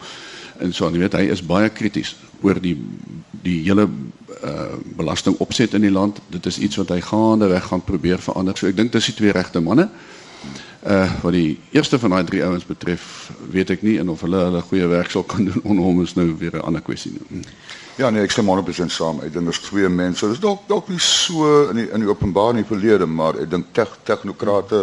En 0.60 0.74
so, 0.74 0.90
jy 0.90 1.00
weet 1.00 1.14
hy 1.14 1.26
is 1.32 1.46
baie 1.46 1.70
krities 1.70 2.16
oor 2.42 2.62
die 2.62 2.78
die 3.42 3.62
hele 3.64 3.90
uh 4.44 4.76
belasting 4.98 5.36
opset 5.38 5.74
in 5.74 5.82
die 5.82 5.92
land. 5.92 6.20
Dit 6.30 6.46
is 6.46 6.58
iets 6.58 6.76
wat 6.76 6.90
hy 6.90 7.02
gaandeweg 7.02 7.64
gaan 7.64 7.84
probeer 7.84 8.20
verander. 8.20 8.58
So 8.58 8.68
ek 8.68 8.76
dink 8.76 8.92
dis 8.92 9.06
die 9.06 9.14
twee 9.14 9.32
regte 9.32 9.60
manne. 9.60 9.90
Uh 10.86 11.10
wat 11.22 11.34
die 11.34 11.60
eerste 11.72 12.00
van 12.00 12.10
daai 12.10 12.24
drie 12.24 12.44
ouens 12.44 12.66
betref, 12.66 13.32
weet 13.52 13.70
ek 13.70 13.82
nie 13.82 13.98
en 14.00 14.10
of 14.10 14.22
hulle 14.22 14.44
hulle 14.44 14.62
goeie 14.62 14.88
werk 14.88 15.12
sal 15.12 15.24
kan 15.24 15.46
doen 15.46 15.62
onder 15.64 15.84
hom 15.84 16.02
is 16.02 16.16
nou 16.16 16.36
weer 16.38 16.56
'n 16.56 16.62
ander 16.62 16.82
kwessie. 16.82 17.12
nie. 17.30 17.42
Ja 17.96 18.10
nee, 18.10 18.26
ek 18.28 18.32
stem 18.36 18.50
100% 18.52 18.92
saam. 18.92 19.22
Ek 19.24 19.32
dink 19.32 19.48
daar's 19.48 19.62
twee 19.64 19.88
mense. 19.90 20.28
Dis 20.28 20.42
dalk 20.44 20.66
dalk 20.68 20.90
nie 20.92 21.00
so 21.00 21.70
in 21.70 21.80
die 21.80 21.86
in 21.96 22.04
die 22.04 22.10
openbaar 22.10 22.52
in 22.52 22.60
die 22.60 22.68
verlede, 22.68 23.08
maar 23.08 23.38
ek 23.40 23.48
dink 23.54 23.70
teg 23.78 23.94
technokrate 24.04 24.82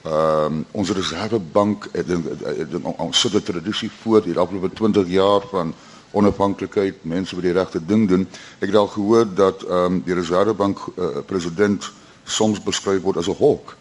ehm 0.00 0.10
um, 0.10 0.64
ons 0.80 0.90
reservebank, 0.96 1.90
ek 1.92 2.06
dink 2.08 2.26
ek 2.48 2.70
dink 2.72 2.88
ons 2.90 3.20
sit 3.20 3.34
'n 3.36 3.42
tradisie 3.44 3.90
voort 4.02 4.24
hier 4.24 4.40
afgelope 4.40 4.72
20 4.74 5.06
jaar 5.12 5.46
van 5.50 5.74
onafhanklikheid, 6.10 7.04
mense 7.04 7.36
wat 7.36 7.44
die 7.44 7.52
regte 7.52 7.84
ding 7.86 8.08
doen. 8.08 8.26
Ek 8.58 8.72
het 8.72 8.76
al 8.76 8.90
gehoor 8.96 9.28
dat 9.34 9.62
ehm 9.62 9.84
um, 9.84 10.02
die 10.02 10.14
reservebank 10.14 10.78
uh, 10.96 11.22
president 11.26 11.86
soms 12.24 12.62
beskryf 12.62 13.02
word 13.02 13.16
as 13.16 13.28
'n 13.28 13.38
hawk. 13.38 13.76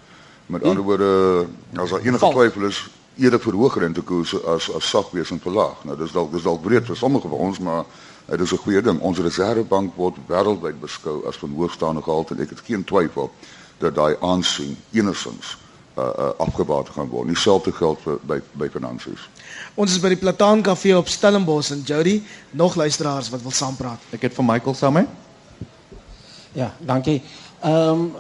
Met 0.45 0.63
ander 0.63 0.83
woorde, 0.83 1.47
as 1.73 1.89
daar 1.89 2.01
enige 2.01 2.29
twyfel 2.29 2.67
is, 2.69 2.89
eerder 3.17 3.39
verhoog 3.39 3.77
rentekoerse 3.77 4.41
as 4.45 4.69
as 4.75 4.89
sag 4.89 5.09
wees 5.11 5.31
en 5.31 5.39
verlaag. 5.39 5.83
Nou 5.83 5.97
dis 5.97 6.11
dalk 6.11 6.31
dis 6.31 6.43
dalk 6.43 6.61
breed 6.61 6.85
vir 6.85 6.97
sommige 6.97 7.27
van 7.27 7.37
ons, 7.37 7.59
maar 7.59 7.85
dit 8.29 8.39
is 8.39 8.51
'n 8.51 8.57
goeie 8.63 8.81
ding. 8.81 8.99
Ons 8.99 9.17
reservebank 9.17 9.95
word 9.95 10.15
wêreldwyd 10.27 10.79
beskou 10.79 11.27
as 11.27 11.37
van 11.37 11.53
hoogstaande 11.55 12.01
gehalte 12.01 12.33
en 12.33 12.41
ek 12.41 12.49
het 12.49 12.61
geen 12.65 12.83
twyfel 12.83 13.31
dat 13.77 13.95
daai 13.95 14.15
aansien 14.19 14.77
enigstens 14.91 15.57
uh, 15.97 16.03
uh, 16.03 16.29
afgebaat 16.37 16.89
gaan 16.89 17.07
word. 17.07 17.27
Dieselfde 17.27 17.71
geld 17.71 17.99
vir 18.03 18.19
by 18.21 18.41
by 18.53 18.69
finansies. 18.69 19.29
Ons 19.75 19.91
is 19.91 19.99
by 19.99 20.09
die 20.09 20.17
Plataan 20.17 20.61
Kafee 20.61 20.97
op 20.97 21.07
Stellenbosch 21.07 21.71
en 21.71 21.81
Jody, 21.85 22.21
nog 22.51 22.75
luisteraars 22.75 23.29
wat 23.29 23.41
wil 23.41 23.51
saampraat. 23.51 23.99
Ek 24.11 24.21
het 24.21 24.33
vir 24.33 24.45
Michael 24.45 24.75
saam 24.75 24.93
met. 24.93 25.07
Ja, 26.53 26.73
dankie. 26.79 27.21
Ehm 27.61 27.89
um, 27.89 28.13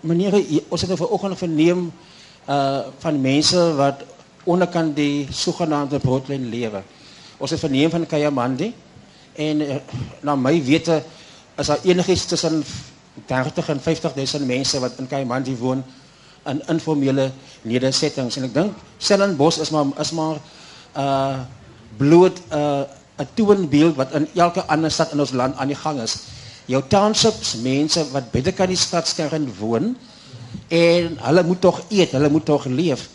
meneer, 0.00 0.34
ons 0.68 0.80
het 0.80 0.90
nou 0.90 0.98
vanoggend 0.98 1.38
verneem 1.38 1.92
uh 2.48 2.80
van 2.98 3.20
mense 3.20 3.74
wat 3.74 4.02
onderkant 4.44 4.96
die 4.96 5.28
sogenaamde 5.30 5.98
broodlyn 5.98 6.48
lewe. 6.48 6.82
Ons 7.42 7.50
het 7.50 7.60
verneem 7.60 7.90
van 7.90 8.06
Kayamandi 8.06 8.70
en 9.42 9.62
uh, 9.64 9.76
na 10.22 10.36
my 10.38 10.54
wete 10.62 11.00
is 11.58 11.66
daar 11.66 11.82
enigiets 11.82 12.28
tussen 12.30 12.62
30 13.26 13.68
en 13.74 13.80
50000 13.82 14.46
mense 14.46 14.80
wat 14.80 15.00
in 15.02 15.10
Kayamandi 15.10 15.56
woon 15.58 15.82
in 16.46 16.62
informele 16.70 17.30
nedersettings 17.66 18.38
en 18.38 18.46
ek 18.46 18.54
dink 18.54 18.78
Stellenbosch 18.98 19.58
is 19.62 19.72
maar 19.74 19.90
is 20.02 20.14
maar 20.14 20.38
uh 20.96 21.42
bloot 21.98 22.38
uh, 22.54 22.86
'n 23.20 23.28
toonbeeld 23.34 23.96
wat 23.96 24.12
in 24.16 24.28
elke 24.34 24.64
ander 24.64 24.90
stad 24.90 25.12
in 25.12 25.20
ons 25.20 25.34
land 25.36 25.56
aan 25.56 25.68
die 25.68 25.76
gang 25.76 26.00
is. 26.00 26.16
Jou 26.64 26.82
townships, 26.88 27.56
mense 27.62 28.04
wat 28.10 28.30
binnekant 28.30 28.70
die 28.72 28.78
stadskern 28.78 29.50
woon 29.58 29.96
en 30.68 31.18
hulle 31.20 31.42
moet 31.44 31.60
tog 31.60 31.82
eet, 31.88 32.14
hulle 32.16 32.30
moet 32.30 32.44
tog 32.44 32.64
leef. 32.64 33.08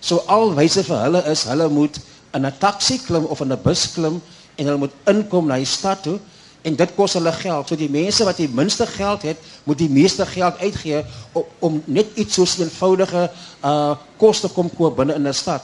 So 0.00 0.24
al 0.26 0.54
wyse 0.56 0.82
vir 0.84 0.98
hulle 1.06 1.22
is 1.30 1.44
hulle 1.48 1.68
moet 1.68 2.00
in 2.34 2.46
'n 2.46 2.58
taxi 2.58 2.98
klim 2.98 3.24
of 3.24 3.40
in 3.40 3.52
'n 3.52 3.62
bus 3.62 3.92
klim 3.92 4.20
en 4.56 4.64
hulle 4.66 4.78
moet 4.78 4.94
inkom 5.06 5.46
na 5.46 5.56
die 5.56 5.64
stad 5.66 6.02
toe 6.02 6.18
en 6.64 6.76
dit 6.76 6.94
kos 6.96 7.12
hulle 7.18 7.32
geld. 7.32 7.68
So 7.68 7.76
die 7.76 7.90
mense 7.92 8.24
wat 8.24 8.36
die 8.40 8.48
minste 8.48 8.86
geld 8.88 9.22
het, 9.22 9.40
moet 9.68 9.78
die 9.78 9.90
meeste 9.92 10.24
geld 10.26 10.58
uitgee 10.58 11.04
om, 11.32 11.44
om 11.58 11.82
net 11.84 12.06
iets 12.14 12.34
so 12.34 12.46
eenvoudige 12.62 13.30
uh 13.64 13.96
te 14.18 14.48
kom 14.48 14.70
koop 14.72 14.96
binne 14.96 15.14
in 15.14 15.28
'n 15.28 15.34
stad. 15.34 15.62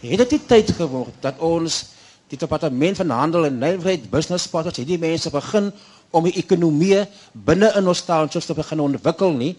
Het 0.00 0.18
dit 0.18 0.30
nie 0.30 0.46
tyd 0.46 0.70
geword 0.72 1.14
dat 1.20 1.38
ons 1.38 1.84
die 2.28 2.38
departement 2.38 2.96
van 2.96 3.10
handel 3.10 3.44
en 3.44 3.58
nywerheid 3.58 4.10
business 4.10 4.48
partners 4.48 4.76
hierdie 4.76 4.98
mense 4.98 5.30
begin 5.30 5.72
om 6.10 6.24
die 6.24 6.36
ekonomie 6.42 7.06
binne 7.32 7.72
in 7.76 7.86
ons 7.86 8.04
te 8.04 8.54
begin 8.54 8.80
ontwikkel 8.80 9.30
nie. 9.30 9.56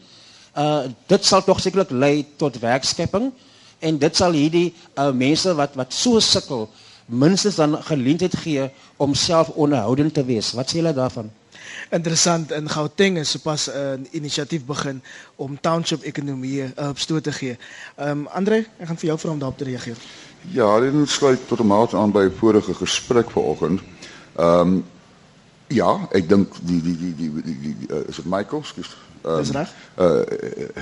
Uh 0.57 0.84
dit 1.07 1.26
sal 1.26 1.43
tog 1.43 1.59
sekerlik 1.59 1.91
lei 1.91 2.26
tot 2.38 2.59
werkskepping 2.59 3.32
en 3.82 3.97
dit 3.97 4.15
sal 4.15 4.38
hierdie 4.38 4.69
uh 4.95 5.11
mense 5.11 5.53
wat 5.57 5.75
wat 5.79 5.93
so 5.93 6.19
sukkel 6.19 6.69
minstens 7.11 7.57
dan 7.59 7.75
geleentheid 7.84 8.36
gee 8.45 8.69
om 8.97 9.13
self 9.13 9.49
onderhoudend 9.49 10.13
te 10.13 10.23
wees. 10.25 10.53
Wat 10.55 10.69
sê 10.69 10.79
julle 10.79 10.93
daarvan? 10.95 11.32
Interessant 11.91 12.51
in 12.55 12.69
Gauteng 12.69 13.17
is 13.19 13.32
sopas 13.32 13.67
'n 13.69 14.07
inisiatief 14.11 14.65
begin 14.65 15.01
om 15.36 15.59
township 15.61 16.03
ekonomie 16.03 16.61
'n 16.63 16.73
uh, 16.79 16.89
stoot 16.95 17.23
te 17.23 17.32
gee. 17.32 17.57
Ehm 17.95 18.09
um, 18.09 18.27
Andre, 18.27 18.65
ek 18.79 18.88
gaan 18.88 18.97
vir 18.97 19.07
jou 19.07 19.19
vra 19.19 19.32
om 19.32 19.39
daarop 19.39 19.57
te 19.57 19.63
reageer. 19.63 19.97
Ja, 20.51 20.79
dit 20.79 21.09
sluit 21.09 21.47
tot 21.47 21.59
'n 21.59 21.67
mate 21.67 21.97
aan 21.97 22.11
by 22.11 22.29
vorige 22.38 22.73
gesprek 22.73 23.32
vanoggend. 23.32 23.82
Ehm 24.36 24.59
um, 24.59 24.86
ja, 25.67 26.07
ek 26.11 26.29
dink 26.29 26.55
die 26.61 26.82
die 26.82 26.97
die 26.97 27.15
die, 27.15 27.32
die, 27.34 27.59
die, 27.59 27.75
die 27.79 27.95
uh, 27.95 28.07
is 28.07 28.15
dit 28.15 28.25
Michael, 28.25 28.63
skus. 28.63 28.95
Um, 29.23 29.38
Dis 29.38 29.51
reg. 29.51 29.73
Uh 29.95 30.23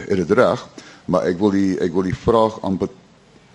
is 0.08 0.18
dit 0.18 0.32
reg, 0.32 0.68
maar 1.10 1.26
ek 1.26 1.39
wil 1.41 1.53
die 1.53 1.78
ek 1.82 1.93
wil 1.93 2.05
die 2.05 2.16
vraag 2.16 2.60
aan 2.66 2.78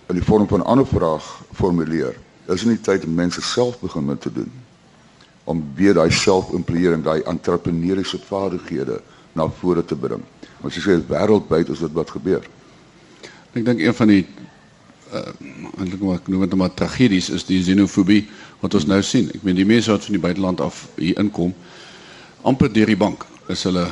in 0.09 0.19
die 0.19 0.23
vorm 0.23 0.47
van 0.47 0.59
'n 0.59 0.69
ander 0.69 0.87
vraag 0.87 1.41
formuleer. 1.53 2.15
Is 2.47 2.61
dit 2.61 2.69
nie 2.69 2.81
tyd 2.81 3.05
om 3.05 3.13
mense 3.13 3.41
self 3.41 3.79
begin 3.79 4.05
met 4.05 4.21
te 4.21 4.31
doen? 4.31 4.51
Om 5.43 5.63
weer 5.75 5.93
daai 5.93 6.11
selfimpleering, 6.11 7.03
daai 7.03 7.21
entrepreneursiese 7.21 8.19
vaardighede 8.25 9.01
na 9.33 9.49
vore 9.49 9.85
te 9.85 9.95
bring. 9.95 10.21
Want 10.61 10.73
jy 10.73 10.81
sê 10.81 11.07
wêreldwyd 11.07 11.69
is 11.69 11.79
dit 11.79 11.91
wat 11.91 12.09
gebeur. 12.09 12.43
Ek 13.53 13.65
dink 13.65 13.79
een 13.79 13.93
van 13.93 14.07
die 14.07 14.27
uh 15.13 15.31
eintlik 15.79 16.01
maar 16.01 16.15
ek 16.15 16.27
noem 16.27 16.41
dit 16.41 16.55
maar 16.55 16.73
tragedies 16.73 17.29
is 17.29 17.45
die 17.45 17.61
xenofobie 17.63 18.27
wat 18.59 18.73
ons 18.73 18.85
nou 18.85 19.01
sien. 19.01 19.29
Ek 19.33 19.43
meen 19.43 19.55
die 19.55 19.65
mense 19.65 19.91
wat 19.91 20.03
van 20.03 20.13
die 20.13 20.21
buiteland 20.21 20.61
af 20.61 20.87
hier 20.95 21.19
inkom 21.19 21.53
amper 22.41 22.73
deur 22.73 22.85
die 22.85 22.97
bank 22.97 23.25
is 23.47 23.63
hulle 23.63 23.87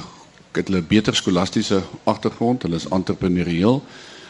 het 0.58 0.68
hulle 0.68 0.82
beter 0.82 1.16
skolastiese 1.16 1.82
agtergrond, 2.04 2.64
hulle 2.64 2.76
is 2.76 2.88
entrepreneurieel. 2.90 3.82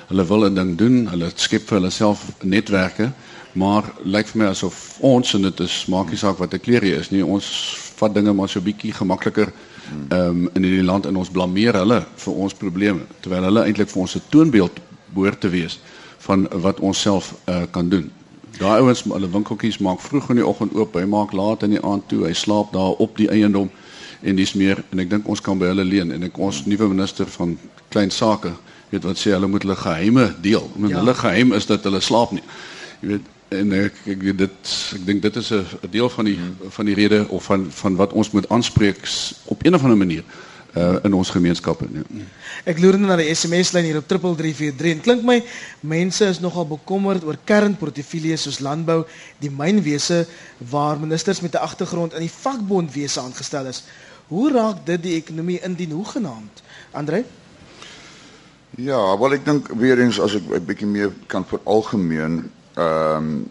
Hulle 0.08 0.26
wil 0.26 0.46
'n 0.50 0.56
ding 0.56 0.78
doen, 0.78 1.08
hulle 1.08 1.32
skep 1.36 1.68
vir 1.68 1.78
hulle 1.78 1.90
self 1.90 2.32
netwerke, 2.42 3.12
maar 3.54 3.84
lyk 4.04 4.28
vir 4.28 4.42
my 4.42 4.50
asof 4.50 4.98
ons 5.00 5.34
en 5.34 5.42
dit 5.42 5.60
is 5.60 5.86
maak 5.86 6.10
nie 6.10 6.18
saak 6.18 6.38
wat 6.38 6.54
'n 6.54 6.60
kleur 6.60 6.84
jy 6.84 7.00
is 7.00 7.12
nie, 7.12 7.26
ons 7.26 7.78
vat 7.96 8.14
dinge 8.14 8.34
maar 8.34 8.50
so 8.50 8.62
bietjie 8.62 8.94
gemakliker 8.94 9.52
um, 10.10 10.50
in 10.54 10.64
hierdie 10.64 10.84
land 10.84 11.06
en 11.06 11.16
ons 11.16 11.30
blameer 11.30 11.74
hulle 11.74 12.06
vir 12.26 12.34
ons 12.34 12.54
probleme 12.54 13.06
terwyl 13.22 13.44
hulle 13.44 13.66
eintlik 13.66 13.90
vir 13.90 14.02
ons 14.02 14.16
'n 14.16 14.22
toonbeeld 14.30 14.80
behoort 15.14 15.40
te 15.40 15.50
wees 15.50 15.80
van 16.26 16.48
wat 16.66 16.80
ons 16.80 17.02
self 17.02 17.34
uh, 17.46 17.64
kan 17.72 17.90
doen. 17.90 18.12
Daai 18.58 18.82
ouens, 18.82 19.04
hulle 19.04 19.30
winkeltjies 19.30 19.78
maak 19.78 20.02
vroeg 20.02 20.30
in 20.30 20.36
die 20.36 20.48
oggend 20.48 20.76
oop, 20.76 20.94
hy 20.96 21.06
maak 21.06 21.34
laat 21.34 21.64
in 21.64 21.70
die 21.76 21.84
aand 21.84 22.08
toe, 22.08 22.26
hy 22.26 22.34
slaap 22.34 22.72
daar 22.74 22.96
op 23.02 23.18
die 23.18 23.30
eiendom 23.30 23.70
en 24.24 24.36
dis 24.36 24.54
meer 24.54 24.84
en 24.92 25.00
ek 25.04 25.10
dink 25.10 25.28
ons 25.28 25.42
kan 25.44 25.60
by 25.60 25.66
hulle 25.72 25.84
leen 25.84 26.12
en 26.16 26.24
ek 26.24 26.38
ons 26.40 26.64
nuwe 26.66 26.88
minister 26.88 27.28
van 27.38 27.58
klein 27.94 28.12
sake 28.12 28.54
weet 28.94 29.04
wat 29.04 29.20
sê 29.20 29.34
hulle 29.34 29.50
moet 29.50 29.66
hulle 29.66 29.76
geheime 29.76 30.28
deel. 30.42 30.70
Met 30.76 30.92
Ja. 30.92 31.00
hulle 31.02 31.14
geheim 31.18 31.54
is 31.54 31.66
dat 31.66 31.84
hulle 31.84 32.00
slaap 32.00 32.32
nie. 32.32 32.44
Jy 33.02 33.08
weet 33.08 33.26
en 33.50 33.74
ek 33.74 33.94
ek 34.08 34.38
dit 34.38 34.72
ek 34.96 35.06
dink 35.06 35.22
dit 35.22 35.36
is 35.36 35.52
'n 35.52 35.66
deel 35.92 36.10
van 36.10 36.26
die 36.26 36.40
van 36.70 36.86
die 36.86 36.96
rede 36.96 37.26
of 37.30 37.44
van 37.44 37.68
van 37.72 37.96
wat 37.96 38.14
ons 38.14 38.32
moet 38.32 38.50
aanspreek 38.50 38.98
op 39.46 39.66
een 39.66 39.76
of 39.76 39.84
ander 39.84 39.98
manier 39.98 40.24
uh, 40.78 40.96
in 41.04 41.14
ons 41.14 41.30
gemeenskappe. 41.30 41.86
Nee. 41.90 42.26
Ek 42.66 42.80
loer 42.80 42.98
net 42.98 43.10
na 43.10 43.18
die 43.20 43.30
SMS-lyn 43.36 43.84
hier 43.84 43.98
op 43.98 44.08
3343 44.08 44.92
en 44.96 45.02
klink 45.02 45.24
my 45.24 45.44
mense 45.80 46.26
is 46.26 46.40
nogal 46.40 46.66
bekommerd 46.68 47.24
oor 47.24 47.38
kernportefeuilles 47.46 48.42
soos 48.42 48.60
landbou, 48.60 49.04
die 49.40 49.52
mynwese 49.52 50.24
waar 50.58 51.00
ministers 51.00 51.42
met 51.42 51.54
'n 51.54 51.66
agtergrond 51.68 52.14
in 52.14 52.26
die 52.26 52.36
vakbondwese 52.42 53.22
aangestel 53.22 53.66
is. 53.66 53.84
Hoe 54.28 54.52
raak 54.52 54.86
dit 54.86 55.02
die 55.04 55.16
ekonomie 55.16 55.60
indien 55.62 55.92
hoegenaamd? 55.92 56.64
Andre? 56.92 57.24
Ja, 58.76 59.18
wel 59.20 59.36
ek 59.38 59.46
dink 59.46 59.68
weer 59.78 60.00
eens 60.00 60.20
as 60.20 60.34
ek 60.40 60.48
'n 60.50 60.66
bietjie 60.66 60.88
meer 60.88 61.12
kan 61.28 61.46
veralgemeen, 61.46 62.50
ehm 62.74 63.18
um, 63.18 63.50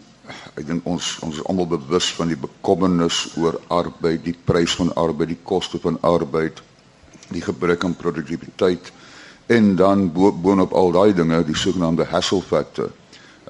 ek 0.55 0.65
dink 0.67 0.85
ons 0.85 1.19
ons 1.19 1.35
is 1.35 1.45
almal 1.45 1.67
bewus 1.67 2.13
van 2.15 2.27
die 2.27 2.39
bekommernis 2.39 3.35
oor 3.37 3.59
arbeid, 3.67 4.23
die 4.23 4.35
prys 4.45 4.75
van 4.75 4.93
arbeid, 4.95 5.27
die 5.27 5.43
koste 5.43 5.79
van 5.79 5.97
arbeid, 6.01 6.61
die 7.31 7.41
gebrek 7.41 7.83
aan 7.83 7.95
produktiwiteit 7.95 8.91
en 9.45 9.75
dan 9.75 10.11
bo 10.11 10.31
boonop 10.31 10.73
al 10.73 10.91
daai 10.91 11.13
dinge, 11.13 11.43
die 11.43 11.55
sogenaamde 11.55 12.05
hassle 12.05 12.41
factor. 12.41 12.91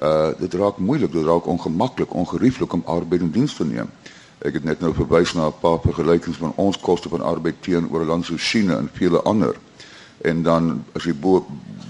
Uh 0.02 0.30
dit 0.38 0.54
raak 0.54 0.78
moeilik, 0.78 1.12
dit 1.12 1.24
raak 1.24 1.46
ongemaklik, 1.46 2.14
ongerieflik 2.14 2.72
om 2.72 2.82
arbeid 2.86 3.20
in 3.20 3.30
diens 3.30 3.54
te 3.54 3.64
neem. 3.64 3.90
Ek 4.38 4.52
het 4.52 4.64
net 4.64 4.80
nou 4.80 4.94
verwys 4.94 5.32
na 5.34 5.46
'n 5.46 5.60
paar 5.60 5.78
vergelykings 5.80 6.36
van 6.36 6.52
ons 6.56 6.78
koste 6.78 7.08
van 7.08 7.20
arbeid 7.20 7.62
teenoor 7.62 8.04
lande 8.04 8.26
soos 8.26 8.50
China 8.50 8.76
en 8.76 8.90
vele 8.92 9.22
ander 9.22 9.56
en 10.22 10.42
dan 10.42 10.84
as 10.92 11.04
jy 11.04 11.14
bo 11.14 11.46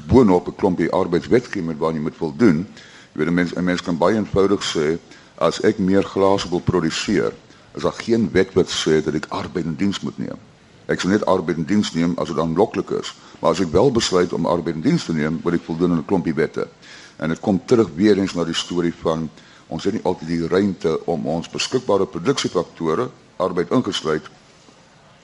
boonop 0.07 0.49
'n 0.49 0.57
klompie 0.57 0.90
arbeidswetgewing 0.90 1.78
waaraan 1.78 1.97
jy 1.97 2.03
moet 2.03 2.16
voldoen, 2.16 2.66
Jy 3.14 3.20
weet 3.20 3.28
'n 3.28 3.34
mens 3.34 3.55
'n 3.55 3.64
mens 3.64 3.82
kan 3.82 3.97
baie 3.97 4.16
eenvoudig 4.16 4.62
sê 4.62 4.99
as 5.34 5.61
ek 5.61 5.78
meer 5.78 6.03
glase 6.03 6.49
wil 6.49 6.61
produseer, 6.61 7.32
is 7.74 7.82
daar 7.82 7.92
geen 7.92 8.30
wet 8.32 8.53
wat 8.53 8.68
sê 8.68 9.05
dat 9.05 9.14
ek 9.14 9.26
arbeid 9.28 9.64
in 9.64 9.76
diens 9.76 10.01
moet 10.01 10.18
neem. 10.18 10.38
Ek 10.86 11.01
sal 11.01 11.11
net 11.11 11.26
arbeid 11.26 11.57
in 11.57 11.64
diens 11.64 11.92
neem 11.92 12.12
as 12.16 12.28
dit 12.28 12.38
aanloklik 12.38 12.90
is. 12.90 13.14
Maar 13.38 13.51
as 13.51 13.61
ek 13.61 13.70
wel 13.72 13.92
besluit 13.92 14.32
om 14.32 14.47
arbeid 14.47 14.74
in 14.74 14.80
diens 14.80 15.05
te 15.05 15.12
neem, 15.12 15.40
moet 15.42 15.55
ek 15.55 15.62
voldoen 15.62 15.90
aan 15.90 15.99
'n 15.99 16.05
klompie 16.05 16.34
wette. 16.34 16.68
En 17.16 17.28
dit 17.28 17.40
kom 17.40 17.64
terug 17.64 17.88
weer 17.95 18.18
eens 18.18 18.34
na 18.34 18.45
die 18.45 18.55
storie 18.55 18.95
van 18.95 19.30
ons 19.67 19.85
het 19.85 19.93
nie 19.93 20.05
altyd 20.05 20.29
die 20.29 20.47
ruimte 20.49 20.97
om 21.11 21.27
ons 21.27 21.51
beskikbare 21.51 22.07
produksiefaktore, 22.07 23.09
arbeid 23.37 23.71
ingesluit, 23.71 24.27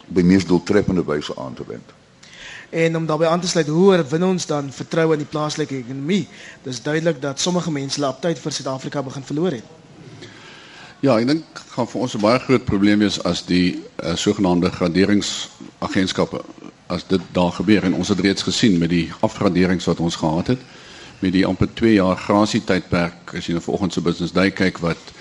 by 0.09 0.23
mees 0.27 0.47
doeltreffende 0.47 1.05
wyse 1.07 1.37
aan 1.37 1.55
te 1.55 1.65
wend. 1.67 1.97
En 2.71 2.97
om 2.97 3.07
daarbey 3.07 3.29
aan 3.29 3.41
te 3.41 3.49
sluit, 3.49 3.67
hoe 3.67 3.93
herwin 3.93 4.25
ons 4.25 4.47
dan 4.47 4.71
vertroue 4.73 5.13
in 5.13 5.25
die 5.25 5.31
plaaslike 5.31 5.75
ekonomie? 5.77 6.29
Dis 6.63 6.83
duidelik 6.83 7.21
dat 7.23 7.41
sommige 7.41 7.71
mense 7.71 7.99
hulle 7.99 8.11
aptyd 8.13 8.39
vir 8.39 8.53
Suid-Afrika 8.53 9.03
begin 9.03 9.27
verloor 9.27 9.59
het. 9.59 9.77
Ja, 11.01 11.17
ek 11.19 11.27
dink 11.27 11.63
gaan 11.75 11.89
vir 11.89 12.01
ons 12.01 12.15
'n 12.15 12.21
baie 12.21 12.39
groot 12.39 12.65
probleem 12.65 12.99
wees 12.99 13.23
as 13.25 13.43
die 13.47 13.83
uh, 14.05 14.15
sogenaamde 14.15 14.71
graderingsagentskappe 14.71 16.43
as 16.87 17.07
dit 17.07 17.21
daar 17.33 17.53
gebeur 17.53 17.85
en 17.85 17.95
ons 17.95 18.09
het 18.09 18.21
reeds 18.21 18.43
gesien 18.43 18.79
met 18.79 18.91
die 18.91 19.13
afgraderings 19.21 19.85
wat 19.85 20.01
ons 20.01 20.17
gehad 20.17 20.47
het 20.47 20.61
met 21.21 21.33
die 21.33 21.47
amper 21.47 21.69
2 21.75 21.93
jaar 21.95 22.17
grasie 22.17 22.63
tydperk 22.65 23.35
as 23.37 23.47
jy 23.47 23.53
nou 23.57 23.65
vanoggend 23.65 23.93
se 23.93 24.01
business 24.01 24.33
day 24.33 24.51
kyk 24.51 24.79
wat 24.85 25.13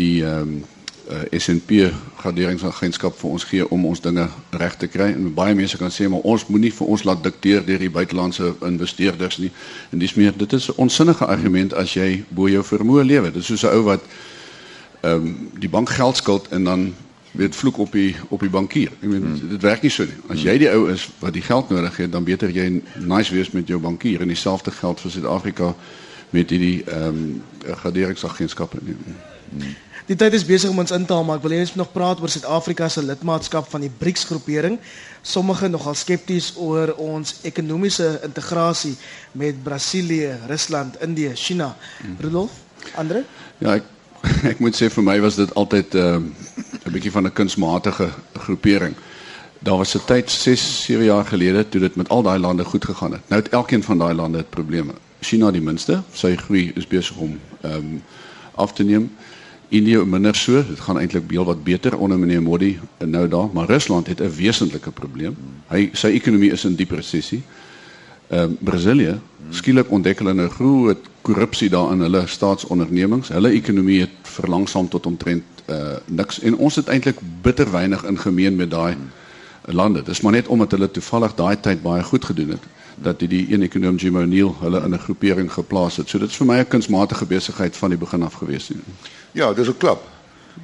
die 0.00 0.24
ehm 0.24 0.40
um, 0.40 0.62
uh, 1.10 1.38
S&P 1.38 1.88
graderingsagentskap 2.16 3.16
vir 3.18 3.30
ons 3.30 3.44
gee 3.44 3.68
om 3.74 3.86
ons 3.86 4.00
dinge 4.00 4.28
reg 4.50 4.76
te 4.78 4.88
kry. 4.90 5.10
En 5.12 5.32
baie 5.34 5.54
mense 5.58 5.78
kan 5.80 5.90
sê 5.90 6.08
maar 6.08 6.24
ons 6.28 6.46
moenie 6.48 6.72
vir 6.72 6.92
ons 6.94 7.04
laat 7.08 7.22
dikteer 7.24 7.64
deur 7.66 7.82
die 7.82 7.90
buitelandse 7.92 8.54
investeerders 8.66 9.40
nie. 9.42 9.50
En 9.90 10.02
dis 10.02 10.14
meer 10.14 10.36
dit 10.36 10.52
is 10.52 10.68
'n 10.68 10.78
onsinnige 10.86 11.26
argument 11.26 11.74
as 11.74 11.94
jy 11.94 12.24
bo 12.28 12.48
jou 12.48 12.62
vermoë 12.62 13.04
lewe. 13.04 13.32
Dit 13.32 13.42
is 13.42 13.46
soos 13.46 13.64
'n 13.64 13.74
ou 13.76 13.82
wat 13.82 14.02
ehm 15.02 15.26
um, 15.26 15.50
die 15.58 15.68
bank 15.68 15.90
geld 15.90 16.16
skuld 16.16 16.48
en 16.48 16.64
dan 16.64 16.94
weet 17.32 17.56
vloek 17.56 17.78
op 17.78 17.92
die 17.92 18.16
op 18.28 18.40
die 18.40 18.50
bankier. 18.50 18.92
Ek 19.00 19.08
meen 19.08 19.22
hmm. 19.24 19.48
dit 19.54 19.62
werk 19.62 19.82
nie 19.82 19.90
so 19.90 20.04
nie. 20.04 20.18
As 20.32 20.42
jy 20.44 20.56
die 20.60 20.70
ou 20.72 20.88
is 20.92 21.06
wat 21.22 21.32
die 21.36 21.44
geld 21.44 21.70
nodig 21.72 21.96
het, 21.96 22.12
dan 22.12 22.24
beter 22.24 22.52
jy 22.52 22.68
nice 23.00 23.32
wees 23.34 23.52
met 23.56 23.68
jou 23.68 23.80
bankier 23.80 24.20
en 24.20 24.32
dieselfde 24.32 24.74
geld 24.76 25.00
vir 25.00 25.14
Suid-Afrika 25.16 25.72
met 26.32 26.52
hierdie 26.52 26.82
ehm 26.84 27.08
um, 27.08 27.24
graderingsagentskappe 27.62 28.82
nie. 28.82 28.98
Hmm. 29.52 29.72
Die 30.10 30.16
tyd 30.18 30.34
is 30.34 30.44
besig 30.44 30.70
om 30.72 30.80
ons 30.82 30.90
in 30.90 31.04
te 31.06 31.14
haal, 31.14 31.24
maar 31.24 31.38
ek 31.38 31.44
wil 31.46 31.54
eers 31.54 31.76
nog 31.78 31.92
praat 31.94 32.20
oor 32.20 32.30
Suid-Afrika 32.32 32.88
se 32.90 33.04
lidmaatskap 33.04 33.68
van 33.70 33.84
die 33.84 33.92
BRICS 34.00 34.26
groepering. 34.28 34.76
Sommige 35.22 35.70
nogal 35.70 35.94
skepties 35.94 36.52
oor 36.58 36.92
ons 37.00 37.36
ekonomiese 37.48 38.16
integrasie 38.26 38.96
met 39.38 39.62
Brasilië, 39.62 40.34
Rusland, 40.50 40.98
Indië, 41.00 41.32
China. 41.38 41.72
Hmm. 42.00 42.16
Rudolf, 42.20 42.58
Andre? 42.98 43.24
Ja, 43.62 43.78
ek 43.78 43.88
ek 44.52 44.60
moet 44.62 44.76
sê 44.78 44.88
vir 44.92 45.06
my 45.06 45.16
was 45.22 45.38
dit 45.38 45.50
altyd 45.58 45.94
ehm, 45.98 46.28
'n 46.84 46.92
bietjie 46.92 47.10
van 47.10 47.24
'n 47.26 47.32
kunsmatige 47.32 48.08
groepering. 48.32 48.94
Daar 49.58 49.76
was 49.76 49.94
'n 49.94 50.04
tyd 50.06 50.30
6, 50.30 50.84
7 50.84 51.04
jaar 51.04 51.24
gelede 51.24 51.68
toe 51.68 51.80
dit 51.80 51.94
met 51.94 52.08
al 52.08 52.22
daai 52.22 52.38
lande 52.38 52.64
goed 52.64 52.84
gegaan 52.84 53.12
het. 53.12 53.28
Nou 53.28 53.42
het 53.42 53.52
elkeen 53.52 53.82
van 53.82 53.98
daai 53.98 54.14
lande 54.14 54.44
probleme. 54.48 54.92
China 55.20 55.50
die 55.50 55.60
minste, 55.60 56.02
sy 56.12 56.36
groei 56.36 56.72
is 56.74 56.86
besig 56.86 57.16
om 57.16 57.38
ehm 57.60 57.74
um, 57.74 58.02
af 58.54 58.72
te 58.72 58.82
neem. 58.82 59.10
Indië 59.68 60.04
minder 60.04 60.34
so, 60.34 60.64
dit 60.68 60.80
gaan 60.80 60.98
eintlik 60.98 61.26
baie 61.26 61.44
wat 61.44 61.64
beter 61.64 61.98
onder 61.98 62.18
meneer 62.18 62.42
Modi 62.42 62.80
nou 62.98 63.28
daar, 63.28 63.48
maar 63.52 63.66
Rusland 63.66 64.06
het 64.06 64.20
'n 64.20 64.34
wesentlike 64.36 64.90
probleem. 64.90 65.36
Hy 65.68 65.90
sy 65.92 66.06
ekonomie 66.06 66.52
is 66.52 66.64
in 66.64 66.74
diep 66.74 66.90
resessie. 66.90 67.42
Ehm 68.28 68.50
uh, 68.50 68.56
Brasilië, 68.60 69.20
skielik 69.50 69.90
ontdek 69.90 70.18
hulle 70.18 70.34
nou 70.34 70.48
groot 70.48 70.98
korrupsie 71.22 71.70
daar 71.70 71.92
in 71.92 72.00
hulle 72.00 72.26
staatsondernemings. 72.26 73.28
Hulle 73.28 73.50
ekonomie 73.50 74.00
het 74.00 74.10
verlangsaam 74.22 74.88
tot 74.88 75.06
omtrent 75.06 75.44
uh 75.70 75.96
niks 76.06 76.40
en 76.40 76.56
ons 76.56 76.74
het 76.74 76.88
eintlik 76.88 77.18
bitter 77.42 77.70
weinig 77.70 78.04
in 78.04 78.18
gemeen 78.18 78.56
met 78.56 78.70
daai 78.70 78.96
lande. 79.64 80.02
Dis 80.02 80.20
maar 80.20 80.32
net 80.32 80.46
omdat 80.46 80.70
hulle 80.70 80.90
toevallig 80.90 81.34
daai 81.34 81.60
tyd 81.60 81.82
baie 81.82 82.02
goed 82.02 82.24
gedoen 82.24 82.48
het 82.56 82.64
dat 83.02 83.18
die, 83.18 83.28
die 83.28 83.46
een 83.52 83.62
ekonom 83.62 83.96
Jim 83.96 84.16
O'Neill 84.16 84.52
hulle 84.60 84.80
in 84.84 84.94
'n 84.94 84.98
groepering 84.98 85.52
geplaas 85.52 85.96
het. 85.96 86.08
So 86.08 86.18
dit 86.18 86.28
is 86.28 86.36
vir 86.36 86.46
my 86.46 86.58
'n 86.58 86.68
kunsmatige 86.68 87.26
besigheid 87.26 87.76
van 87.76 87.90
die 87.90 87.98
begin 87.98 88.22
af 88.22 88.34
gewees. 88.34 88.70
Ja, 89.32 89.52
dis 89.52 89.68
'n 89.68 89.76
klap. 89.76 90.02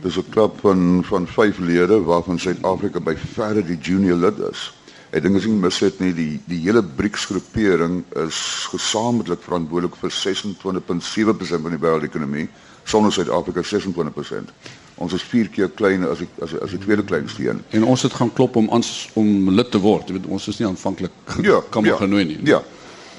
Dis 0.03 0.17
'n 0.17 0.29
klap 0.31 0.61
van 0.61 1.05
van 1.05 1.27
vyf 1.27 1.59
lede 1.59 2.01
waarvan 2.01 2.39
Suid-Afrika 2.39 3.01
by 3.01 3.17
verre 3.17 3.65
die 3.65 3.79
junior 3.79 4.17
lid 4.17 4.39
is. 4.51 4.73
Ek 5.09 5.23
dink 5.25 5.39
as 5.39 5.47
jy 5.47 5.55
mis 5.57 5.79
het 5.81 6.01
nie 6.03 6.11
die 6.13 6.35
die 6.51 6.59
hele 6.67 6.83
BRICS 6.83 7.31
groepering 7.31 8.03
is 8.27 8.39
gesamentlik 8.69 9.41
verantwoordelik 9.41 9.97
vir 9.97 10.13
26.7% 10.13 11.65
van 11.65 11.73
die 11.73 11.81
wêreldekonomie, 11.81 12.45
sonder 12.85 13.15
Suid-Afrika 13.17 13.65
26%. 13.65 14.53
Ons 15.01 15.15
is 15.17 15.25
vier 15.31 15.49
keer 15.49 15.71
kleiner 15.79 16.13
as 16.13 16.21
die, 16.21 16.29
as 16.45 16.53
as 16.61 16.75
die 16.75 16.83
tweede 16.83 17.07
kleinste 17.09 17.47
een. 17.47 17.63
En 17.79 17.87
ons 17.89 18.05
het 18.05 18.13
gaan 18.19 18.33
klop 18.37 18.59
om 18.61 18.69
ons 18.69 18.91
om 19.17 19.49
lid 19.55 19.71
te 19.73 19.81
word. 19.81 20.11
Jy 20.11 20.19
weet 20.19 20.29
ons 20.29 20.51
is 20.53 20.61
nie 20.61 20.69
aanvanklik 20.69 21.33
ja, 21.49 21.63
kan 21.73 21.89
ja, 21.89 21.97
genooi 21.97 22.27
nie. 22.35 22.41
Ja. 22.51 22.61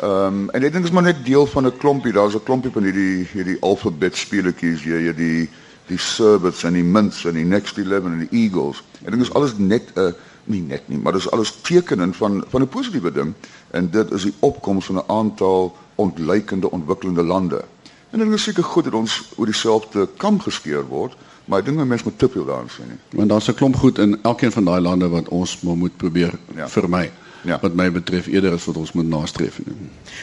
Ehm 0.04 0.44
um, 0.44 0.46
en 0.54 0.64
ek 0.64 0.76
dink 0.76 0.86
is 0.86 0.94
maar 0.94 1.10
net 1.10 1.26
deel 1.26 1.50
van 1.50 1.66
'n 1.66 1.78
klompie. 1.82 2.14
Daar's 2.14 2.38
'n 2.38 2.46
klompie 2.46 2.72
van 2.72 2.86
hierdie 2.86 3.26
hierdie 3.34 3.58
alfabet 3.66 4.16
speletjies, 4.16 4.86
jy 4.86 5.10
jy 5.10 5.16
die 5.16 5.50
die 5.90 5.98
Serbets 5.98 6.64
en 6.64 6.78
die 6.78 6.86
Mints 6.86 7.26
en 7.26 7.34
die 7.34 7.46
Next 7.46 7.78
11 7.78 8.06
en 8.06 8.28
die 8.30 8.44
Eagles. 8.46 8.84
Ek 9.02 9.10
dink 9.10 9.26
is 9.26 9.34
alles 9.34 9.58
net 9.58 9.90
'n 9.96 10.00
uh, 10.00 10.14
nie 10.50 10.62
net 10.62 10.88
nie, 10.88 10.98
maar 10.98 11.14
dit 11.16 11.22
is 11.22 11.32
alles 11.32 11.54
tekenen 11.62 12.14
van 12.14 12.44
van 12.50 12.62
'n 12.62 12.68
positiewe 12.68 13.12
ding 13.12 13.34
en 13.72 13.90
dit 13.90 14.12
is 14.12 14.24
die 14.24 14.34
opkoms 14.40 14.86
van 14.86 14.96
'n 14.96 15.08
aantal 15.08 15.76
ontleikende 15.96 16.72
ontwikkelende 16.72 17.24
lande. 17.24 17.64
En 18.10 18.20
dit 18.20 18.32
is 18.32 18.44
seker 18.44 18.64
goed 18.64 18.84
dat 18.84 18.94
ons 18.94 19.32
oor 19.36 19.46
dieselfde 19.46 20.10
kam 20.18 20.40
geskeer 20.40 20.88
word, 20.88 21.16
maar 21.46 21.60
ek 21.60 21.66
dink 21.66 21.86
mense 21.86 22.04
moet 22.04 22.20
te 22.20 22.30
veel 22.30 22.46
daarin 22.46 22.70
sien 22.70 22.88
nie. 22.88 22.98
Want 23.10 23.30
daar's 23.30 23.48
'n 23.48 23.54
klomp 23.54 23.76
goed 23.76 23.98
in 23.98 24.20
elkeen 24.22 24.52
van 24.52 24.64
daai 24.64 24.82
lande 24.82 25.10
wat 25.10 25.28
ons 25.28 25.62
moet 25.62 25.98
probeer 25.98 26.40
ja. 26.56 26.70
vermy. 26.70 27.04
Ja 27.04 27.28
ja. 27.42 27.60
wat 27.62 27.74
my 27.74 27.92
betref 27.92 28.28
eerder 28.28 28.54
is 28.54 28.66
wat 28.66 28.78
ons 28.78 28.92
moet 28.92 29.08
nastreef. 29.08 29.60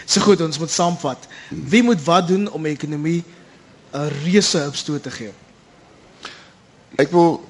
So 0.05 0.21
goed, 0.21 0.41
ons 0.41 0.59
moet 0.59 0.71
saamvat. 0.71 1.29
Wie 1.49 1.83
moet 1.83 2.03
wat 2.05 2.29
doen 2.29 2.51
om 2.51 2.63
die 2.63 2.73
ekonomie 2.73 3.25
'n 3.93 4.09
reuse 4.25 4.65
opstoot 4.67 5.03
te 5.03 5.11
gee? 5.11 5.33
Ek 6.97 7.11
wil 7.11 7.45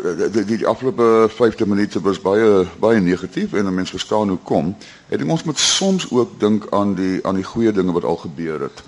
die, 0.00 0.44
die, 0.44 0.56
die 0.56 0.66
afgelope 0.66 1.28
15 1.28 1.68
minute 1.68 2.00
was 2.00 2.20
baie 2.20 2.66
baie 2.80 3.00
negatief 3.00 3.52
en 3.52 3.74
mense 3.74 3.92
verstaan 3.96 4.28
hoe 4.28 4.38
kom. 4.42 4.74
Ek 5.08 5.20
dink 5.20 5.30
ons 5.30 5.44
moet 5.44 5.58
soms 5.58 6.08
ook 6.10 6.38
dink 6.40 6.66
aan 6.72 6.94
die 6.94 7.20
aan 7.26 7.36
die 7.40 7.46
goeie 7.46 7.72
dinge 7.72 7.92
wat 7.92 8.04
al 8.04 8.16
gebeur 8.24 8.68
het. 8.68 8.82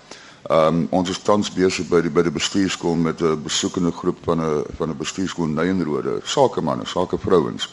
Ehm 0.44 0.66
um, 0.66 0.86
ons 0.90 1.10
is 1.10 1.20
tans 1.22 1.52
besig 1.52 1.88
by 1.88 2.00
die 2.04 2.12
by 2.12 2.24
die 2.24 2.32
bestuurskool 2.32 2.96
met 2.96 3.20
'n 3.20 3.42
besoekende 3.42 3.92
groep 3.92 4.18
van 4.24 4.40
'n 4.40 4.64
van 4.76 4.90
'n 4.90 4.96
bestuurskool 4.96 5.46
Nyenrode, 5.46 6.20
sakemanne, 6.24 6.86
sakevrouens. 6.86 7.68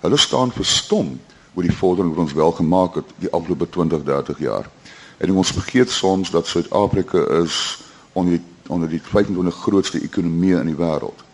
Hulle 0.00 0.16
staan 0.16 0.52
verstom 0.52 1.20
oor 1.54 1.62
die 1.62 1.76
vordering 1.76 2.14
wat 2.14 2.24
ons 2.24 2.32
wel 2.32 2.52
gemaak 2.52 2.94
het 2.94 3.08
die 3.18 3.30
afgelope 3.30 3.68
20, 3.68 4.02
30 4.02 4.38
jaar. 4.38 4.70
En 5.18 5.32
ons 5.32 5.50
vergeet 5.50 5.90
soms 5.90 6.30
dat 6.30 6.46
Suid-Afrika 6.46 7.18
is 7.42 7.84
onder 8.12 8.32
die 8.32 8.44
onder 8.68 8.88
die 8.88 9.02
25 9.02 9.54
grootste 9.54 10.00
ekonomieë 10.00 10.60
in 10.60 10.66
die 10.66 10.78
wêreld. 10.78 11.25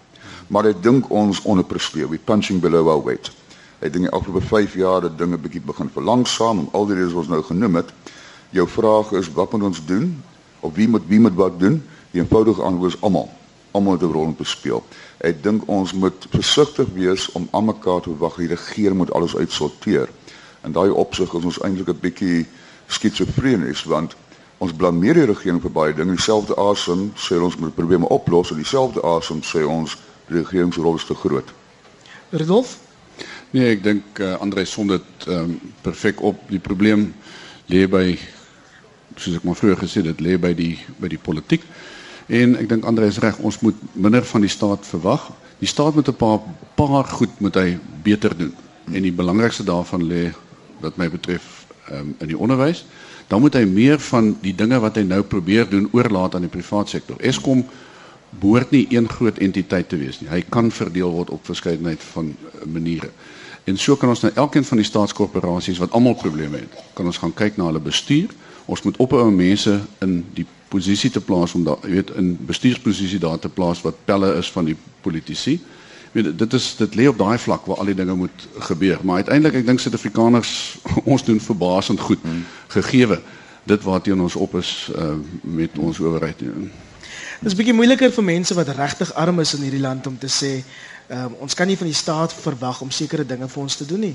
Maar 0.52 0.68
ek 0.68 0.82
dink 0.84 1.08
ons 1.08 1.40
onderpresteer. 1.48 2.10
We 2.12 2.18
punching 2.20 2.60
below 2.60 2.90
our 2.92 3.00
weight. 3.00 3.30
Ek 3.80 3.94
dink 3.94 4.04
die 4.04 4.12
afgelope 4.12 4.44
5 4.44 4.74
jaar 4.76 5.06
het 5.06 5.14
dinge 5.18 5.38
bietjie 5.40 5.62
begin 5.64 5.88
verlangsaam 5.94 6.66
om 6.66 6.68
al 6.76 6.84
die 6.90 6.98
redes 6.98 7.14
wat 7.16 7.24
ons 7.24 7.32
nou 7.32 7.40
genoem 7.46 7.80
het. 7.80 7.88
Jou 8.52 8.66
vraag 8.68 9.14
is 9.16 9.30
wat 9.32 9.56
moet 9.56 9.70
ons 9.70 9.80
doen? 9.88 10.10
Of 10.60 10.74
wie 10.76 10.88
moet 10.92 11.08
wie 11.08 11.20
moet 11.24 11.38
wat 11.40 11.56
doen? 11.60 11.80
Die 12.12 12.20
eenvoudige 12.20 12.62
antwoord 12.62 12.92
is 12.92 13.00
almal. 13.00 13.30
Almal 13.72 13.96
het 13.96 14.04
'n 14.04 14.12
rol 14.12 14.28
om 14.28 14.36
te 14.36 14.44
speel. 14.44 14.84
Ek 15.24 15.42
dink 15.42 15.64
ons 15.66 15.92
moet 15.92 16.26
versigtig 16.30 16.88
wees 16.92 17.32
om 17.32 17.48
aan 17.50 17.64
mekaar 17.64 18.00
te 18.00 18.16
wag 18.18 18.36
die 18.36 18.52
regering 18.52 18.96
moet 18.96 19.12
alles 19.12 19.36
uitsorteer. 19.36 20.08
En 20.60 20.72
daai 20.72 20.90
opsig 20.90 21.32
is 21.34 21.44
ons 21.44 21.60
eintlik 21.60 21.88
'n 21.88 22.00
bietjie 22.00 22.46
skizofrenies 22.86 23.84
want 23.84 24.16
ons 24.58 24.72
blameer 24.72 25.14
die 25.14 25.24
regering 25.32 25.62
vir 25.62 25.70
baie 25.70 25.94
dinge. 25.94 26.14
Dieselfde 26.14 26.54
asem 26.56 27.12
sê 27.16 27.40
ons 27.40 27.56
moet 27.56 27.74
probleme 27.74 28.08
oplos 28.08 28.50
en 28.50 28.56
dieselfde 28.56 29.02
asem 29.02 29.40
sê 29.40 29.64
ons 29.66 29.96
die 30.32 30.42
regering 30.42 30.72
se 30.74 30.80
rol 30.80 30.96
is 30.96 31.06
te 31.08 31.14
groot. 31.14 31.48
Rudolf? 32.30 32.78
Nee, 33.52 33.74
ek 33.74 33.82
dink 33.84 34.20
uh, 34.24 34.38
Andre 34.40 34.64
som 34.64 34.88
dit 34.88 35.26
um, 35.28 35.58
perfek 35.84 36.22
op. 36.24 36.38
Die 36.48 36.62
probleem 36.62 37.10
lê 37.68 37.84
by 37.90 38.16
soos 39.16 39.36
ek 39.36 39.44
maar 39.44 39.58
vroeër 39.58 39.82
gesê 39.82 40.00
het, 40.00 40.08
dit 40.14 40.22
lê 40.24 40.38
by 40.40 40.54
die 40.56 40.76
by 41.00 41.10
die 41.12 41.20
politiek. 41.20 41.64
En 42.32 42.56
ek 42.56 42.70
dink 42.70 42.86
Andre 42.88 43.10
is 43.12 43.20
reg, 43.20 43.38
ons 43.44 43.60
moet 43.60 43.76
minder 43.92 44.24
van 44.24 44.44
die 44.44 44.52
staat 44.52 44.86
verwag. 44.88 45.28
Die 45.60 45.68
staat 45.68 45.94
moet 45.94 46.08
'n 46.08 46.16
paar 46.16 46.40
paar 46.76 47.04
goed 47.04 47.40
moet 47.40 47.54
hy 47.54 47.78
beter 48.02 48.36
doen. 48.36 48.54
En 48.88 49.02
die 49.02 49.12
belangrikste 49.12 49.64
daarvan 49.64 50.02
lê 50.08 50.32
wat 50.80 50.96
my 50.96 51.10
betref 51.10 51.66
um, 51.90 52.14
in 52.18 52.28
die 52.28 52.38
onderwys. 52.38 52.84
Dan 53.28 53.40
moet 53.40 53.54
hy 53.54 53.64
meer 53.64 54.00
van 54.00 54.36
die 54.40 54.54
dinge 54.54 54.80
wat 54.80 54.96
hy 54.96 55.02
nou 55.02 55.22
probeer 55.22 55.68
doen 55.68 55.88
oorlaat 55.92 56.34
aan 56.34 56.48
die 56.48 56.52
private 56.52 56.90
sektor. 56.90 57.16
Eskom 57.20 57.64
behoort 58.40 58.70
nie 58.70 58.86
een 58.90 59.08
groot 59.08 59.38
entiteit 59.38 59.88
te 59.88 59.96
wees 59.96 60.20
nie. 60.20 60.30
Hy 60.30 60.42
kan 60.48 60.70
verdeel 60.70 61.10
word 61.10 61.30
op 61.30 61.44
verskeidenheid 61.44 62.02
van 62.12 62.32
uh, 62.32 62.64
maniere. 62.72 63.10
En 63.64 63.78
so 63.78 63.96
kan 63.96 64.08
ons 64.08 64.20
nou 64.24 64.32
elkeen 64.34 64.64
van 64.64 64.80
die 64.80 64.86
staatskorporasies 64.86 65.78
wat 65.78 65.92
almal 65.92 66.16
probleme 66.18 66.64
het, 66.64 66.80
kan 66.94 67.06
ons 67.06 67.20
gaan 67.22 67.34
kyk 67.34 67.56
na 67.56 67.68
hulle 67.70 67.82
bestuur. 67.82 68.32
Ons 68.66 68.82
moet 68.82 68.96
ophou 69.02 69.28
mense 69.30 69.76
in 70.02 70.22
die 70.34 70.46
posisie 70.72 71.10
te 71.10 71.20
plaas 71.20 71.54
om 71.54 71.66
daar, 71.66 71.78
jy 71.86 71.98
weet, 72.00 72.10
in 72.18 72.32
bestuursposisie 72.48 73.20
daar 73.22 73.38
te 73.38 73.50
plaas 73.52 73.82
wat 73.84 74.00
pelle 74.08 74.32
is 74.40 74.50
van 74.50 74.66
die 74.70 74.76
politici. 75.04 75.60
Weet 76.12 76.32
dit 76.38 76.56
is 76.58 76.74
dit 76.76 76.96
lê 76.98 77.06
op 77.08 77.18
daai 77.18 77.38
vlak 77.38 77.66
waar 77.68 77.80
al 77.82 77.92
die 77.92 77.98
dinge 77.98 78.14
moet 78.14 78.48
gebeur. 78.68 79.00
Maar 79.02 79.22
uiteindelik 79.22 79.62
ek 79.62 79.68
dink 79.68 79.80
Suid-Afrikaners 79.80 80.52
ons 81.12 81.24
doen 81.24 81.40
verbasend 81.40 82.00
goed 82.00 82.20
hmm. 82.22 82.44
gegeewe 82.74 83.20
dit 83.64 83.82
waarteen 83.82 84.20
ons 84.20 84.36
op 84.36 84.54
is 84.58 84.90
uh, 84.98 85.14
met 85.40 85.78
ons 85.78 86.00
owerheid. 86.00 86.38
Dit 86.38 86.48
is 87.42 87.56
bietjie 87.58 87.74
moeiliker 87.74 88.12
vir 88.14 88.24
mense 88.24 88.54
wat 88.54 88.68
regtig 88.76 89.10
arm 89.18 89.40
is 89.42 89.54
in 89.56 89.64
hierdie 89.66 89.82
land 89.82 90.06
om 90.06 90.18
te 90.18 90.28
sê 90.30 90.52
um, 91.10 91.34
ons 91.42 91.56
kan 91.58 91.66
nie 91.66 91.76
van 91.78 91.88
die 91.90 91.96
staat 91.98 92.34
verwag 92.34 92.82
om 92.84 92.92
sekere 92.94 93.26
dinge 93.26 93.48
vir 93.50 93.62
ons 93.62 93.76
te 93.76 93.86
doen 93.88 94.04
nie. 94.06 94.14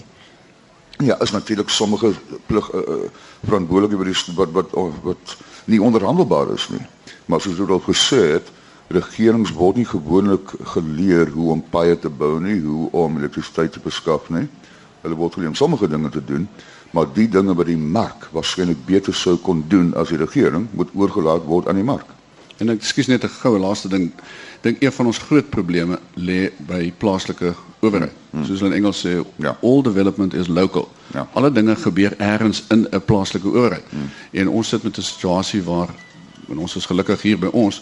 Ja, 1.03 1.17
is 1.21 1.33
natuurlik 1.35 1.69
sommige 1.69 2.13
plig 2.47 2.69
uh, 2.73 3.09
verantwoordelike 3.43 3.99
by 3.99 4.07
die 4.07 4.37
wat 4.39 4.55
wat 4.55 4.71
wat, 4.79 4.95
wat 5.03 5.35
nie 5.67 5.81
onderhandelbaar 5.83 6.55
is 6.55 6.69
nie. 6.71 6.81
Maar 7.27 7.43
soos 7.43 7.59
ek 7.59 7.75
al 7.75 7.83
gesê 7.89 8.23
het, 8.37 8.49
regerings 8.95 9.51
word 9.51 9.81
nie 9.81 9.89
gewoonlik 9.91 10.55
geleer 10.73 11.27
hoe 11.35 11.51
om 11.57 11.67
paaie 11.75 11.99
te 11.99 12.09
bou 12.09 12.37
nie, 12.39 12.61
hoe 12.63 12.87
om 12.95 13.19
elektrisiteit 13.19 13.75
te 13.75 13.83
beskaf 13.83 14.31
nie. 14.31 14.47
Hulle 15.03 15.19
word 15.19 15.35
geleer 15.35 15.51
om 15.51 15.59
sommige 15.59 15.91
dinge 15.91 16.15
te 16.15 16.23
doen, 16.23 16.47
maar 16.95 17.11
die 17.11 17.27
dinge 17.27 17.53
wat 17.59 17.67
die 17.67 17.77
mark 17.77 18.29
waarskynlik 18.31 18.87
beter 18.87 19.13
sou 19.13 19.35
kon 19.35 19.65
doen 19.67 19.91
as 19.99 20.15
die 20.15 20.23
regering, 20.23 20.71
moet 20.71 20.95
oorgelaat 20.95 21.43
word 21.43 21.67
aan 21.67 21.83
die 21.83 21.91
mark. 21.91 22.16
En 22.57 22.69
ek 22.69 22.83
skuis 22.83 23.07
net 23.07 23.23
'n 23.23 23.29
goue 23.41 23.59
laaste 23.59 23.89
ding. 23.89 24.11
Dink 24.61 24.81
een 24.81 24.91
van 24.91 25.05
ons 25.05 25.17
groot 25.17 25.49
probleme 25.49 25.99
lê 26.13 26.51
by 26.57 26.93
plaaslike 26.97 27.53
owerheid. 27.79 28.11
Hmm. 28.29 28.45
Soos 28.45 28.59
hulle 28.59 28.75
in 28.75 28.77
Engels 28.77 29.05
sê, 29.05 29.21
ja. 29.35 29.57
all 29.61 29.81
development 29.81 30.33
is 30.33 30.47
local. 30.47 30.91
Ja. 31.13 31.27
Alle 31.33 31.51
dinge 31.51 31.75
gebeur 31.75 32.13
elders 32.17 32.63
in 32.69 32.87
'n 32.91 33.01
plaaslike 33.05 33.47
owerheid. 33.47 33.83
Hmm. 33.89 34.09
En 34.31 34.49
ons 34.49 34.67
sit 34.67 34.83
met 34.83 34.97
'n 34.97 35.01
situasie 35.01 35.63
waar 35.63 35.89
en 36.49 36.57
ons 36.57 36.75
is 36.75 36.85
gelukkig 36.85 37.21
hier 37.21 37.39
by 37.39 37.49
ons 37.51 37.81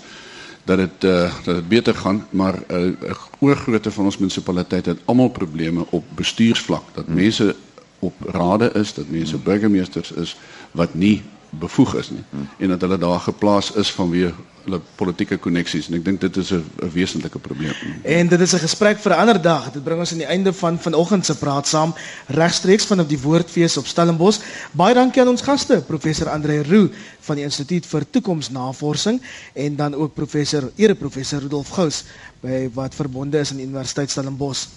dat 0.64 0.78
dit 0.78 1.04
uh, 1.04 1.34
dat 1.44 1.56
dit 1.56 1.68
beter 1.68 1.96
gaan, 1.96 2.26
maar 2.30 2.54
'n 2.68 2.74
uh, 2.76 3.10
uh, 3.10 3.16
oorgrootte 3.40 3.92
van 3.92 4.06
ons 4.06 4.18
munisipaliteit 4.18 4.86
het 4.86 5.00
almal 5.06 5.30
probleme 5.30 5.86
op 5.90 6.04
bestuursvlak. 6.16 6.84
Dat 6.94 7.06
hmm. 7.06 7.16
mense 7.16 7.56
op 8.00 8.14
rade 8.26 8.72
is, 8.74 8.94
dat 8.94 9.10
mense 9.10 9.36
hmm. 9.36 9.44
burgemeesters 9.44 10.12
is 10.12 10.38
wat 10.72 10.94
nie 10.94 11.24
bevoeg 11.50 11.96
is 11.96 12.10
nie 12.10 12.24
hmm. 12.30 12.48
en 12.58 12.68
dat 12.68 12.82
hulle 12.82 12.98
daar 12.98 13.20
geplaas 13.20 13.72
is 13.72 13.92
vanweë 13.92 14.34
hulle 14.66 14.82
politieke 15.00 15.38
koneksies 15.42 15.90
en 15.90 15.98
ek 16.00 16.06
dink 16.06 16.22
dit 16.22 16.38
is 16.42 16.52
'n 16.52 16.64
wesentlike 16.94 17.40
probleem. 17.40 17.74
En 18.04 18.28
dit 18.28 18.42
is 18.42 18.54
'n 18.54 18.60
gesprek 18.60 19.00
vir 19.00 19.12
'n 19.12 19.20
ander 19.20 19.42
dag. 19.42 19.72
Dit 19.72 19.84
bring 19.84 20.00
ons 20.00 20.12
aan 20.12 20.24
die 20.24 20.28
einde 20.28 20.54
van 20.54 20.80
vanoggend 20.80 21.26
se 21.26 21.36
praat 21.38 21.68
saam 21.68 21.94
regstreeks 22.28 22.86
van 22.86 23.00
op 23.00 23.10
die 23.10 23.20
Woordfees 23.20 23.78
op 23.78 23.86
Stellenbosch. 23.86 24.40
Baie 24.72 24.94
dankie 24.94 25.22
aan 25.22 25.28
ons 25.28 25.42
gaste, 25.42 25.84
professor 25.88 26.30
Andre 26.30 26.64
Roo 26.64 26.90
van 27.26 27.40
die 27.40 27.46
Instituut 27.48 27.86
vir 27.90 28.06
Toekomsnavorsing 28.10 29.20
en 29.54 29.76
dan 29.76 29.98
ook 29.98 30.14
professor 30.14 30.70
ereprofessor 30.76 31.42
Rudolf 31.46 31.74
Gous 31.76 32.04
by 32.46 32.66
wat 32.76 32.96
verbonde 32.96 33.40
is 33.42 33.52
aan 33.52 33.60
die 33.62 33.66
Universiteit 33.66 34.12
Stellenbosch. 34.14 34.68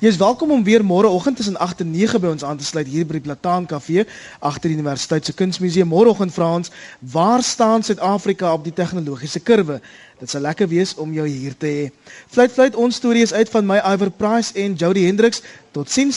Jy 0.00 0.12
is 0.12 0.20
welkom 0.20 0.52
om 0.54 0.62
weer 0.64 0.84
môreoggend 0.86 1.36
tussen 1.36 1.58
8 1.58 1.82
en 1.82 1.90
9 1.90 2.20
by 2.22 2.30
ons 2.36 2.44
aan 2.46 2.60
te 2.60 2.64
sluit 2.64 2.86
hier 2.86 3.06
by 3.06 3.18
die 3.18 3.26
Plataan 3.26 3.66
Kafee 3.66 4.06
agter 4.38 4.70
die 4.70 4.78
Universiteit 4.78 5.26
se 5.26 5.34
Kunsmuseum. 5.34 5.90
Môreoggend 5.90 6.34
vra 6.34 6.52
ons, 6.60 6.70
waar 7.00 7.42
staan 7.42 7.82
Suid-Afrika 7.82 8.52
op 8.54 8.64
die 8.64 8.74
tegnologiese 8.74 9.40
se 9.40 9.44
kurwe. 9.44 9.80
Dit 10.20 10.30
sal 10.32 10.46
lekker 10.46 10.68
wees 10.70 10.94
om 10.96 11.10
jou 11.12 11.26
hier 11.28 11.56
te 11.58 11.68
hê. 11.68 11.88
Fluit 12.32 12.52
fluit 12.52 12.76
ons 12.78 12.96
storie 13.02 13.26
is 13.26 13.34
uit 13.36 13.50
van 13.52 13.66
my 13.68 13.82
Iver 13.82 14.10
Price 14.14 14.54
en 14.56 14.78
Jody 14.78 15.04
Hendricks. 15.04 15.42
Totsiens. 15.76 16.14